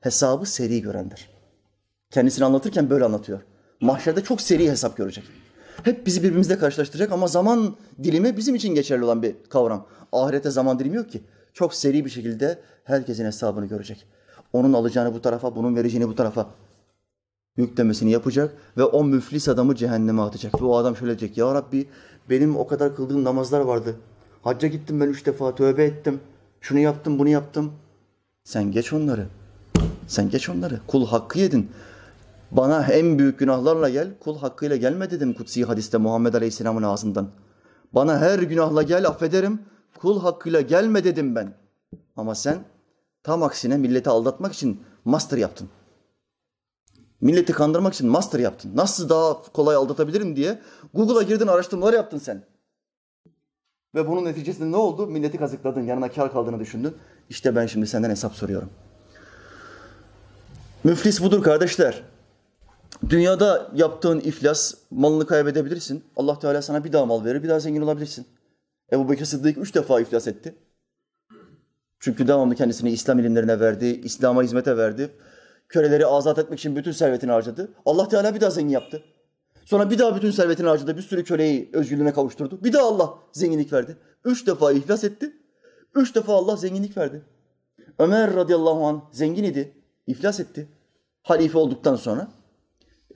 hesabı 0.00 0.46
seri 0.46 0.82
görendir. 0.82 1.30
Kendisini 2.10 2.44
anlatırken 2.44 2.90
böyle 2.90 3.04
anlatıyor. 3.04 3.40
Mahşerde 3.80 4.24
çok 4.24 4.40
seri 4.40 4.70
hesap 4.70 4.96
görecek. 4.96 5.24
Hep 5.82 6.06
bizi 6.06 6.22
birbirimizle 6.22 6.58
karşılaştıracak 6.58 7.12
ama 7.12 7.26
zaman 7.26 7.76
dilimi 8.02 8.36
bizim 8.36 8.54
için 8.54 8.74
geçerli 8.74 9.04
olan 9.04 9.22
bir 9.22 9.34
kavram. 9.48 9.86
Ahirete 10.12 10.50
zaman 10.50 10.78
dilimi 10.78 10.96
yok 10.96 11.10
ki. 11.10 11.22
Çok 11.52 11.74
seri 11.74 12.04
bir 12.04 12.10
şekilde 12.10 12.58
herkesin 12.84 13.24
hesabını 13.24 13.66
görecek. 13.66 14.06
Onun 14.52 14.72
alacağını 14.72 15.14
bu 15.14 15.22
tarafa, 15.22 15.56
bunun 15.56 15.76
vereceğini 15.76 16.08
bu 16.08 16.14
tarafa 16.14 16.50
yüklemesini 17.56 18.10
yapacak 18.10 18.56
ve 18.76 18.84
o 18.84 19.04
müflis 19.04 19.48
adamı 19.48 19.74
cehenneme 19.74 20.22
atacak. 20.22 20.62
Ve 20.62 20.64
o 20.64 20.76
adam 20.76 20.96
şöyle 20.96 21.18
diyecek. 21.18 21.38
Ya 21.38 21.54
Rabbi 21.54 21.88
benim 22.30 22.56
o 22.56 22.66
kadar 22.66 22.96
kıldığım 22.96 23.24
namazlar 23.24 23.60
vardı. 23.60 23.96
Hacca 24.46 24.68
gittim 24.68 25.00
ben 25.00 25.06
üç 25.06 25.26
defa, 25.26 25.54
tövbe 25.54 25.84
ettim. 25.84 26.20
Şunu 26.60 26.78
yaptım, 26.78 27.18
bunu 27.18 27.28
yaptım. 27.28 27.72
Sen 28.44 28.72
geç 28.72 28.92
onları. 28.92 29.26
Sen 30.06 30.30
geç 30.30 30.48
onları. 30.48 30.80
Kul 30.86 31.06
hakkı 31.06 31.38
yedin. 31.38 31.70
Bana 32.50 32.86
en 32.86 33.18
büyük 33.18 33.38
günahlarla 33.38 33.88
gel, 33.88 34.08
kul 34.20 34.38
hakkıyla 34.38 34.76
gelme 34.76 35.10
dedim 35.10 35.34
kutsi 35.34 35.64
hadiste 35.64 35.98
Muhammed 35.98 36.34
Aleyhisselam'ın 36.34 36.82
ağzından. 36.82 37.28
Bana 37.92 38.18
her 38.18 38.38
günahla 38.38 38.82
gel 38.82 39.06
affederim, 39.06 39.60
kul 39.98 40.20
hakkıyla 40.20 40.60
gelme 40.60 41.04
dedim 41.04 41.34
ben. 41.34 41.54
Ama 42.16 42.34
sen 42.34 42.58
tam 43.22 43.42
aksine 43.42 43.76
milleti 43.76 44.10
aldatmak 44.10 44.52
için 44.52 44.80
master 45.04 45.38
yaptın. 45.38 45.68
Milleti 47.20 47.52
kandırmak 47.52 47.94
için 47.94 48.08
master 48.08 48.38
yaptın. 48.38 48.72
Nasıl 48.74 49.08
daha 49.08 49.42
kolay 49.42 49.76
aldatabilirim 49.76 50.36
diye 50.36 50.58
Google'a 50.94 51.22
girdin 51.22 51.46
araştırmalar 51.46 51.92
yaptın 51.92 52.18
sen. 52.18 52.55
Ve 53.96 54.08
bunun 54.08 54.24
neticesinde 54.24 54.72
ne 54.72 54.76
oldu? 54.76 55.06
Milleti 55.06 55.38
kazıkladın, 55.38 55.82
yanına 55.82 56.10
kar 56.10 56.32
kaldığını 56.32 56.60
düşündün. 56.60 56.94
İşte 57.30 57.56
ben 57.56 57.66
şimdi 57.66 57.86
senden 57.86 58.10
hesap 58.10 58.34
soruyorum. 58.34 58.70
Müflis 60.84 61.22
budur 61.22 61.42
kardeşler. 61.42 62.02
Dünyada 63.08 63.70
yaptığın 63.74 64.20
iflas, 64.20 64.74
malını 64.90 65.26
kaybedebilirsin. 65.26 66.04
Allah 66.16 66.38
Teala 66.38 66.62
sana 66.62 66.84
bir 66.84 66.92
daha 66.92 67.06
mal 67.06 67.24
verir, 67.24 67.42
bir 67.42 67.48
daha 67.48 67.60
zengin 67.60 67.82
olabilirsin. 67.82 68.26
Ebu 68.92 69.10
Bekir 69.10 69.24
Sıddık 69.24 69.58
üç 69.58 69.74
defa 69.74 70.00
iflas 70.00 70.28
etti. 70.28 70.54
Çünkü 72.00 72.28
devamlı 72.28 72.54
kendisini 72.54 72.90
İslam 72.90 73.18
ilimlerine 73.18 73.60
verdi, 73.60 73.86
İslam'a 73.86 74.42
hizmete 74.42 74.76
verdi. 74.76 75.10
Köleleri 75.68 76.06
azat 76.06 76.38
etmek 76.38 76.58
için 76.58 76.76
bütün 76.76 76.92
servetini 76.92 77.30
harcadı. 77.30 77.74
Allah 77.86 78.08
Teala 78.08 78.34
bir 78.34 78.40
daha 78.40 78.50
zengin 78.50 78.70
yaptı. 78.70 79.02
Sonra 79.66 79.90
bir 79.90 79.98
daha 79.98 80.16
bütün 80.16 80.30
servetini 80.30 80.68
harcadı. 80.68 80.96
Bir 80.96 81.02
sürü 81.02 81.24
köleyi 81.24 81.70
özgürlüğüne 81.72 82.12
kavuşturdu. 82.12 82.64
Bir 82.64 82.72
daha 82.72 82.86
Allah 82.86 83.18
zenginlik 83.32 83.72
verdi. 83.72 83.96
Üç 84.24 84.46
defa 84.46 84.72
iflas 84.72 85.04
etti. 85.04 85.32
Üç 85.94 86.14
defa 86.14 86.32
Allah 86.34 86.56
zenginlik 86.56 86.96
verdi. 86.96 87.22
Ömer 87.98 88.34
radıyallahu 88.34 88.86
anh 88.86 89.00
zengin 89.12 89.44
idi. 89.44 89.74
İflas 90.06 90.40
etti. 90.40 90.68
Halife 91.22 91.58
olduktan 91.58 91.96
sonra 91.96 92.28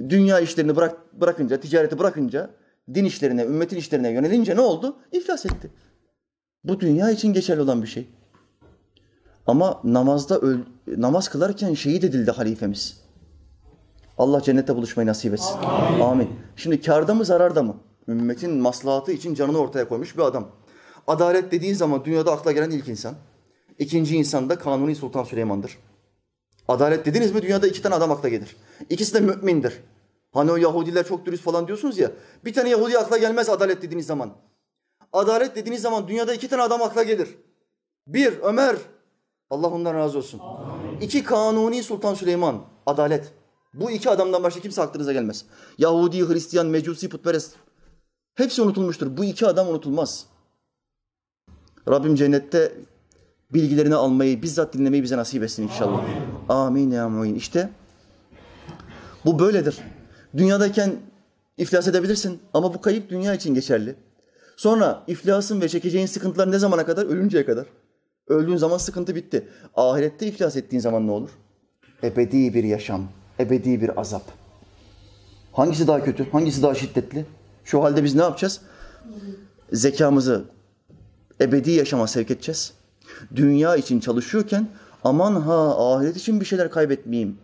dünya 0.09 0.41
işlerini 0.41 0.77
bırak, 0.77 1.21
bırakınca, 1.21 1.61
ticareti 1.61 1.99
bırakınca, 1.99 2.51
din 2.95 3.05
işlerine, 3.05 3.45
ümmetin 3.45 3.77
işlerine 3.77 4.11
yönelince 4.11 4.57
ne 4.57 4.61
oldu? 4.61 4.97
İflas 5.13 5.47
etti. 5.47 5.71
Bu 6.65 6.81
dünya 6.81 7.11
için 7.11 7.33
geçerli 7.33 7.61
olan 7.61 7.83
bir 7.83 7.89
şey. 7.89 8.09
Ama 9.47 9.81
namazda 9.85 10.41
namaz 10.87 11.29
kılarken 11.29 11.75
şehit 11.75 12.05
edildi 12.05 12.31
halifemiz. 12.31 13.01
Allah 14.21 14.43
cennette 14.43 14.77
buluşmayı 14.77 15.07
nasip 15.07 15.35
etsin. 15.35 15.59
Amin. 15.63 16.01
Amin. 16.01 16.31
Şimdi 16.57 16.81
karda 16.81 17.15
mı 17.15 17.25
zararda 17.25 17.63
mı? 17.63 17.77
Ümmetin 18.09 18.51
maslahatı 18.51 19.13
için 19.13 19.35
canını 19.35 19.59
ortaya 19.59 19.89
koymuş 19.89 20.17
bir 20.17 20.23
adam. 20.23 20.49
Adalet 21.07 21.53
dediğin 21.53 21.75
zaman 21.75 22.05
dünyada 22.05 22.33
akla 22.33 22.53
gelen 22.53 22.71
ilk 22.71 22.89
insan. 22.89 23.15
İkinci 23.79 24.17
insan 24.17 24.51
da 24.51 24.59
Kanuni 24.59 24.95
Sultan 24.95 25.25
Süleyman'dır. 25.25 25.79
Adalet 26.69 27.07
dediniz 27.07 27.35
mi 27.35 27.43
dünyada 27.43 27.67
iki 27.67 27.83
tane 27.83 27.95
adam 27.95 28.11
akla 28.11 28.29
gelir. 28.29 28.57
İkisi 28.91 29.15
de 29.15 29.21
mümindir. 29.21 29.81
Hani 30.33 30.53
o 30.53 30.57
Yahudiler 30.57 31.07
çok 31.07 31.27
dürüst 31.27 31.43
falan 31.43 31.67
diyorsunuz 31.67 31.99
ya. 31.99 32.11
Bir 32.45 32.53
tane 32.53 32.69
Yahudi 32.69 32.99
akla 32.99 33.19
gelmez 33.19 33.49
adalet 33.49 33.83
dediğiniz 33.83 34.07
zaman. 34.07 34.31
Adalet 35.13 35.57
dediğiniz 35.57 35.83
zaman 35.83 36.09
dünyada 36.09 36.35
iki 36.35 36.49
tane 36.49 36.63
adam 36.63 36.83
akla 36.83 37.03
gelir. 37.03 37.29
Bir 38.07 38.39
Ömer. 38.43 38.77
Allah 39.51 39.69
ondan 39.69 39.95
razı 39.95 40.19
olsun. 40.19 40.41
Amin. 40.41 41.01
İki 41.01 41.25
Kanuni 41.25 41.83
Sultan 41.83 42.15
Süleyman. 42.15 42.63
Adalet. 42.87 43.40
Bu 43.75 43.91
iki 43.91 44.11
adamdan 44.11 44.43
başka 44.43 44.61
kimse 44.61 44.83
aklınıza 44.83 45.13
gelmez. 45.13 45.45
Yahudi, 45.79 46.29
Hristiyan, 46.29 46.67
Mecusi, 46.67 47.09
putperest. 47.09 47.55
Hepsi 48.35 48.63
unutulmuştur. 48.63 49.17
Bu 49.17 49.25
iki 49.25 49.47
adam 49.47 49.69
unutulmaz. 49.69 50.27
Rabbim 51.89 52.15
cennette 52.15 52.73
bilgilerini 53.55 53.95
almayı, 53.95 54.43
bizzat 54.43 54.75
dinlemeyi 54.75 55.03
bize 55.03 55.17
nasip 55.17 55.43
etsin 55.43 55.63
inşallah. 55.63 55.99
Amin, 55.99 56.21
Amin 56.49 56.91
ya 56.91 57.09
muin. 57.09 57.35
İşte 57.35 57.71
bu 59.25 59.39
böyledir. 59.39 59.79
Dünyadayken 60.37 60.97
iflas 61.59 61.89
edebilirsin 61.89 62.41
ama 62.55 62.75
bu 62.75 62.81
kayıp 62.81 63.11
dünya 63.11 63.35
için 63.35 63.55
geçerli. 63.55 63.97
Sonra 64.57 65.05
iflasın 65.07 65.61
ve 65.61 65.69
çekeceğin 65.69 66.07
sıkıntılar 66.07 66.53
ne 66.53 66.59
zamana 66.59 66.87
kadar? 66.87 67.07
Ölünceye 67.07 67.45
kadar. 67.45 67.67
Öldüğün 68.29 68.57
zaman 68.57 68.79
sıkıntı 68.79 69.15
bitti. 69.15 69.49
Ahirette 69.75 70.27
iflas 70.27 70.57
ettiğin 70.57 70.81
zaman 70.81 71.07
ne 71.07 71.11
olur? 71.11 71.31
Ebedi 72.03 72.55
bir 72.55 72.65
yaşam, 72.65 73.09
ebedi 73.41 73.81
bir 73.81 74.01
azap. 74.01 74.23
Hangisi 75.53 75.87
daha 75.87 76.05
kötü? 76.05 76.31
Hangisi 76.31 76.63
daha 76.63 76.75
şiddetli? 76.75 77.27
Şu 77.65 77.83
halde 77.83 78.05
biz 78.05 78.15
ne 78.15 78.23
yapacağız? 78.23 78.61
Zekamızı 79.73 80.45
ebedi 81.41 81.71
yaşama 81.71 82.07
sevk 82.07 82.31
edeceğiz. 82.31 82.73
Dünya 83.37 83.77
için 83.77 84.01
çalışıyorken 84.01 84.69
aman 85.05 85.35
ha 85.35 85.93
ahiret 85.95 86.17
için 86.17 86.41
bir 86.41 86.45
şeyler 86.45 86.71
kaybetmeyeyim. 86.71 87.39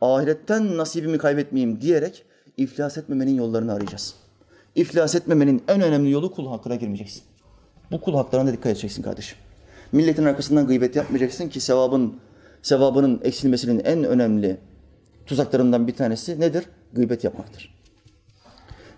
Ahiretten 0.00 0.76
nasibimi 0.76 1.18
kaybetmeyeyim 1.18 1.80
diyerek 1.80 2.24
iflas 2.56 2.98
etmemenin 2.98 3.34
yollarını 3.34 3.72
arayacağız. 3.72 4.14
İflas 4.74 5.14
etmemenin 5.14 5.62
en 5.68 5.80
önemli 5.80 6.10
yolu 6.10 6.34
kul 6.34 6.48
hakkına 6.48 6.74
girmeyeceksin. 6.74 7.22
Bu 7.90 8.00
kul 8.00 8.14
haklarına 8.14 8.52
dikkat 8.52 8.66
edeceksin 8.66 9.02
kardeşim. 9.02 9.38
Milletin 9.92 10.24
arkasından 10.24 10.66
gıybet 10.66 10.96
yapmayacaksın 10.96 11.48
ki 11.48 11.60
sevabın 11.60 12.16
sevabının 12.62 13.20
eksilmesinin 13.24 13.80
en 13.84 14.04
önemli 14.04 14.56
tuzaklarından 15.26 15.88
bir 15.88 15.94
tanesi 15.94 16.40
nedir? 16.40 16.64
Gıybet 16.92 17.24
yapmaktır. 17.24 17.74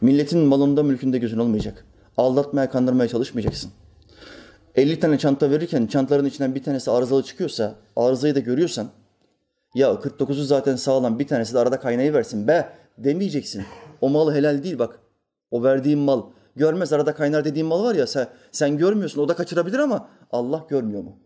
Milletin 0.00 0.38
malında 0.38 0.82
mülkünde 0.82 1.18
gözün 1.18 1.38
olmayacak. 1.38 1.84
Aldatmaya, 2.16 2.70
kandırmaya 2.70 3.08
çalışmayacaksın. 3.08 3.70
50 4.74 5.00
tane 5.00 5.18
çanta 5.18 5.50
verirken 5.50 5.86
çantaların 5.86 6.26
içinden 6.26 6.54
bir 6.54 6.62
tanesi 6.62 6.90
arızalı 6.90 7.22
çıkıyorsa, 7.22 7.74
arızayı 7.96 8.34
da 8.34 8.40
görüyorsan, 8.40 8.88
ya 9.74 9.88
49'u 9.88 10.44
zaten 10.44 10.76
sağlam 10.76 11.18
bir 11.18 11.26
tanesi 11.26 11.54
de 11.54 11.58
arada 11.58 11.80
kaynayı 11.80 12.12
versin 12.12 12.48
be 12.48 12.68
demeyeceksin. 12.98 13.64
O 14.00 14.08
mal 14.08 14.34
helal 14.34 14.62
değil 14.62 14.78
bak. 14.78 15.00
O 15.50 15.62
verdiğin 15.62 15.98
mal 15.98 16.22
görmez 16.56 16.92
arada 16.92 17.14
kaynar 17.14 17.44
dediğin 17.44 17.66
mal 17.66 17.84
var 17.84 17.94
ya 17.94 18.06
sen, 18.06 18.28
sen 18.52 18.78
görmüyorsun 18.78 19.20
o 19.20 19.28
da 19.28 19.36
kaçırabilir 19.36 19.78
ama 19.78 20.08
Allah 20.32 20.66
görmüyor 20.68 21.02
mu? 21.02 21.18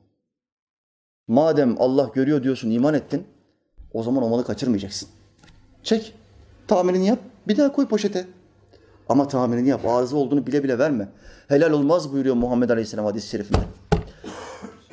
Madem 1.29 1.77
Allah 1.79 2.11
görüyor 2.15 2.43
diyorsun 2.43 2.71
iman 2.71 2.95
ettin 2.95 3.27
o 3.93 4.03
zaman 4.03 4.23
o 4.23 4.29
malı 4.29 4.45
kaçırmayacaksın. 4.45 5.09
Çek 5.83 6.15
tahminini 6.67 7.07
yap 7.07 7.19
bir 7.49 7.57
daha 7.57 7.73
koy 7.73 7.89
poşete. 7.89 8.27
Ama 9.09 9.29
tahminini 9.29 9.69
yap 9.69 9.87
arıza 9.87 10.17
olduğunu 10.17 10.47
bile 10.47 10.65
bile 10.65 10.79
verme. 10.79 11.09
Helal 11.49 11.71
olmaz 11.71 12.13
buyuruyor 12.13 12.35
Muhammed 12.35 12.71
Aleyhisselam 12.71 13.05
hadis-i 13.05 13.29
şerifinde. 13.29 13.61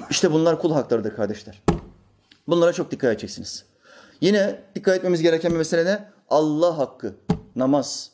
İşte 0.10 0.32
bunlar 0.32 0.62
kul 0.62 0.72
haklarıdır 0.72 1.16
kardeşler. 1.16 1.64
Bunlara 2.48 2.74
çok 2.74 2.92
dikkat 2.92 3.12
edeceksiniz. 3.12 3.66
Yine 4.22 4.62
dikkat 4.76 4.98
etmemiz 4.98 5.22
gereken 5.22 5.52
bir 5.52 5.58
mesele 5.58 5.86
ne? 5.86 6.06
Allah 6.30 6.78
hakkı, 6.78 7.16
namaz. 7.56 8.12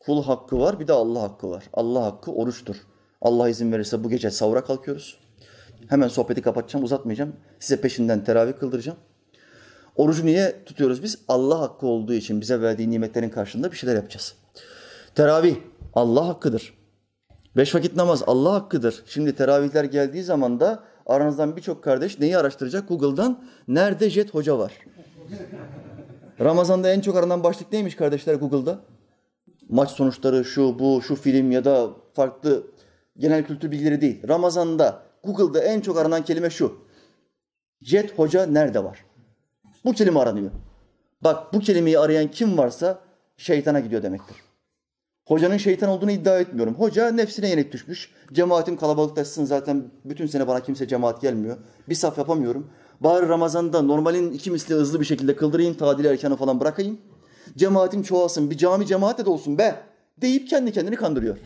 Kul 0.00 0.24
hakkı 0.24 0.58
var, 0.58 0.80
bir 0.80 0.88
de 0.88 0.92
Allah 0.92 1.22
hakkı 1.22 1.50
var. 1.50 1.64
Allah 1.72 2.04
hakkı 2.04 2.32
oruçtur. 2.32 2.76
Allah 3.22 3.48
izin 3.48 3.72
verirse 3.72 4.04
bu 4.04 4.10
gece 4.10 4.30
savura 4.30 4.64
kalkıyoruz. 4.64 5.18
Hemen 5.88 6.08
sohbeti 6.08 6.42
kapatacağım, 6.42 6.84
uzatmayacağım. 6.84 7.36
Size 7.60 7.80
peşinden 7.80 8.24
teravih 8.24 8.52
kıldıracağım. 8.52 8.98
Orucu 9.96 10.26
niye 10.26 10.64
tutuyoruz 10.66 11.02
biz? 11.02 11.18
Allah 11.28 11.60
hakkı 11.60 11.86
olduğu 11.86 12.12
için 12.12 12.40
bize 12.40 12.60
verdiği 12.60 12.90
nimetlerin 12.90 13.30
karşılığında 13.30 13.72
bir 13.72 13.76
şeyler 13.76 13.94
yapacağız. 13.94 14.34
Teravih 15.14 15.56
Allah 15.94 16.28
hakkıdır. 16.28 16.74
Beş 17.56 17.74
vakit 17.74 17.96
namaz 17.96 18.22
Allah 18.26 18.52
hakkıdır. 18.52 19.02
Şimdi 19.06 19.34
teravihler 19.34 19.84
geldiği 19.84 20.22
zaman 20.22 20.60
da 20.60 20.82
aranızdan 21.06 21.56
birçok 21.56 21.84
kardeş 21.84 22.18
neyi 22.18 22.38
araştıracak? 22.38 22.88
Google'dan 22.88 23.44
nerede 23.68 24.10
jet 24.10 24.34
hoca 24.34 24.58
var? 24.58 24.72
Ramazan'da 26.40 26.90
en 26.90 27.00
çok 27.00 27.16
aranan 27.16 27.44
başlık 27.44 27.72
neymiş 27.72 27.96
kardeşler 27.96 28.34
Google'da? 28.34 28.78
Maç 29.68 29.90
sonuçları, 29.90 30.44
şu, 30.44 30.78
bu, 30.78 31.02
şu 31.02 31.14
film 31.14 31.50
ya 31.50 31.64
da 31.64 31.90
farklı 32.14 32.66
genel 33.18 33.44
kültür 33.44 33.70
bilgileri 33.70 34.00
değil. 34.00 34.28
Ramazan'da 34.28 35.02
Google'da 35.24 35.60
en 35.60 35.80
çok 35.80 35.98
aranan 35.98 36.24
kelime 36.24 36.50
şu. 36.50 36.78
Jet 37.82 38.18
hoca 38.18 38.46
nerede 38.46 38.84
var? 38.84 39.05
Bu 39.86 39.92
kelime 39.92 40.20
aranıyor. 40.20 40.50
Bak 41.24 41.54
bu 41.54 41.60
kelimeyi 41.60 41.98
arayan 41.98 42.30
kim 42.30 42.58
varsa 42.58 42.98
şeytana 43.36 43.80
gidiyor 43.80 44.02
demektir. 44.02 44.36
Hocanın 45.26 45.56
şeytan 45.56 45.88
olduğunu 45.88 46.10
iddia 46.10 46.38
etmiyorum. 46.38 46.74
Hoca 46.74 47.10
nefsine 47.10 47.48
yenik 47.48 47.72
düşmüş. 47.72 48.10
Cemaatim 48.32 48.76
kalabalıklaşsın 48.76 49.44
zaten 49.44 49.90
bütün 50.04 50.26
sene 50.26 50.48
bana 50.48 50.60
kimse 50.60 50.88
cemaat 50.88 51.20
gelmiyor. 51.20 51.56
Bir 51.88 51.94
saf 51.94 52.18
yapamıyorum. 52.18 52.70
Bari 53.00 53.28
Ramazan'da 53.28 53.82
normalin 53.82 54.32
iki 54.32 54.50
misli 54.50 54.74
hızlı 54.74 55.00
bir 55.00 55.04
şekilde 55.04 55.36
kıldırayım, 55.36 55.74
tadil 55.74 56.04
erkanı 56.04 56.36
falan 56.36 56.60
bırakayım. 56.60 57.00
Cemaatim 57.56 58.02
çoğalsın, 58.02 58.50
bir 58.50 58.56
cami 58.56 58.86
cemaat 58.86 59.26
de 59.26 59.30
olsun 59.30 59.58
be 59.58 59.82
deyip 60.18 60.48
kendi 60.48 60.72
kendini 60.72 60.96
kandırıyor. 60.96 61.36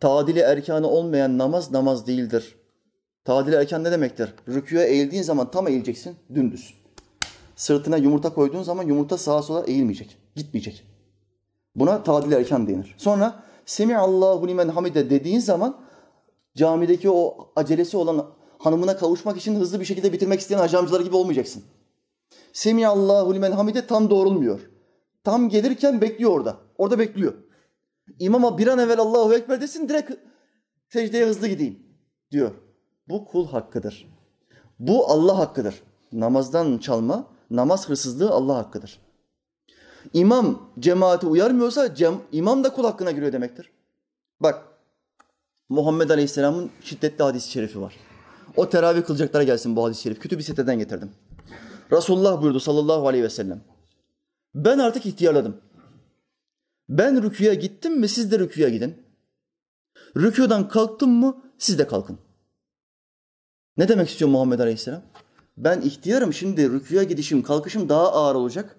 Tadili 0.00 0.38
erkanı 0.38 0.88
olmayan 0.88 1.38
namaz 1.38 1.72
namaz 1.72 2.06
değildir. 2.06 2.65
Tadili 3.26 3.54
erkan 3.54 3.84
ne 3.84 3.92
demektir? 3.92 4.34
Rüküye 4.48 4.86
eğildiğin 4.86 5.22
zaman 5.22 5.50
tam 5.50 5.68
eğileceksin, 5.68 6.16
dümdüz. 6.34 6.74
Sırtına 7.56 7.96
yumurta 7.96 8.34
koyduğun 8.34 8.62
zaman 8.62 8.86
yumurta 8.86 9.18
sağa 9.18 9.42
sola 9.42 9.66
eğilmeyecek, 9.66 10.18
gitmeyecek. 10.36 10.84
Buna 11.74 12.02
tadil 12.02 12.32
erken 12.32 12.68
denir. 12.68 12.94
Sonra 12.98 13.42
Semiallahu 13.66 14.48
limen 14.48 14.68
hamide 14.68 15.10
dediğin 15.10 15.40
zaman 15.40 15.80
camideki 16.56 17.10
o 17.10 17.52
acelesi 17.56 17.96
olan 17.96 18.26
hanımına 18.58 18.96
kavuşmak 18.96 19.36
için 19.36 19.54
hızlı 19.54 19.80
bir 19.80 19.84
şekilde 19.84 20.12
bitirmek 20.12 20.40
isteyen 20.40 20.58
hacamcılar 20.58 21.00
gibi 21.00 21.16
olmayacaksın. 21.16 21.62
Semiallahu 22.52 23.34
limen 23.34 23.52
hamide 23.52 23.86
tam 23.86 24.10
doğrulmuyor. 24.10 24.60
Tam 25.24 25.48
gelirken 25.48 26.00
bekliyor 26.00 26.30
orada. 26.30 26.56
Orada 26.78 26.98
bekliyor. 26.98 27.34
İmama 28.18 28.58
bir 28.58 28.66
an 28.66 28.78
evvel 28.78 28.98
Allahu 28.98 29.34
Ekber 29.34 29.60
desin 29.60 29.88
direkt 29.88 30.10
secdeye 30.88 31.26
hızlı 31.26 31.48
gideyim 31.48 31.78
diyor. 32.30 32.65
Bu 33.08 33.24
kul 33.24 33.48
hakkıdır. 33.48 34.08
Bu 34.78 35.10
Allah 35.10 35.38
hakkıdır. 35.38 35.82
Namazdan 36.12 36.78
çalma, 36.78 37.26
namaz 37.50 37.88
hırsızlığı 37.88 38.30
Allah 38.30 38.56
hakkıdır. 38.56 39.00
İmam 40.12 40.70
cemaati 40.78 41.26
uyarmıyorsa 41.26 41.94
cem, 41.94 42.20
imam 42.32 42.64
da 42.64 42.72
kul 42.72 42.84
hakkına 42.84 43.10
giriyor 43.10 43.32
demektir. 43.32 43.70
Bak 44.40 44.64
Muhammed 45.68 46.10
Aleyhisselam'ın 46.10 46.70
şiddetli 46.80 47.22
hadis-i 47.22 47.50
şerifi 47.50 47.80
var. 47.80 47.96
O 48.56 48.68
teravih 48.68 49.04
kılacaklara 49.04 49.42
gelsin 49.42 49.76
bu 49.76 49.84
hadis-i 49.84 50.02
şerif. 50.02 50.20
Kütüb-i 50.20 50.42
Sitte'den 50.42 50.78
getirdim. 50.78 51.10
Resulullah 51.92 52.42
buyurdu 52.42 52.60
sallallahu 52.60 53.08
aleyhi 53.08 53.24
ve 53.24 53.30
sellem. 53.30 53.60
Ben 54.54 54.78
artık 54.78 55.06
ihtiyarladım. 55.06 55.60
Ben 56.88 57.22
rüküye 57.22 57.54
gittim 57.54 58.00
mi 58.00 58.08
siz 58.08 58.32
de 58.32 58.38
rüküye 58.38 58.70
gidin. 58.70 59.02
Rüküden 60.16 60.68
kalktım 60.68 61.10
mı 61.10 61.42
siz 61.58 61.78
de 61.78 61.86
kalkın. 61.86 62.18
Ne 63.76 63.88
demek 63.88 64.08
istiyor 64.08 64.30
Muhammed 64.30 64.58
Aleyhisselam? 64.58 65.02
Ben 65.56 65.80
ihtiyarım 65.80 66.32
şimdi 66.32 66.70
rüküye 66.70 67.04
gidişim 67.04 67.42
kalkışım 67.42 67.88
daha 67.88 68.12
ağır 68.12 68.34
olacak. 68.34 68.76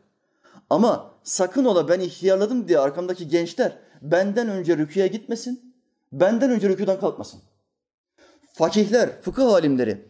Ama 0.70 1.12
sakın 1.24 1.66
ola 1.66 1.90
ben 1.90 2.00
ihtiyarladım 2.00 2.68
diye 2.68 2.80
arkamdaki 2.80 3.28
gençler 3.28 3.78
benden 4.02 4.50
önce 4.50 4.78
rüküye 4.78 5.08
gitmesin, 5.08 5.74
benden 6.12 6.52
önce 6.52 6.70
rüküden 6.70 7.00
kalkmasın. 7.00 7.40
Fakihler, 8.54 9.22
fıkıh 9.22 9.54
alimleri 9.54 10.06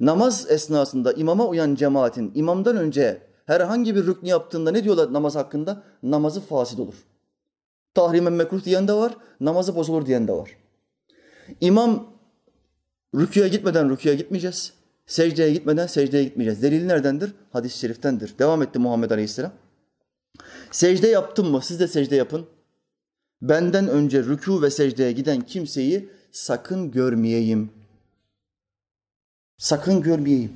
namaz 0.00 0.50
esnasında 0.50 1.12
imama 1.12 1.46
uyan 1.46 1.74
cemaatin 1.74 2.32
imamdan 2.34 2.76
önce 2.76 3.22
herhangi 3.46 3.96
bir 3.96 4.06
rüknü 4.06 4.28
yaptığında 4.28 4.70
ne 4.70 4.84
diyorlar 4.84 5.12
namaz 5.12 5.36
hakkında? 5.36 5.82
Namazı 6.02 6.40
fasid 6.40 6.78
olur. 6.78 6.94
Tahrimen 7.94 8.32
mekruh 8.32 8.64
diyen 8.64 8.88
de 8.88 8.92
var, 8.92 9.16
namazı 9.40 9.76
bozulur 9.76 10.06
diyen 10.06 10.28
de 10.28 10.32
var. 10.32 10.56
İmam 11.60 12.15
Rüküye 13.16 13.48
gitmeden 13.48 13.90
rüküye 13.90 14.14
gitmeyeceğiz. 14.14 14.72
Secdeye 15.06 15.52
gitmeden 15.52 15.86
secdeye 15.86 16.24
gitmeyeceğiz. 16.24 16.62
Delil 16.62 16.86
neredendir? 16.86 17.32
Hadis-i 17.52 17.78
şeriftendir. 17.78 18.38
Devam 18.38 18.62
etti 18.62 18.78
Muhammed 18.78 19.10
Aleyhisselam. 19.10 19.52
Secde 20.70 21.08
yaptın 21.08 21.50
mı? 21.50 21.60
Siz 21.62 21.80
de 21.80 21.88
secde 21.88 22.16
yapın. 22.16 22.46
Benden 23.42 23.88
önce 23.88 24.20
rükû 24.20 24.62
ve 24.62 24.70
secdeye 24.70 25.12
giden 25.12 25.40
kimseyi 25.40 26.08
sakın 26.32 26.90
görmeyeyim. 26.90 27.70
Sakın 29.58 30.02
görmeyeyim. 30.02 30.52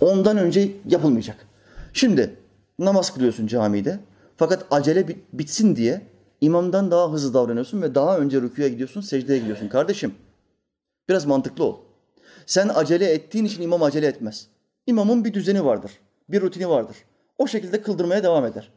Ondan 0.00 0.38
önce 0.38 0.72
yapılmayacak. 0.88 1.46
Şimdi 1.92 2.36
namaz 2.78 3.14
kılıyorsun 3.14 3.46
camide. 3.46 3.98
Fakat 4.36 4.66
acele 4.70 5.08
bitsin 5.32 5.76
diye 5.76 6.02
imamdan 6.40 6.90
daha 6.90 7.12
hızlı 7.12 7.34
davranıyorsun 7.34 7.82
ve 7.82 7.94
daha 7.94 8.18
önce 8.18 8.40
rüküye 8.40 8.68
gidiyorsun, 8.68 9.00
secdeye 9.00 9.38
gidiyorsun. 9.38 9.68
Kardeşim 9.68 10.14
biraz 11.08 11.26
mantıklı 11.26 11.64
ol. 11.64 11.76
Sen 12.46 12.70
acele 12.74 13.12
ettiğin 13.12 13.44
için 13.44 13.62
imam 13.62 13.82
acele 13.82 14.06
etmez. 14.06 14.48
İmamın 14.86 15.24
bir 15.24 15.34
düzeni 15.34 15.64
vardır, 15.64 15.92
bir 16.28 16.40
rutini 16.40 16.68
vardır. 16.68 16.96
O 17.38 17.46
şekilde 17.46 17.82
kıldırmaya 17.82 18.22
devam 18.22 18.44
eder. 18.44 18.72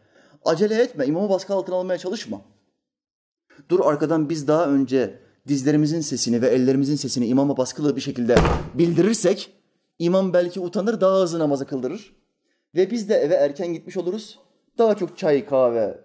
Acele 0.45 0.81
etme, 0.81 1.05
imamı 1.05 1.29
baskı 1.29 1.53
altına 1.53 1.75
almaya 1.75 1.97
çalışma. 1.97 2.41
Dur 3.69 3.79
arkadan 3.83 4.29
biz 4.29 4.47
daha 4.47 4.65
önce 4.65 5.19
dizlerimizin 5.47 6.01
sesini 6.01 6.41
ve 6.41 6.47
ellerimizin 6.47 6.95
sesini 6.95 7.27
imama 7.27 7.57
baskılı 7.57 7.95
bir 7.95 8.01
şekilde 8.01 8.35
bildirirsek, 8.73 9.53
imam 9.99 10.33
belki 10.33 10.59
utanır, 10.59 11.01
daha 11.01 11.19
hızlı 11.19 11.39
namazı 11.39 11.65
kıldırır. 11.65 12.15
Ve 12.75 12.91
biz 12.91 13.09
de 13.09 13.15
eve 13.15 13.33
erken 13.33 13.73
gitmiş 13.73 13.97
oluruz. 13.97 14.39
Daha 14.77 14.95
çok 14.95 15.17
çay, 15.17 15.45
kahve, 15.45 15.99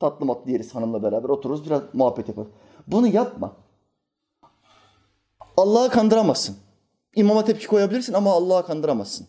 tatlı 0.00 0.26
matlı 0.26 0.50
yeriz 0.50 0.74
hanımla 0.74 1.02
beraber 1.02 1.28
otururuz, 1.28 1.66
biraz 1.66 1.82
muhabbet 1.92 2.28
yaparız. 2.28 2.50
Bunu 2.86 3.06
yapma. 3.06 3.56
Allah'ı 5.60 5.90
kandıramazsın. 5.90 6.56
İmama 7.14 7.44
tepki 7.44 7.66
koyabilirsin 7.66 8.12
ama 8.12 8.32
Allah'ı 8.32 8.66
kandıramazsın. 8.66 9.26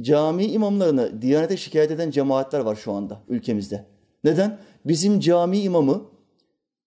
Cami 0.00 0.44
imamlarını 0.44 1.22
Diyanete 1.22 1.56
şikayet 1.56 1.90
eden 1.90 2.10
cemaatler 2.10 2.60
var 2.60 2.76
şu 2.76 2.92
anda 2.92 3.22
ülkemizde. 3.28 3.86
Neden? 4.24 4.58
Bizim 4.84 5.20
cami 5.20 5.58
imamı 5.58 6.02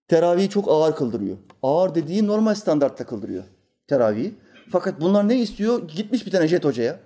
teravihi 0.08 0.50
çok 0.50 0.68
ağır 0.68 0.96
kıldırıyor. 0.96 1.38
Ağır 1.64 1.96
dediği 1.96 2.28
normal 2.28 2.56
standartta 2.56 3.06
kıldırıyor 3.06 3.44
teravihi. 3.90 4.36
Fakat 4.70 5.02
bunlar 5.02 5.28
ne 5.28 5.40
istiyor? 5.40 5.88
Gitmiş 5.88 6.26
bir 6.26 6.32
tane 6.32 6.48
jet 6.48 6.66
hocaya. 6.66 7.00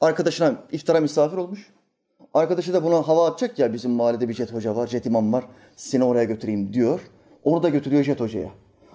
Arkadaşına 0.00 0.54
iftara 0.72 1.00
misafir 1.00 1.36
olmuş. 1.36 1.72
Arkadaşı 2.34 2.72
da 2.72 2.84
buna 2.84 3.08
hava 3.08 3.26
atacak 3.26 3.58
ya 3.58 3.72
bizim 3.72 3.90
mahallede 3.90 4.28
bir 4.28 4.34
jet 4.34 4.52
hoca 4.52 4.76
var, 4.76 4.86
jet 4.86 5.06
imam 5.06 5.32
var. 5.32 5.44
Seni 5.76 6.04
oraya 6.04 6.24
götüreyim 6.24 6.72
diyor. 6.72 7.00
Onu 7.44 7.62
da 7.62 7.68
götürüyor 7.68 8.04
jet 8.04 8.20
hocaya. 8.20 8.50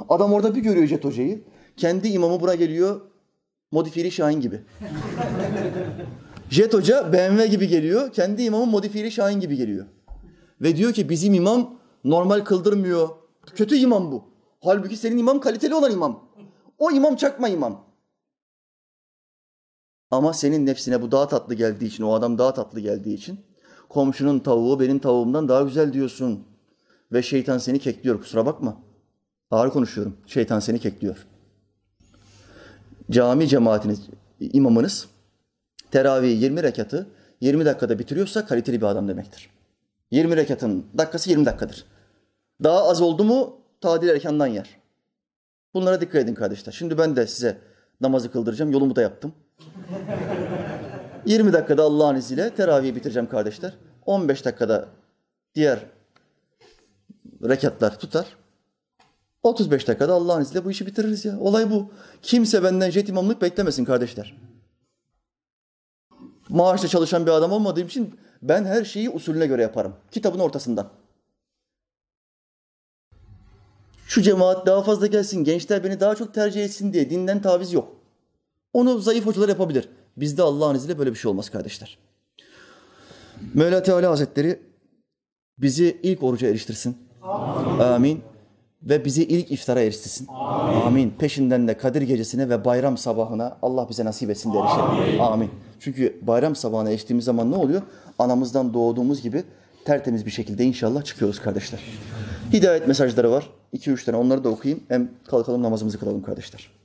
Adam 0.10 0.34
orada 0.34 0.56
bir 0.56 0.62
görüyor 0.62 0.88
jet 0.88 1.06
hocayı. 1.06 1.44
Kendi 1.78 2.08
imamı 2.08 2.42
buna 2.42 2.56
geliyor 2.56 3.02
modifiyeli 3.72 4.12
Şahin 4.12 4.42
gibi. 4.42 4.62
jet 6.50 6.74
hoca 6.74 7.14
BMW 7.14 7.48
gibi 7.48 7.68
geliyor. 7.68 8.14
Kendi 8.14 8.44
imamı 8.44 8.66
modifiyeli 8.66 9.12
Şahin 9.12 9.40
gibi 9.40 9.56
geliyor. 9.56 9.86
Ve 10.62 10.76
diyor 10.76 10.94
ki 10.94 11.10
bizim 11.10 11.34
imam 11.34 11.80
normal 12.04 12.40
kıldırmıyor. 12.40 13.10
Kötü 13.56 13.76
imam 13.76 14.12
bu. 14.12 14.24
Halbuki 14.62 14.98
senin 14.98 15.18
imam 15.18 15.40
kaliteli 15.40 15.76
olan 15.76 15.92
imam. 15.92 16.20
O 16.80 16.92
imam 16.92 17.16
çakma 17.16 17.50
imam. 17.50 17.86
Ama 20.12 20.34
senin 20.34 20.66
nefsine 20.66 21.02
bu 21.02 21.12
daha 21.12 21.28
tatlı 21.28 21.54
geldiği 21.54 21.86
için, 21.86 22.04
o 22.04 22.14
adam 22.14 22.38
daha 22.38 22.54
tatlı 22.54 22.80
geldiği 22.80 23.14
için 23.14 23.40
komşunun 23.90 24.40
tavuğu 24.40 24.80
benim 24.80 25.00
tavuğumdan 25.00 25.48
daha 25.48 25.62
güzel 25.62 25.94
diyorsun. 25.94 26.48
Ve 27.12 27.24
şeytan 27.24 27.58
seni 27.58 27.80
kekliyor 27.80 28.20
kusura 28.20 28.46
bakma. 28.46 28.78
Ağır 29.52 29.70
konuşuyorum. 29.70 30.18
Şeytan 30.28 30.60
seni 30.60 30.80
kekliyor. 30.80 31.26
Cami 33.12 33.48
cemaatiniz, 33.48 34.02
imamınız 34.40 35.08
teravih 35.92 36.42
20 36.42 36.64
rekatı 36.64 37.08
20 37.42 37.66
dakikada 37.66 38.00
bitiriyorsa 38.00 38.46
kaliteli 38.46 38.82
bir 38.82 38.86
adam 38.86 39.08
demektir. 39.08 39.50
20 40.12 40.36
rekatın 40.36 40.86
dakikası 40.98 41.30
20 41.30 41.46
dakikadır. 41.46 41.86
Daha 42.64 42.84
az 42.84 43.02
oldu 43.02 43.24
mu 43.24 43.58
tadil 43.82 44.10
erkandan 44.10 44.48
yer. 44.48 44.70
Bunlara 45.74 46.02
dikkat 46.02 46.16
edin 46.16 46.34
kardeşler. 46.34 46.72
Şimdi 46.72 46.98
ben 46.98 47.16
de 47.16 47.28
size 47.28 47.58
namazı 48.02 48.32
kıldıracağım. 48.32 48.72
Yolumu 48.72 48.96
da 48.96 49.02
yaptım. 49.02 49.34
20 51.26 51.54
dakikada 51.54 51.84
Allah'ın 51.84 52.16
izniyle 52.16 52.50
teravihi 52.50 52.96
bitireceğim 52.96 53.30
kardeşler. 53.30 53.74
15 54.06 54.46
dakikada 54.46 54.88
diğer 55.56 55.80
rekatlar 57.44 58.00
tutar. 58.00 58.41
35 59.44 59.88
dakikada 59.88 60.14
Allah'ın 60.14 60.42
izniyle 60.42 60.66
bu 60.66 60.72
işi 60.72 60.88
bitiririz 60.88 61.26
ya. 61.26 61.40
Olay 61.40 61.72
bu. 61.72 61.92
Kimse 62.22 62.64
benden 62.64 62.90
jet 62.90 63.10
imamlık 63.10 63.42
beklemesin 63.42 63.86
kardeşler. 63.86 64.38
Maaşla 66.50 66.88
çalışan 66.88 67.26
bir 67.26 67.32
adam 67.32 67.52
olmadığım 67.52 67.88
için 67.88 68.20
ben 68.42 68.66
her 68.66 68.86
şeyi 68.86 69.10
usulüne 69.10 69.48
göre 69.48 69.62
yaparım. 69.62 69.96
Kitabın 70.12 70.40
ortasından. 70.40 70.90
Şu 74.08 74.22
cemaat 74.22 74.66
daha 74.66 74.84
fazla 74.84 75.08
gelsin, 75.08 75.44
gençler 75.44 75.84
beni 75.84 76.00
daha 76.00 76.16
çok 76.16 76.34
tercih 76.34 76.64
etsin 76.64 76.94
diye 76.94 77.10
dinden 77.10 77.42
taviz 77.42 77.74
yok. 77.74 77.96
Onu 78.74 79.00
zayıf 79.00 79.26
hocalar 79.26 79.50
yapabilir. 79.50 79.90
Bizde 80.18 80.42
Allah'ın 80.42 80.76
izniyle 80.76 81.00
böyle 81.00 81.10
bir 81.10 81.16
şey 81.16 81.32
olmaz 81.32 81.50
kardeşler. 81.50 81.98
Mevla 83.54 83.84
Teala 83.84 84.12
Hazretleri 84.12 84.60
bizi 85.58 86.00
ilk 86.04 86.24
oruca 86.24 86.48
eriştirsin. 86.48 86.98
Amin. 87.22 87.80
Amin. 87.80 88.31
Ve 88.84 89.06
bizi 89.06 89.24
ilk 89.24 89.52
iftara 89.52 89.82
eriştirsin. 89.82 90.28
Amin. 90.28 90.82
Amin. 90.82 91.14
Peşinden 91.20 91.68
de 91.68 91.78
Kadir 91.78 92.02
gecesine 92.02 92.50
ve 92.50 92.66
bayram 92.66 92.98
sabahına 92.98 93.58
Allah 93.62 93.90
bize 93.90 94.06
nasip 94.06 94.30
etsin 94.30 94.54
de 94.54 94.58
erişelim. 94.58 94.86
Amin. 94.86 95.20
Amin. 95.20 95.50
Çünkü 95.80 96.20
bayram 96.22 96.56
sabahına 96.56 96.90
eriştiğimiz 96.90 97.26
zaman 97.26 97.52
ne 97.52 97.56
oluyor? 97.56 97.82
Anamızdan 98.20 98.74
doğduğumuz 98.74 99.22
gibi 99.22 99.44
tertemiz 99.86 100.26
bir 100.26 100.32
şekilde 100.32 100.64
inşallah 100.64 101.04
çıkıyoruz 101.04 101.40
kardeşler. 101.40 101.80
Hidayet 102.54 102.88
mesajları 102.88 103.32
var. 103.32 103.50
2-3 103.74 104.06
tane 104.06 104.18
onları 104.18 104.44
da 104.44 104.50
okuyayım. 104.50 104.84
Hem 104.88 105.12
kalkalım 105.28 105.64
namazımızı 105.64 106.00
kılalım 106.00 106.24
kardeşler. 106.24 106.81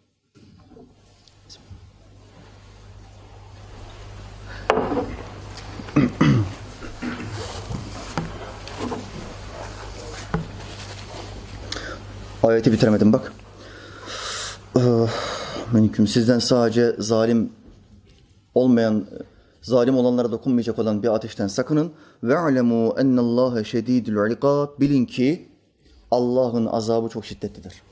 Ayeti 12.47 12.73
bitiremedim 12.73 13.13
bak. 13.13 13.33
Mümkün 15.73 16.07
sizden 16.07 16.39
sadece 16.39 16.97
zalim 16.99 17.53
olmayan, 18.55 19.07
zalim 19.63 19.97
olanlara 19.97 20.33
dokunmayacak 20.33 20.79
olan 20.79 21.03
bir 21.03 21.09
ateşten 21.09 21.47
sakının. 21.47 21.93
Ve 22.23 22.39
alemu 22.39 22.95
ennallâhe 22.99 23.65
şedîdül 23.65 24.31
ikâb. 24.31 24.81
Bilin 24.81 25.05
ki 25.05 25.49
Allah'ın 26.11 26.67
azabı 26.67 27.09
çok 27.09 27.27
şiddetlidir. 27.27 27.83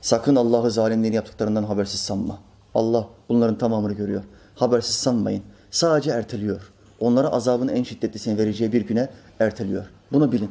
Sakın 0.00 0.36
Allah'ı 0.36 0.70
zalimlerin 0.70 1.12
yaptıklarından 1.12 1.64
habersiz 1.64 2.00
sanma. 2.00 2.38
Allah 2.74 3.08
bunların 3.28 3.58
tamamını 3.58 3.92
görüyor. 3.92 4.22
Habersiz 4.54 4.96
sanmayın. 4.96 5.42
Sadece 5.70 6.10
erteliyor. 6.10 6.72
Onlara 7.00 7.28
azabın 7.28 7.68
en 7.68 7.82
şiddetlisini 7.82 8.38
vereceği 8.38 8.72
bir 8.72 8.86
güne 8.86 9.08
erteliyor. 9.40 9.84
Bunu 10.12 10.32
bilin. 10.32 10.50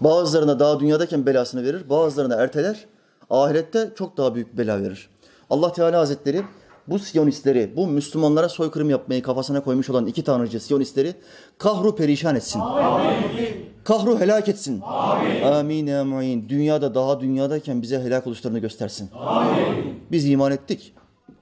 Bazılarına 0.00 0.58
daha 0.58 0.80
dünyadayken 0.80 1.26
belasını 1.26 1.64
verir, 1.64 1.90
bazılarına 1.90 2.34
erteler. 2.34 2.86
Ahirette 3.30 3.90
çok 3.94 4.16
daha 4.16 4.34
büyük 4.34 4.58
bela 4.58 4.82
verir. 4.82 5.08
Allah 5.50 5.72
Teala 5.72 5.98
Hazretleri 5.98 6.42
bu 6.88 6.98
Siyonistleri, 6.98 7.72
bu 7.76 7.86
Müslümanlara 7.86 8.48
soykırım 8.48 8.90
yapmayı 8.90 9.22
kafasına 9.22 9.60
koymuş 9.60 9.90
olan 9.90 10.06
iki 10.06 10.24
tanrıcı 10.24 10.60
Siyonistleri 10.60 11.14
kahru 11.58 11.96
perişan 11.96 12.36
etsin. 12.36 12.60
Amin. 12.60 13.66
Kahru 13.84 14.20
helak 14.20 14.48
etsin. 14.48 14.80
Amin. 14.84 15.42
Amin. 15.42 15.86
Amin. 15.86 16.48
Dünyada 16.48 16.94
daha 16.94 17.20
dünyadayken 17.20 17.82
bize 17.82 18.00
helak 18.00 18.26
oluşlarını 18.26 18.58
göstersin. 18.58 19.10
Amin. 19.14 20.00
Biz 20.10 20.28
iman 20.28 20.52
ettik. 20.52 20.94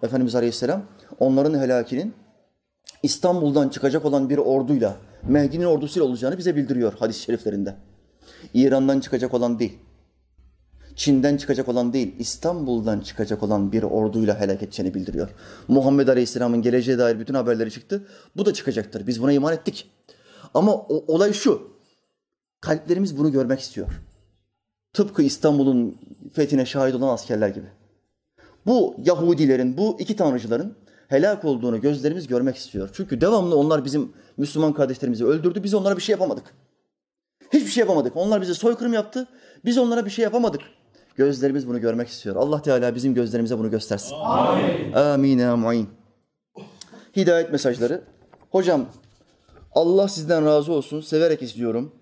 Efendimiz 0.02 0.34
Aleyhisselam 0.34 0.82
onların 1.20 1.58
helakinin 1.58 2.14
İstanbul'dan 3.02 3.68
çıkacak 3.68 4.04
olan 4.04 4.30
bir 4.30 4.38
orduyla, 4.38 4.96
Mehdi'nin 5.22 5.64
ordusuyla 5.64 6.08
olacağını 6.08 6.38
bize 6.38 6.56
bildiriyor 6.56 6.92
hadis-i 6.98 7.20
şeriflerinde. 7.20 7.74
İran'dan 8.54 9.00
çıkacak 9.00 9.34
olan 9.34 9.58
değil. 9.58 9.78
Çin'den 10.96 11.36
çıkacak 11.36 11.68
olan 11.68 11.92
değil, 11.92 12.14
İstanbul'dan 12.18 13.00
çıkacak 13.00 13.42
olan 13.42 13.72
bir 13.72 13.82
orduyla 13.82 14.40
helak 14.40 14.62
edeceğini 14.62 14.94
bildiriyor. 14.94 15.28
Muhammed 15.68 16.08
Aleyhisselam'ın 16.08 16.62
geleceğe 16.62 16.98
dair 16.98 17.20
bütün 17.20 17.34
haberleri 17.34 17.70
çıktı. 17.70 18.06
Bu 18.36 18.46
da 18.46 18.52
çıkacaktır. 18.52 19.06
Biz 19.06 19.22
buna 19.22 19.32
iman 19.32 19.54
ettik. 19.54 19.90
Ama 20.54 20.74
o, 20.74 21.04
olay 21.14 21.32
şu. 21.32 21.70
Kalplerimiz 22.60 23.18
bunu 23.18 23.32
görmek 23.32 23.60
istiyor. 23.60 23.86
Tıpkı 24.92 25.22
İstanbul'un 25.22 25.98
fethine 26.32 26.66
şahit 26.66 26.94
olan 26.94 27.08
askerler 27.08 27.48
gibi. 27.48 27.66
Bu 28.66 28.96
Yahudilerin, 29.04 29.76
bu 29.76 29.96
iki 29.98 30.16
tanrıcıların 30.16 30.76
helak 31.08 31.44
olduğunu 31.44 31.80
gözlerimiz 31.80 32.26
görmek 32.26 32.56
istiyor. 32.56 32.90
Çünkü 32.92 33.20
devamlı 33.20 33.56
onlar 33.56 33.84
bizim 33.84 34.12
Müslüman 34.36 34.72
kardeşlerimizi 34.72 35.24
öldürdü. 35.24 35.62
Biz 35.62 35.74
onlara 35.74 35.96
bir 35.96 36.02
şey 36.02 36.12
yapamadık. 36.12 36.54
Hiçbir 37.52 37.70
şey 37.70 37.80
yapamadık. 37.80 38.16
Onlar 38.16 38.40
bize 38.40 38.54
soykırım 38.54 38.92
yaptı. 38.92 39.26
Biz 39.64 39.78
onlara 39.78 40.06
bir 40.06 40.10
şey 40.10 40.22
yapamadık. 40.22 40.60
Gözlerimiz 41.16 41.68
bunu 41.68 41.80
görmek 41.80 42.08
istiyor. 42.08 42.36
Allah 42.36 42.62
Teala 42.62 42.94
bizim 42.94 43.14
gözlerimize 43.14 43.58
bunu 43.58 43.70
göstersin. 43.70 44.14
Amin. 44.94 45.38
Amin. 45.38 45.88
Hidayet 47.16 47.52
mesajları. 47.52 48.02
Hocam 48.50 48.86
Allah 49.72 50.08
sizden 50.08 50.44
razı 50.44 50.72
olsun. 50.72 51.00
Severek 51.00 51.42
izliyorum. 51.42 51.92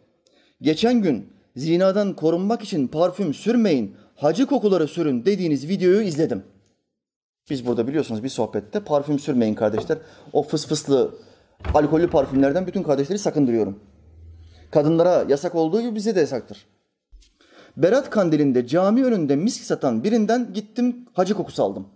Geçen 0.62 1.03
gün 1.03 1.32
zinadan 1.57 2.16
korunmak 2.16 2.62
için 2.62 2.88
parfüm 2.88 3.34
sürmeyin, 3.34 3.97
hacı 4.14 4.47
kokuları 4.47 4.88
sürün 4.88 5.24
dediğiniz 5.24 5.68
videoyu 5.68 6.03
izledim. 6.03 6.45
Biz 7.51 7.66
burada 7.66 7.88
biliyorsunuz 7.88 8.24
bir 8.24 8.28
sohbette 8.28 8.80
parfüm 8.80 9.18
sürmeyin 9.18 9.55
kardeşler. 9.55 9.99
O 10.32 10.43
fıs 10.43 10.66
fıslı 10.66 11.14
alkollü 11.74 12.11
parfümlerden 12.11 12.66
bütün 12.66 12.82
kardeşleri 12.82 13.18
sakındırıyorum. 13.18 13.80
Kadınlara 14.72 15.24
yasak 15.28 15.54
olduğu 15.54 15.80
gibi 15.80 15.94
bize 15.94 16.14
de 16.14 16.20
yasaktır. 16.20 16.66
Berat 17.76 18.10
kandilinde 18.10 18.66
cami 18.66 19.04
önünde 19.04 19.36
misk 19.36 19.64
satan 19.64 20.04
birinden 20.04 20.52
gittim 20.54 21.06
hacı 21.12 21.34
kokusu 21.34 21.62
aldım. 21.62 21.86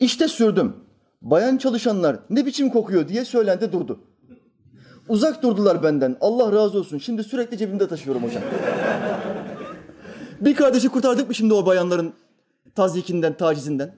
İşte 0.00 0.28
sürdüm. 0.28 0.76
Bayan 1.22 1.56
çalışanlar 1.56 2.18
ne 2.30 2.46
biçim 2.46 2.70
kokuyor 2.70 3.08
diye 3.08 3.24
söylendi 3.24 3.72
durdu. 3.72 4.00
Uzak 5.08 5.42
durdular 5.42 5.82
benden. 5.82 6.16
Allah 6.20 6.52
razı 6.52 6.78
olsun. 6.78 6.98
Şimdi 6.98 7.24
sürekli 7.24 7.58
cebimde 7.58 7.88
taşıyorum 7.88 8.22
hocam. 8.22 8.42
bir 10.40 10.54
kardeşi 10.54 10.88
kurtardık 10.88 11.28
mı 11.28 11.34
şimdi 11.34 11.54
o 11.54 11.66
bayanların 11.66 12.12
tazyikinden, 12.74 13.36
tacizinden? 13.36 13.94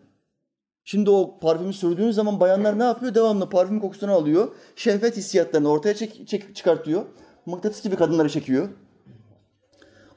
Şimdi 0.85 1.11
o 1.11 1.39
parfümü 1.41 1.73
sürdüğün 1.73 2.11
zaman 2.11 2.41
bayanlar 2.41 2.79
ne 2.79 2.85
yapıyor? 2.85 3.15
Devamlı 3.15 3.49
parfüm 3.49 3.81
kokusunu 3.81 4.13
alıyor. 4.13 4.49
Şehvet 4.77 5.17
hissiyatlarını 5.17 5.71
ortaya 5.71 5.95
çek, 5.95 6.29
çek, 6.29 6.57
çıkartıyor. 6.57 7.05
Mıknatıs 7.47 7.83
gibi 7.83 7.97
kadınları 7.97 8.29
çekiyor. 8.29 8.69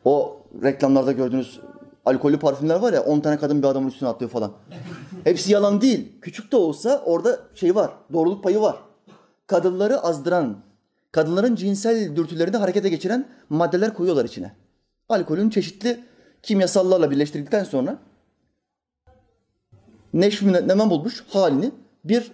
O 0.06 0.38
reklamlarda 0.64 1.12
gördüğünüz 1.12 1.60
alkollü 2.06 2.40
parfümler 2.40 2.76
var 2.76 2.94
ya 2.94 3.04
10 3.04 3.20
tane 3.20 3.38
kadın 3.38 3.64
bir 3.64 3.68
adamın 3.68 3.88
üstüne 3.88 4.10
atlıyor 4.10 4.32
falan. 4.32 4.52
Hepsi 5.24 5.52
yalan 5.52 5.82
değil. 5.82 6.12
Küçük 6.22 6.52
de 6.52 6.56
olsa 6.56 7.02
orada 7.06 7.40
şey 7.56 7.76
var. 7.76 7.92
Doğruluk 8.14 8.44
payı 8.44 8.62
var. 8.62 8.76
Kadınları 9.48 10.00
azdıran, 10.00 10.58
kadınların 11.12 11.56
cinsel 11.56 12.16
dürtülerini 12.16 12.58
harekete 12.58 12.90
geçiren 12.90 13.28
maddeler 13.50 13.94
koyuyorlar 13.94 14.26
içine. 14.26 14.56
Alkolün 15.10 15.50
çeşitli 15.50 16.04
kimyasallarla 16.44 17.12
birleştirdikten 17.12 17.64
sonra 17.64 18.00
neşvine 20.14 20.68
nemen 20.68 20.90
bulmuş 20.90 21.24
halini 21.30 21.72
bir 22.04 22.32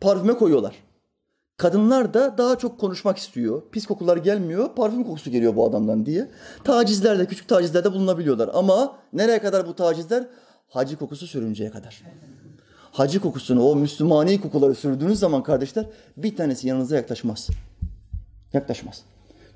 parfüme 0.00 0.34
koyuyorlar. 0.34 0.85
Kadınlar 1.56 2.14
da 2.14 2.38
daha 2.38 2.58
çok 2.58 2.80
konuşmak 2.80 3.18
istiyor. 3.18 3.62
Pis 3.72 3.86
kokular 3.86 4.16
gelmiyor, 4.16 4.74
parfüm 4.74 5.04
kokusu 5.04 5.30
geliyor 5.30 5.56
bu 5.56 5.66
adamdan 5.66 6.06
diye. 6.06 6.30
Tacizlerde, 6.64 7.26
küçük 7.26 7.48
tacizlerde 7.48 7.92
bulunabiliyorlar. 7.92 8.50
Ama 8.54 8.98
nereye 9.12 9.38
kadar 9.38 9.66
bu 9.66 9.74
tacizler? 9.74 10.26
Hacı 10.68 10.96
kokusu 10.96 11.26
sürünceye 11.26 11.70
kadar. 11.70 12.02
Hacı 12.92 13.20
kokusunu, 13.20 13.64
o 13.64 13.76
Müslümani 13.76 14.40
kokuları 14.40 14.74
sürdüğünüz 14.74 15.18
zaman 15.18 15.42
kardeşler 15.42 15.86
bir 16.16 16.36
tanesi 16.36 16.68
yanınıza 16.68 16.96
yaklaşmaz. 16.96 17.48
Yaklaşmaz. 18.52 19.02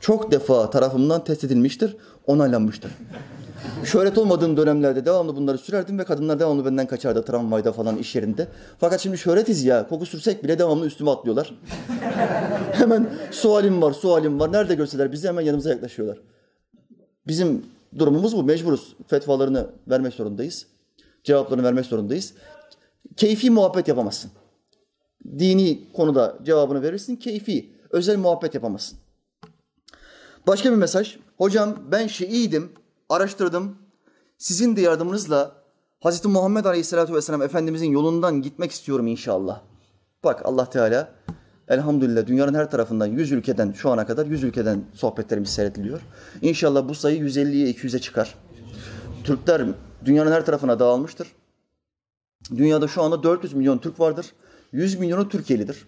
Çok 0.01 0.31
defa 0.31 0.71
tarafımdan 0.71 1.25
test 1.25 1.45
edilmiştir, 1.45 1.97
onaylanmıştır. 2.27 2.91
Şöhret 3.85 4.19
olmadığım 4.19 4.57
dönemlerde 4.57 5.05
devamlı 5.05 5.37
bunları 5.37 5.59
sürerdim 5.59 5.99
ve 5.99 6.05
kadınlar 6.05 6.41
devamlı 6.41 6.65
benden 6.65 6.87
kaçardı 6.87 7.25
tramvayda 7.25 7.73
falan 7.73 7.97
iş 7.97 8.15
yerinde. 8.15 8.49
Fakat 8.79 9.01
şimdi 9.01 9.19
şöhretiz 9.19 9.65
ya 9.65 9.89
koku 9.89 10.07
sürsek 10.07 10.45
bile 10.45 10.59
devamlı 10.59 10.87
üstüme 10.87 11.11
atlıyorlar. 11.11 11.55
hemen 12.73 13.11
sualim 13.31 13.83
var 13.83 13.93
sualim 13.93 14.41
var 14.41 14.53
nerede 14.53 14.75
görseler 14.75 15.13
bizi 15.13 15.29
hemen 15.29 15.43
yanımıza 15.43 15.71
yaklaşıyorlar. 15.71 16.19
Bizim 17.27 17.67
durumumuz 17.99 18.37
bu 18.37 18.43
mecburuz 18.43 18.97
fetvalarını 19.07 19.67
vermek 19.89 20.15
zorundayız. 20.15 20.67
Cevaplarını 21.25 21.65
vermek 21.65 21.87
zorundayız. 21.87 22.35
Keyfi 23.17 23.51
muhabbet 23.51 23.89
yapamazsın. 23.89 24.31
Dini 25.39 25.93
konuda 25.93 26.39
cevabını 26.43 26.83
verirsin 26.83 27.17
keyfi 27.17 27.71
özel 27.91 28.19
muhabbet 28.19 28.55
yapamazsın. 28.55 28.99
Başka 30.51 30.71
bir 30.71 30.77
mesaj. 30.77 31.17
Hocam 31.39 31.79
ben 31.93 32.07
Şiiydim 32.07 32.73
araştırdım. 33.09 33.77
Sizin 34.39 34.77
de 34.77 34.81
yardımınızla 34.81 35.53
Hz. 36.05 36.25
Muhammed 36.25 36.65
Aleyhisselatü 36.65 37.15
Vesselam 37.15 37.43
Efendimizin 37.43 37.91
yolundan 37.91 38.43
gitmek 38.43 38.71
istiyorum 38.71 39.07
inşallah. 39.07 39.61
Bak 40.25 40.41
Allah 40.45 40.71
Teala 40.71 41.13
elhamdülillah 41.69 42.27
dünyanın 42.27 42.55
her 42.55 42.71
tarafından 42.71 43.07
100 43.07 43.33
ülkeden 43.33 43.73
şu 43.73 43.91
ana 43.91 44.07
kadar 44.07 44.27
100 44.27 44.45
ülkeden 44.45 44.85
sohbetlerimiz 44.95 45.51
seyrediliyor. 45.51 46.01
İnşallah 46.43 46.89
bu 46.89 46.95
sayı 46.95 47.21
150'ye 47.21 47.73
200'e 47.73 47.99
çıkar. 47.99 48.35
Türkler 49.25 49.63
dünyanın 50.05 50.33
her 50.33 50.47
tarafına 50.47 50.79
dağılmıştır. 50.79 51.29
Dünyada 52.51 52.89
şu 52.89 53.03
anda 53.03 53.23
400 53.23 53.53
milyon 53.53 53.79
Türk 53.79 54.01
vardır. 54.01 54.27
100 54.73 54.99
milyonu 54.99 55.29
Türkiye'lidir. 55.29 55.87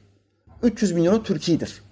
300 0.63 0.93
milyonu 0.93 1.23
Türkiye'dir. 1.23 1.83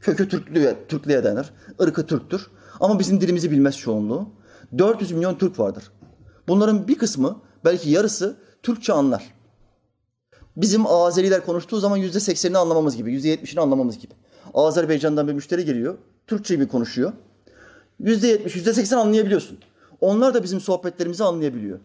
Kökü 0.00 0.28
Türklüğe, 0.28 0.76
Türklüğe 0.88 1.24
denir. 1.24 1.50
Irkı 1.80 2.06
Türktür. 2.06 2.50
Ama 2.80 2.98
bizim 2.98 3.20
dilimizi 3.20 3.50
bilmez 3.50 3.78
çoğunluğu. 3.78 4.28
400 4.78 5.12
milyon 5.12 5.34
Türk 5.34 5.58
vardır. 5.58 5.84
Bunların 6.48 6.88
bir 6.88 6.98
kısmı 6.98 7.40
belki 7.64 7.90
yarısı 7.90 8.36
Türkçe 8.62 8.92
anlar. 8.92 9.34
Bizim 10.56 10.86
Azeriler 10.86 11.44
konuştuğu 11.46 11.80
zaman 11.80 11.96
yüzde 11.96 12.20
seksenini 12.20 12.58
anlamamız 12.58 12.96
gibi, 12.96 13.12
yüzde 13.12 13.28
yetmişini 13.28 13.60
anlamamız 13.60 13.98
gibi. 13.98 14.14
Azerbaycan'dan 14.54 15.28
bir 15.28 15.32
müşteri 15.32 15.64
geliyor, 15.64 15.98
Türkçe 16.26 16.54
gibi 16.54 16.68
konuşuyor. 16.68 17.12
Yüzde 17.98 18.26
yetmiş, 18.26 18.56
yüzde 18.56 18.74
seksen 18.74 18.96
anlayabiliyorsun. 18.96 19.58
Onlar 20.00 20.34
da 20.34 20.42
bizim 20.42 20.60
sohbetlerimizi 20.60 21.24
anlayabiliyor. 21.24 21.78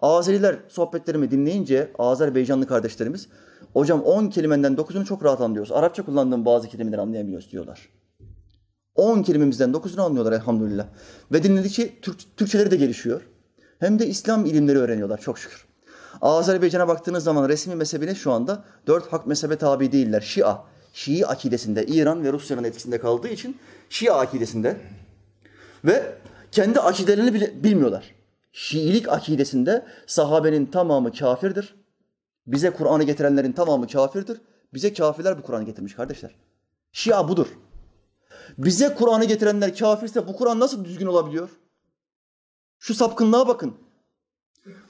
Azeriler 0.00 0.56
sohbetlerimi 0.68 1.30
dinleyince 1.30 1.92
Azerbaycanlı 1.98 2.66
kardeşlerimiz 2.66 3.28
hocam 3.72 4.02
10 4.02 4.26
kelimenden 4.26 4.74
9'unu 4.74 5.04
çok 5.04 5.24
rahat 5.24 5.40
anlıyoruz. 5.40 5.72
Arapça 5.72 6.04
kullandığım 6.04 6.44
bazı 6.44 6.68
kelimeleri 6.68 7.00
anlayamıyoruz 7.00 7.52
diyorlar. 7.52 7.88
10 8.94 9.22
kelimemizden 9.22 9.70
9'unu 9.70 10.00
anlıyorlar 10.00 10.32
elhamdülillah. 10.32 10.86
Ve 11.32 11.42
dinledikçe 11.42 12.00
Türk, 12.00 12.36
Türkçeleri 12.36 12.70
de 12.70 12.76
gelişiyor. 12.76 13.22
Hem 13.78 13.98
de 13.98 14.06
İslam 14.06 14.46
ilimleri 14.46 14.78
öğreniyorlar 14.78 15.20
çok 15.20 15.38
şükür. 15.38 15.66
Azerbaycan'a 16.20 16.88
baktığınız 16.88 17.24
zaman 17.24 17.48
resmi 17.48 17.74
mezhebine 17.74 18.14
şu 18.14 18.32
anda 18.32 18.64
dört 18.86 19.12
hak 19.12 19.26
mezhebe 19.26 19.56
tabi 19.56 19.92
değiller. 19.92 20.20
Şia, 20.20 20.58
Şii 20.92 21.26
akidesinde, 21.26 21.86
İran 21.86 22.24
ve 22.24 22.32
Rusya'nın 22.32 22.64
etkisinde 22.64 22.98
kaldığı 22.98 23.28
için 23.28 23.56
Şia 23.90 24.18
akidesinde 24.18 24.76
ve 25.84 26.14
kendi 26.52 26.80
akidelerini 26.80 27.34
bile 27.34 27.64
bilmiyorlar. 27.64 28.14
Şiilik 28.52 29.08
akidesinde 29.08 29.86
sahabenin 30.06 30.66
tamamı 30.66 31.12
kafirdir. 31.12 31.74
Bize 32.48 32.70
Kur'an'ı 32.70 33.04
getirenlerin 33.04 33.52
tamamı 33.52 33.86
kafirdir. 33.86 34.40
Bize 34.74 34.92
kafirler 34.92 35.38
bu 35.38 35.42
Kur'an'ı 35.42 35.64
getirmiş 35.64 35.94
kardeşler. 35.94 36.34
Şia 36.92 37.28
budur. 37.28 37.46
Bize 38.58 38.94
Kur'an'ı 38.94 39.24
getirenler 39.24 39.76
kafirse 39.76 40.28
bu 40.28 40.36
Kur'an 40.36 40.60
nasıl 40.60 40.84
düzgün 40.84 41.06
olabiliyor? 41.06 41.48
Şu 42.78 42.94
sapkınlığa 42.94 43.48
bakın. 43.48 43.74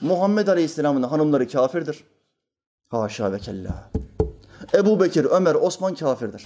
Muhammed 0.01 0.49
Aleyhisselam'ın 0.49 1.03
hanımları 1.03 1.49
kafirdir. 1.49 2.05
Haşa 2.89 3.33
ve 3.33 3.39
kella. 3.39 3.91
Ebu 4.75 5.01
Bekir, 5.01 5.25
Ömer, 5.25 5.55
Osman 5.55 5.95
kafirdir. 5.95 6.43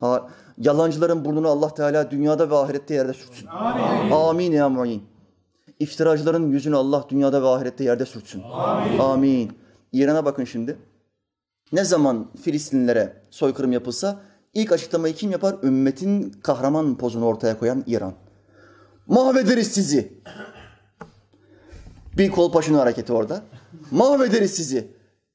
Ha, 0.00 0.28
yalancıların 0.58 1.24
burnunu 1.24 1.48
Allah 1.48 1.74
Teala 1.74 2.10
dünyada 2.10 2.50
ve 2.50 2.56
ahirette 2.56 2.94
yerde 2.94 3.14
sürtsün. 3.14 3.46
Amin, 3.46 4.10
Amin 4.10 4.52
ya 4.52 4.68
mu'in. 4.68 5.02
İftiracıların 5.78 6.50
yüzünü 6.50 6.76
Allah 6.76 7.04
dünyada 7.08 7.42
ve 7.42 7.46
ahirette 7.46 7.84
yerde 7.84 8.06
sürtsün. 8.06 8.42
Amin. 8.42 8.98
Amin. 8.98 9.61
İran'a 9.92 10.24
bakın 10.24 10.44
şimdi. 10.44 10.78
Ne 11.72 11.84
zaman 11.84 12.30
Filistinlilere 12.42 13.22
soykırım 13.30 13.72
yapılsa 13.72 14.20
İlk 14.54 14.72
açıklamayı 14.72 15.14
kim 15.14 15.30
yapar? 15.30 15.56
Ümmetin 15.62 16.30
kahraman 16.30 16.98
pozunu 16.98 17.24
ortaya 17.24 17.58
koyan 17.58 17.84
İran. 17.86 18.14
Mahvederiz 19.06 19.72
sizi. 19.72 20.12
Bir 22.18 22.30
kolpaşın 22.30 22.74
hareketi 22.74 23.12
orada. 23.12 23.42
Mahvederiz 23.90 24.54
sizi. 24.54 24.88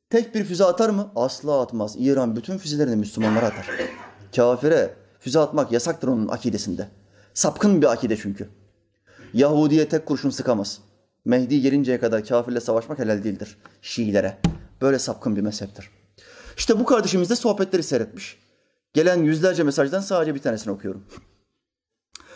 Tek 0.09 0.35
bir 0.35 0.43
füze 0.43 0.65
atar 0.65 0.89
mı? 0.89 1.11
Asla 1.15 1.61
atmaz. 1.61 1.95
İran 1.99 2.35
bütün 2.35 2.57
füzelerini 2.57 2.95
Müslümanlara 2.95 3.45
atar. 3.45 3.69
Kafire 4.35 4.93
füze 5.19 5.39
atmak 5.39 5.71
yasaktır 5.71 6.07
onun 6.07 6.27
akidesinde. 6.27 6.87
Sapkın 7.33 7.81
bir 7.81 7.91
akide 7.91 8.17
çünkü. 8.17 8.49
Yahudiye 9.33 9.89
tek 9.89 10.05
kurşun 10.05 10.29
sıkamaz. 10.29 10.79
Mehdi 11.27 11.61
gelinceye 11.61 11.99
kadar 11.99 12.25
kafirle 12.25 12.59
savaşmak 12.59 12.99
helal 12.99 13.23
değildir. 13.23 13.57
Şiilere. 13.81 14.37
Böyle 14.81 14.99
sapkın 14.99 15.35
bir 15.35 15.41
mezheptir. 15.41 15.89
İşte 16.57 16.79
bu 16.79 16.85
kardeşimiz 16.85 17.29
de 17.29 17.35
sohbetleri 17.35 17.83
seyretmiş. 17.83 18.39
Gelen 18.93 19.23
yüzlerce 19.23 19.63
mesajdan 19.63 19.99
sadece 19.99 20.35
bir 20.35 20.41
tanesini 20.41 20.73
okuyorum. 20.73 21.03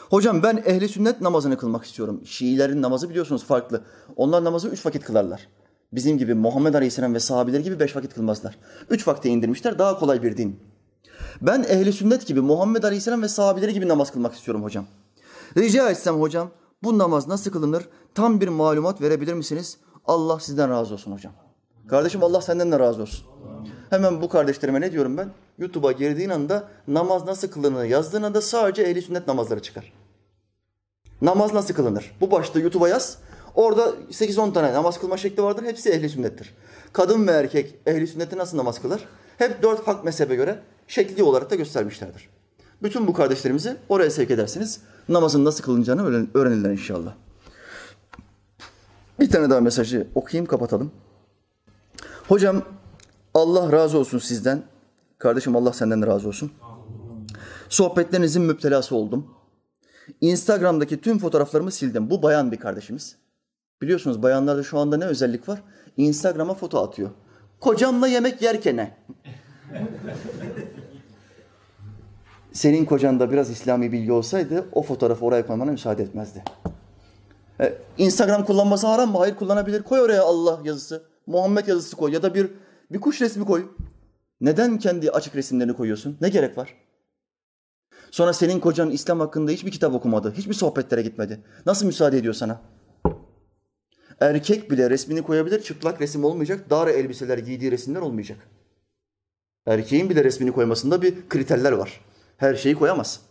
Hocam 0.10 0.44
ben 0.44 0.64
ehli 0.66 0.90
sünnet 0.90 1.22
namazını 1.22 1.58
kılmak 1.58 1.86
istiyorum. 1.86 2.22
Şiilerin 2.26 2.82
namazı 2.82 3.10
biliyorsunuz 3.10 3.44
farklı. 3.44 3.84
Onlar 4.16 4.44
namazı 4.44 4.68
üç 4.68 4.86
vakit 4.86 5.04
kılarlar. 5.04 5.48
Bizim 5.94 6.18
gibi 6.18 6.34
Muhammed 6.34 6.74
Aleyhisselam 6.74 7.14
ve 7.14 7.20
sahabeleri 7.20 7.64
gibi 7.64 7.80
beş 7.80 7.96
vakit 7.96 8.14
kılmazlar. 8.14 8.58
Üç 8.90 9.08
vakte 9.08 9.30
indirmişler 9.30 9.80
daha 9.80 10.00
kolay 10.00 10.24
bir 10.24 10.38
din. 10.38 10.60
Ben 11.42 11.64
ehli 11.64 11.94
sünnet 11.94 12.28
gibi 12.28 12.42
Muhammed 12.42 12.84
Aleyhisselam 12.84 13.22
ve 13.22 13.28
sahabeleri 13.28 13.74
gibi 13.74 13.88
namaz 13.88 14.12
kılmak 14.12 14.34
istiyorum 14.34 14.64
hocam. 14.64 14.86
Rica 15.58 15.90
etsem 15.90 16.16
hocam 16.16 16.52
Bu 16.84 16.98
namaz 16.98 17.28
nasıl 17.28 17.52
kılınır? 17.52 17.84
Tam 18.16 18.42
bir 18.42 18.48
malumat 18.48 19.02
verebilir 19.02 19.34
misiniz? 19.34 19.78
Allah 20.06 20.40
sizden 20.40 20.70
razı 20.70 20.94
olsun 20.94 21.12
hocam. 21.12 21.34
Kardeşim 21.88 22.24
Allah 22.24 22.42
senden 22.42 22.72
de 22.72 22.80
razı 22.80 23.02
olsun. 23.02 23.26
Hemen 23.90 24.22
bu 24.22 24.30
kardeşlerime 24.30 24.82
ne 24.82 24.92
diyorum 24.92 25.18
ben? 25.18 25.30
YouTube'a 25.58 25.92
girdiğin 25.92 26.30
anda 26.30 26.68
namaz 26.88 27.26
nasıl 27.26 27.48
kılınır 27.48 27.84
yazdığın 27.84 28.24
anda 28.24 28.42
sadece 28.42 28.82
ehli 28.84 29.02
sünnet 29.02 29.28
namazları 29.28 29.62
çıkar. 29.62 29.94
Namaz 31.22 31.54
nasıl 31.54 31.74
kılınır? 31.74 32.12
Bu 32.22 32.32
başta 32.32 32.60
YouTube'a 32.60 32.90
yaz. 32.90 33.18
Orada 33.56 33.90
8-10 34.12 34.54
tane 34.54 34.74
namaz 34.74 35.00
kılma 35.00 35.18
şekli 35.18 35.44
vardır. 35.44 35.64
Hepsi 35.64 35.90
ehli 35.90 36.10
sünnettir. 36.10 36.54
Kadın 36.94 37.28
ve 37.28 37.32
erkek 37.32 37.76
ehli 37.86 38.08
sünneti 38.08 38.38
nasıl 38.38 38.58
namaz 38.58 38.82
kılar? 38.82 39.06
Hep 39.38 39.64
dört 39.64 39.88
hak 39.88 40.04
mezhebe 40.06 40.36
göre 40.36 40.60
şekli 40.88 41.24
olarak 41.24 41.50
da 41.52 41.56
göstermişlerdir. 41.56 42.30
Bütün 42.84 43.08
bu 43.08 43.14
kardeşlerimizi 43.14 43.78
oraya 43.90 44.12
sevk 44.12 44.32
edersiniz. 44.32 44.82
Namazın 45.10 45.46
nasıl 45.46 45.64
kılınacağını 45.64 46.02
öğren- 46.04 46.28
öğrenirler 46.34 46.70
inşallah. 46.72 47.14
Bir 49.22 49.30
tane 49.30 49.50
daha 49.50 49.62
mesajı 49.62 50.08
okuyayım 50.16 50.46
kapatalım. 50.46 50.92
Hocam 52.28 52.62
Allah 53.34 53.72
razı 53.72 53.98
olsun 53.98 54.20
sizden. 54.20 54.64
Kardeşim 55.18 55.56
Allah 55.56 55.74
senden 55.74 56.02
de 56.02 56.08
razı 56.08 56.28
olsun. 56.28 56.52
Sohbetlerinizin 57.70 58.42
müptelası 58.42 58.96
oldum. 58.96 59.28
Instagram'daki 60.22 61.02
tüm 61.02 61.20
fotoğraflarımı 61.20 61.72
sildim. 61.72 62.10
Bu 62.10 62.24
bayan 62.24 62.52
bir 62.52 62.58
kardeşimiz. 62.58 63.16
Biliyorsunuz 63.82 64.24
bayanlarda 64.24 64.64
şu 64.64 64.80
anda 64.80 64.98
ne 64.98 65.06
özellik 65.06 65.50
var? 65.50 65.64
Instagram'a 65.98 66.54
foto 66.54 66.84
atıyor. 66.84 67.10
Kocamla 67.60 68.08
yemek 68.08 68.42
yerken. 68.42 68.98
Senin 72.54 72.86
kocanda 72.86 73.32
biraz 73.32 73.50
İslami 73.50 73.92
bilgi 73.92 74.12
olsaydı 74.12 74.66
o 74.72 74.84
fotoğrafı 74.84 75.26
oraya 75.26 75.48
koymana 75.48 75.72
müsaade 75.72 76.04
etmezdi. 76.04 76.44
E, 77.62 77.78
Instagram 77.98 78.46
kullanması 78.46 78.88
haram 78.88 79.12
mı? 79.12 79.18
Hayır 79.18 79.36
kullanabilir. 79.36 79.84
Koy 79.84 80.00
oraya 80.00 80.24
Allah 80.24 80.62
yazısı. 80.64 81.04
Muhammed 81.28 81.68
yazısı 81.68 81.96
koy 81.96 82.14
ya 82.14 82.24
da 82.24 82.34
bir 82.34 82.52
bir 82.92 83.02
kuş 83.02 83.22
resmi 83.22 83.46
koy. 83.46 83.72
Neden 84.42 84.80
kendi 84.80 85.12
açık 85.12 85.36
resimlerini 85.36 85.74
koyuyorsun? 85.74 86.18
Ne 86.22 86.30
gerek 86.30 86.58
var? 86.58 86.76
Sonra 88.12 88.34
senin 88.34 88.60
kocan 88.60 88.90
İslam 88.92 89.20
hakkında 89.20 89.52
hiçbir 89.52 89.72
kitap 89.72 89.94
okumadı. 89.94 90.34
Hiçbir 90.38 90.54
sohbetlere 90.54 91.02
gitmedi. 91.02 91.44
Nasıl 91.66 91.86
müsaade 91.86 92.18
ediyor 92.18 92.34
sana? 92.34 92.62
Erkek 94.20 94.72
bile 94.72 94.90
resmini 94.90 95.22
koyabilir. 95.22 95.62
Çıplak 95.64 96.02
resim 96.02 96.24
olmayacak. 96.24 96.70
Dar 96.70 96.88
elbiseler 96.88 97.38
giydiği 97.38 97.72
resimler 97.72 98.02
olmayacak. 98.02 98.38
Erkeğin 99.66 100.10
bile 100.10 100.24
resmini 100.24 100.52
koymasında 100.52 101.02
bir 101.02 101.30
kriterler 101.30 101.72
var. 101.72 102.02
Her 102.38 102.56
şeyi 102.56 102.76
koyamaz. 102.76 103.22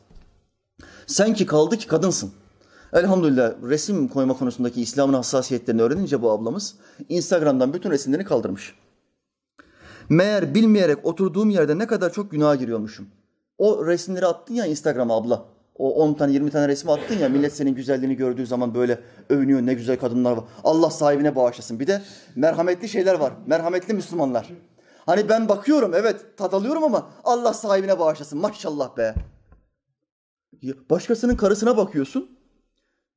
Sen 1.06 1.34
ki 1.34 1.46
kaldı 1.46 1.76
ki 1.76 1.86
kadınsın. 1.86 2.32
Elhamdülillah 2.92 3.52
resim 3.62 4.08
koyma 4.08 4.34
konusundaki 4.38 4.82
İslam'ın 4.82 5.14
hassasiyetlerini 5.14 5.82
öğrenince 5.82 6.22
bu 6.22 6.30
ablamız 6.30 6.74
Instagram'dan 7.08 7.72
bütün 7.72 7.90
resimlerini 7.90 8.24
kaldırmış. 8.24 8.74
Meğer 10.08 10.54
bilmeyerek 10.54 11.06
oturduğum 11.06 11.50
yerde 11.50 11.78
ne 11.78 11.86
kadar 11.86 12.12
çok 12.12 12.30
günaha 12.30 12.58
giriyormuşum. 12.58 13.06
O 13.58 13.86
resimleri 13.86 14.26
attın 14.26 14.54
ya 14.54 14.66
Instagram'a 14.66 15.16
abla. 15.16 15.44
O 15.74 15.94
10 15.94 16.14
tane 16.14 16.32
20 16.32 16.50
tane 16.50 16.68
resmi 16.68 16.92
attın 16.92 17.18
ya 17.18 17.28
millet 17.28 17.52
senin 17.52 17.74
güzelliğini 17.74 18.16
gördüğü 18.16 18.46
zaman 18.46 18.74
böyle 18.74 19.00
övünüyor 19.28 19.60
ne 19.60 19.74
güzel 19.74 19.98
kadınlar 19.98 20.32
var. 20.32 20.44
Allah 20.64 20.90
sahibine 20.90 21.36
bağışlasın. 21.36 21.80
Bir 21.80 21.86
de 21.86 22.02
merhametli 22.36 22.88
şeyler 22.88 23.14
var. 23.14 23.32
Merhametli 23.46 23.94
Müslümanlar. 23.94 24.52
Hani 25.06 25.28
ben 25.28 25.48
bakıyorum 25.48 25.94
evet 25.94 26.20
tat 26.36 26.54
alıyorum 26.54 26.84
ama 26.84 27.10
Allah 27.24 27.52
sahibine 27.54 27.98
bağışlasın. 27.98 28.38
Maşallah 28.38 28.96
be. 28.96 29.14
Başkasının 30.90 31.36
karısına 31.36 31.76
bakıyorsun 31.76 32.39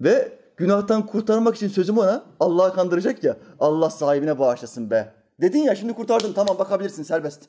ve 0.01 0.39
günahtan 0.57 1.05
kurtarmak 1.05 1.55
için 1.55 1.67
sözüm 1.67 1.97
ona 1.97 2.25
Allah'ı 2.39 2.73
kandıracak 2.73 3.23
ya. 3.23 3.37
Allah 3.59 3.89
sahibine 3.89 4.39
bağışlasın 4.39 4.89
be. 4.89 5.13
Dedin 5.41 5.59
ya 5.59 5.75
şimdi 5.75 5.93
kurtardın 5.93 6.33
tamam 6.33 6.59
bakabilirsin 6.59 7.03
serbest. 7.03 7.41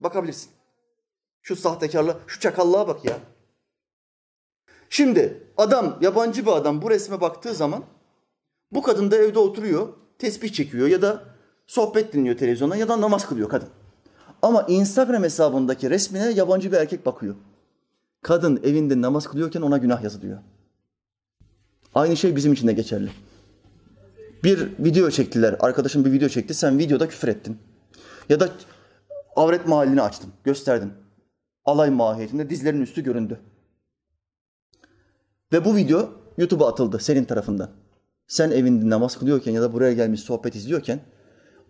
Bakabilirsin. 0.00 0.50
Şu 1.42 1.56
sahtekarlığa, 1.56 2.16
şu 2.26 2.40
çakallığa 2.40 2.88
bak 2.88 3.04
ya. 3.04 3.18
Şimdi 4.90 5.42
adam, 5.56 5.98
yabancı 6.00 6.46
bir 6.46 6.50
adam 6.50 6.82
bu 6.82 6.90
resme 6.90 7.20
baktığı 7.20 7.54
zaman 7.54 7.84
bu 8.72 8.82
kadın 8.82 9.10
da 9.10 9.16
evde 9.16 9.38
oturuyor, 9.38 9.88
tesbih 10.18 10.52
çekiyor 10.52 10.88
ya 10.88 11.02
da 11.02 11.22
sohbet 11.66 12.12
dinliyor 12.12 12.36
televizyonda 12.36 12.76
ya 12.76 12.88
da 12.88 13.00
namaz 13.00 13.28
kılıyor 13.28 13.48
kadın. 13.48 13.68
Ama 14.42 14.62
Instagram 14.62 15.22
hesabındaki 15.22 15.90
resmine 15.90 16.30
yabancı 16.30 16.72
bir 16.72 16.76
erkek 16.76 17.06
bakıyor. 17.06 17.34
Kadın 18.22 18.60
evinde 18.64 19.00
namaz 19.00 19.26
kılıyorken 19.26 19.62
ona 19.62 19.78
günah 19.78 20.02
yazılıyor. 20.02 20.38
Aynı 21.94 22.16
şey 22.16 22.36
bizim 22.36 22.52
için 22.52 22.68
de 22.68 22.72
geçerli. 22.72 23.10
Bir 24.44 24.68
video 24.78 25.10
çektiler, 25.10 25.56
arkadaşım 25.60 26.04
bir 26.04 26.12
video 26.12 26.28
çekti, 26.28 26.54
sen 26.54 26.78
videoda 26.78 27.08
küfür 27.08 27.28
ettin. 27.28 27.58
Ya 28.28 28.40
da 28.40 28.48
avret 29.36 29.66
mahallini 29.66 30.02
açtın, 30.02 30.30
gösterdin. 30.44 30.92
Alay 31.64 31.90
mahiyetinde 31.90 32.50
dizlerin 32.50 32.80
üstü 32.80 33.02
göründü. 33.04 33.40
Ve 35.52 35.64
bu 35.64 35.76
video 35.76 36.10
YouTube'a 36.38 36.68
atıldı 36.68 36.98
senin 36.98 37.24
tarafından. 37.24 37.70
Sen 38.26 38.50
evinde 38.50 38.90
namaz 38.90 39.18
kılıyorken 39.18 39.52
ya 39.52 39.62
da 39.62 39.72
buraya 39.72 39.92
gelmiş 39.92 40.20
sohbet 40.20 40.54
izliyorken 40.54 41.00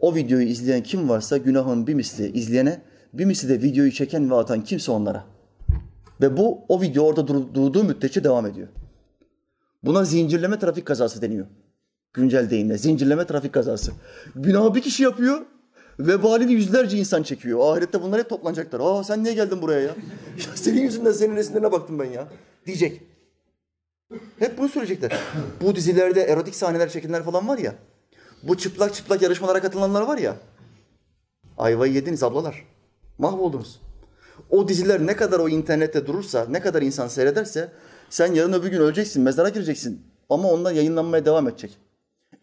o 0.01 0.15
videoyu 0.15 0.47
izleyen 0.47 0.83
kim 0.83 1.09
varsa 1.09 1.37
günahın 1.37 1.87
bir 1.87 1.95
misli 1.95 2.33
izleyene, 2.33 2.83
bir 3.13 3.25
misli 3.25 3.49
de 3.49 3.63
videoyu 3.63 3.93
çeken 3.93 4.31
ve 4.31 4.35
atan 4.35 4.65
kimse 4.65 4.93
onlara. 4.93 5.25
Ve 6.21 6.37
bu 6.37 6.65
o 6.69 6.81
video 6.81 7.05
orada 7.05 7.27
dur- 7.29 7.55
durduğu 7.55 7.85
müddetçe 7.85 8.25
devam 8.25 8.47
ediyor. 8.47 8.69
Buna 9.83 10.05
zincirleme 10.05 10.59
trafik 10.59 10.87
kazası 10.87 11.23
deniyor. 11.23 11.47
Güncel 12.13 12.51
deyimle 12.51 12.79
zincirleme 12.79 13.27
trafik 13.27 13.53
kazası. 13.53 13.93
Günahı 14.35 14.75
bir 14.75 14.83
kişi 14.83 15.03
yapıyor, 15.03 15.41
vebalini 15.99 16.53
yüzlerce 16.53 16.99
insan 16.99 17.23
çekiyor. 17.23 17.61
Ahirette 17.63 18.03
bunlar 18.03 18.21
hep 18.21 18.29
toplanacaklar. 18.29 18.81
Aa 18.83 19.05
sen 19.05 19.25
niye 19.25 19.35
geldin 19.35 19.63
buraya 19.63 19.81
ya? 19.81 19.87
ya 20.39 20.57
senin 20.57 20.83
yüzünden 20.83 21.13
senin 21.13 21.37
resimlerine 21.37 21.73
baktım 21.73 21.99
ben 21.99 22.05
ya. 22.05 22.29
Diyecek. 22.67 23.03
Hep 24.39 24.59
bunu 24.59 24.69
söyleyecekler. 24.69 25.19
Bu 25.61 25.77
dizilerde 25.77 26.23
erotik 26.23 26.55
sahneler 26.55 26.89
çekilenler 26.89 27.23
falan 27.23 27.49
var 27.49 27.59
ya. 27.59 27.75
Bu 28.43 28.57
çıplak 28.57 28.95
çıplak 28.95 29.23
yarışmalara 29.23 29.61
katılanlar 29.61 30.03
var 30.03 30.19
ya. 30.19 30.37
Ayvayı 31.59 31.93
yediniz 31.93 32.23
ablalar. 32.23 32.65
Mahvoldunuz. 33.19 33.81
O 34.51 34.69
diziler 34.69 35.07
ne 35.07 35.17
kadar 35.17 35.39
o 35.39 35.49
internette 35.49 36.07
durursa, 36.07 36.47
ne 36.51 36.61
kadar 36.61 36.83
insan 36.83 37.09
seyrederse 37.09 37.73
sen 38.11 38.35
yarın 38.35 38.53
öbür 38.53 38.69
gün 38.69 38.81
öleceksin, 38.81 39.23
mezara 39.23 39.49
gireceksin. 39.49 40.03
Ama 40.31 40.51
onlar 40.51 40.73
yayınlanmaya 40.73 41.25
devam 41.25 41.49
edecek. 41.49 41.79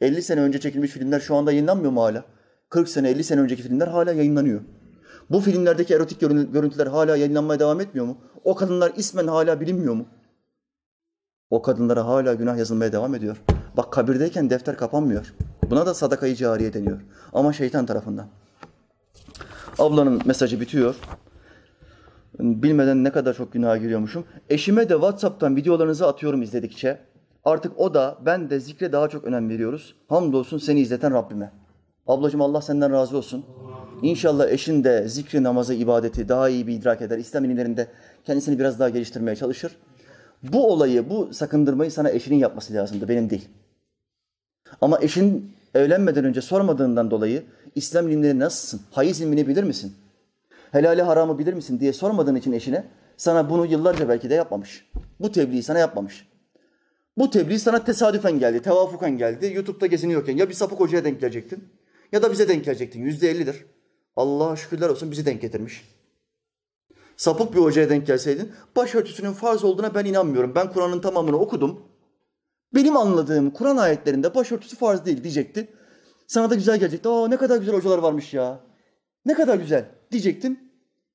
50 0.02 0.22
sene 0.22 0.42
önce 0.42 0.60
çekilmiş 0.60 0.92
filmler 0.92 1.20
şu 1.20 1.36
anda 1.36 1.52
yayınlanmıyor 1.52 1.92
mu 1.92 2.04
hala? 2.04 2.24
40 2.70 2.90
sene, 2.90 3.10
50 3.10 3.24
sene 3.24 3.42
önceki 3.42 3.62
filmler 3.64 3.88
hala 3.88 4.12
yayınlanıyor. 4.12 4.62
Bu 5.30 5.40
filmlerdeki 5.40 5.94
erotik 5.94 6.20
görün- 6.22 6.52
görüntüler 6.52 6.88
hala 6.88 7.16
yayınlanmaya 7.16 7.60
devam 7.60 7.82
etmiyor 7.82 8.06
mu? 8.06 8.18
O 8.44 8.56
kadınlar 8.56 8.94
ismen 8.96 9.28
hala 9.28 9.62
bilinmiyor 9.62 9.94
mu? 9.94 10.06
O 11.50 11.62
kadınlara 11.62 12.06
hala 12.08 12.34
günah 12.34 12.58
yazılmaya 12.58 12.92
devam 12.92 13.16
ediyor. 13.16 13.38
Bak 13.78 13.94
kabirdeyken 13.94 14.50
defter 14.50 14.78
kapanmıyor. 14.78 15.34
Buna 15.70 15.86
da 15.86 15.94
sadakayı 15.94 16.36
cariye 16.36 16.74
deniyor. 16.74 17.02
Ama 17.34 17.54
şeytan 17.54 17.86
tarafından. 17.86 18.28
Ablanın 19.80 20.22
mesajı 20.26 20.62
bitiyor. 20.62 20.96
Bilmeden 22.40 23.04
ne 23.04 23.12
kadar 23.12 23.34
çok 23.34 23.54
günaha 23.54 23.78
giriyormuşum. 23.78 24.26
Eşime 24.50 24.90
de 24.90 24.94
WhatsApp'tan 24.94 25.56
videolarınızı 25.56 26.08
atıyorum 26.08 26.42
izledikçe. 26.42 26.98
Artık 27.46 27.80
o 27.80 27.94
da 27.94 28.18
ben 28.26 28.50
de 28.50 28.60
zikre 28.60 28.92
daha 28.92 29.08
çok 29.08 29.24
önem 29.24 29.50
veriyoruz. 29.50 29.96
Hamdolsun 30.10 30.58
seni 30.58 30.80
izleten 30.80 31.14
Rabbime. 31.14 31.52
Ablacığım 32.08 32.42
Allah 32.42 32.62
senden 32.62 32.92
razı 32.92 33.18
olsun. 33.18 33.46
İnşallah 34.02 34.50
eşin 34.50 34.84
de 34.84 35.08
zikri, 35.08 35.44
namazı, 35.44 35.74
ibadeti 35.74 36.30
daha 36.30 36.50
iyi 36.50 36.68
bir 36.68 36.74
idrak 36.74 37.02
eder. 37.02 37.18
İslam 37.18 37.46
ilimlerinde 37.46 37.88
kendisini 38.26 38.60
biraz 38.60 38.80
daha 38.80 38.90
geliştirmeye 38.90 39.36
çalışır. 39.36 39.78
Bu 40.44 40.72
olayı, 40.72 41.10
bu 41.10 41.34
sakındırmayı 41.34 41.92
sana 41.92 42.10
eşinin 42.10 42.38
yapması 42.38 42.74
lazımdı, 42.74 43.08
benim 43.08 43.30
değil. 43.30 43.50
Ama 44.82 45.00
eşin 45.02 45.52
evlenmeden 45.76 46.26
önce 46.26 46.42
sormadığından 46.42 47.12
dolayı 47.12 47.44
İslam 47.76 48.08
ilimleri 48.08 48.40
nasılsın? 48.40 48.82
Hayız 48.92 49.22
ilmini 49.22 49.48
bilir 49.48 49.64
misin? 49.64 49.94
Helali 50.76 51.02
haramı 51.02 51.40
bilir 51.40 51.54
misin 51.54 51.80
diye 51.80 51.94
sormadığın 51.94 52.36
için 52.36 52.52
eşine 52.52 52.86
sana 53.18 53.50
bunu 53.50 53.66
yıllarca 53.66 54.10
belki 54.10 54.30
de 54.30 54.34
yapmamış. 54.34 54.92
Bu 55.20 55.32
tebliği 55.32 55.64
sana 55.64 55.80
yapmamış. 55.80 56.28
Bu 57.18 57.30
tebliğ 57.30 57.60
sana 57.60 57.84
tesadüfen 57.84 58.40
geldi, 58.40 58.62
tevafuken 58.62 59.18
geldi. 59.18 59.52
YouTube'da 59.56 59.88
geziniyorken 59.88 60.38
ya 60.38 60.50
bir 60.50 60.54
sapık 60.54 60.80
hocaya 60.80 61.04
denk 61.04 61.22
gelecektin 61.22 61.64
ya 62.12 62.24
da 62.24 62.32
bize 62.32 62.48
denk 62.48 62.66
gelecektin. 62.66 63.02
Yüzde 63.02 63.30
ellidir. 63.30 63.66
Allah'a 64.16 64.56
şükürler 64.56 64.90
olsun 64.90 65.12
bizi 65.12 65.26
denk 65.26 65.42
getirmiş. 65.42 65.96
Sapık 67.18 67.54
bir 67.54 67.60
hocaya 67.60 67.90
denk 67.90 68.08
gelseydin 68.08 68.52
başörtüsünün 68.76 69.34
farz 69.34 69.64
olduğuna 69.64 69.96
ben 69.96 70.06
inanmıyorum. 70.06 70.56
Ben 70.56 70.74
Kur'an'ın 70.74 71.02
tamamını 71.02 71.38
okudum. 71.38 71.82
Benim 72.74 72.98
anladığım 72.98 73.52
Kur'an 73.52 73.78
ayetlerinde 73.78 74.36
başörtüsü 74.36 74.76
farz 74.76 75.06
değil 75.06 75.24
diyecekti. 75.24 75.68
Sana 76.28 76.50
da 76.50 76.56
güzel 76.56 76.80
gelecekti. 76.80 77.10
Aa 77.10 77.28
ne 77.28 77.38
kadar 77.38 77.58
güzel 77.58 77.76
hocalar 77.76 77.98
varmış 77.98 78.34
ya. 78.34 78.60
Ne 79.26 79.34
kadar 79.34 79.58
güzel 79.58 79.86
diyecektin 80.12 80.65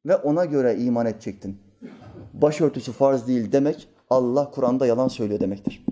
ve 0.07 0.17
ona 0.17 0.45
göre 0.45 0.77
iman 0.77 1.07
edecektin. 1.07 1.59
Başörtüsü 2.33 2.93
farz 2.93 3.27
değil 3.27 3.53
demek 3.53 3.89
Allah 4.11 4.51
Kur'an'da 4.51 4.87
yalan 4.87 5.09
söylüyor 5.09 5.41
demektir. 5.41 5.85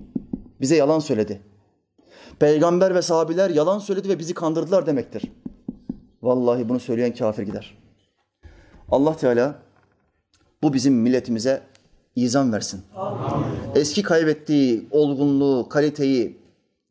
Bize 0.61 0.77
yalan 0.77 0.99
söyledi. 0.99 1.41
Peygamber 2.39 2.95
ve 2.95 3.03
sahabiler 3.03 3.51
yalan 3.51 3.79
söyledi 3.79 4.09
ve 4.09 4.19
bizi 4.19 4.35
kandırdılar 4.35 4.87
demektir. 4.87 5.23
Vallahi 6.23 6.69
bunu 6.69 6.81
söyleyen 6.81 7.15
kafir 7.15 7.43
gider. 7.43 7.79
Allah 8.91 9.17
Teala 9.17 9.55
bu 10.63 10.73
bizim 10.73 10.95
milletimize 10.95 11.63
izan 12.17 12.53
versin. 12.53 12.83
Amin. 12.97 13.45
Eski 13.75 14.03
kaybettiği 14.03 14.89
olgunluğu, 14.91 15.69
kaliteyi 15.69 16.39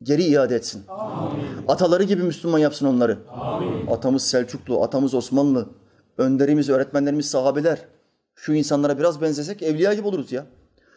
geri 0.02 0.22
iade 0.22 0.54
etsin. 0.54 0.82
Amin. 0.88 1.42
Ataları 1.68 2.02
gibi 2.02 2.22
Müslüman 2.22 2.58
yapsın 2.58 2.86
onları. 2.86 3.18
Amin. 3.30 3.86
Atamız 3.86 4.22
Selçuklu, 4.22 4.82
atamız 4.82 5.14
Osmanlı, 5.14 5.68
önderimiz, 6.18 6.68
öğretmenlerimiz, 6.68 7.30
sahabeler. 7.30 7.84
Şu 8.34 8.54
insanlara 8.54 8.98
biraz 8.98 9.20
benzesek 9.20 9.62
evliya 9.62 9.94
gibi 9.94 10.06
oluruz 10.06 10.32
ya. 10.32 10.46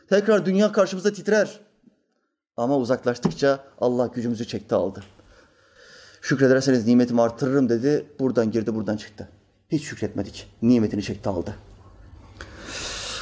Tekrar 0.09 0.45
dünya 0.45 0.72
karşımızda 0.72 1.13
titrer. 1.13 1.59
Ama 2.57 2.78
uzaklaştıkça 2.78 3.63
Allah 3.82 4.07
gücümüzü 4.07 4.47
çekti 4.47 4.76
aldı. 4.76 5.03
Şükrederseniz 6.22 6.88
nimetimi 6.88 7.22
artırırım 7.22 7.69
dedi. 7.69 8.05
Buradan 8.19 8.51
girdi, 8.51 8.76
buradan 8.76 8.97
çıktı. 8.97 9.30
Hiç 9.69 9.84
şükretmedik. 9.84 10.47
Nimetini 10.61 11.03
çekti 11.03 11.30
aldı. 11.30 11.55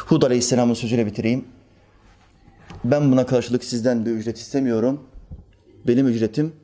Hud 0.06 0.22
Aleyhisselam'ın 0.22 0.74
sözüyle 0.74 1.06
bitireyim. 1.06 1.46
Ben 2.84 3.12
buna 3.12 3.26
karşılık 3.26 3.64
sizden 3.64 4.06
bir 4.06 4.12
ücret 4.12 4.38
istemiyorum. 4.38 5.04
Benim 5.88 6.08
ücretim, 6.08 6.56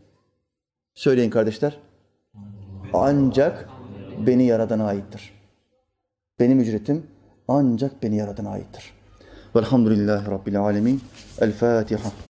söyleyin 0.94 1.30
kardeşler, 1.30 1.80
ancak 2.94 3.70
beni 4.20 4.46
yaradana 4.46 4.88
aittir. 4.88 5.32
Benim 6.40 6.60
ücretim 6.60 7.04
ancak 7.48 8.04
beni 8.04 8.16
yaradana 8.16 8.50
aittir. 8.50 8.94
Velhamdülillahi 9.56 10.32
Rabbil 10.32 10.60
alemin. 10.60 11.02
El 11.42 11.52
Fatiha. 11.52 12.12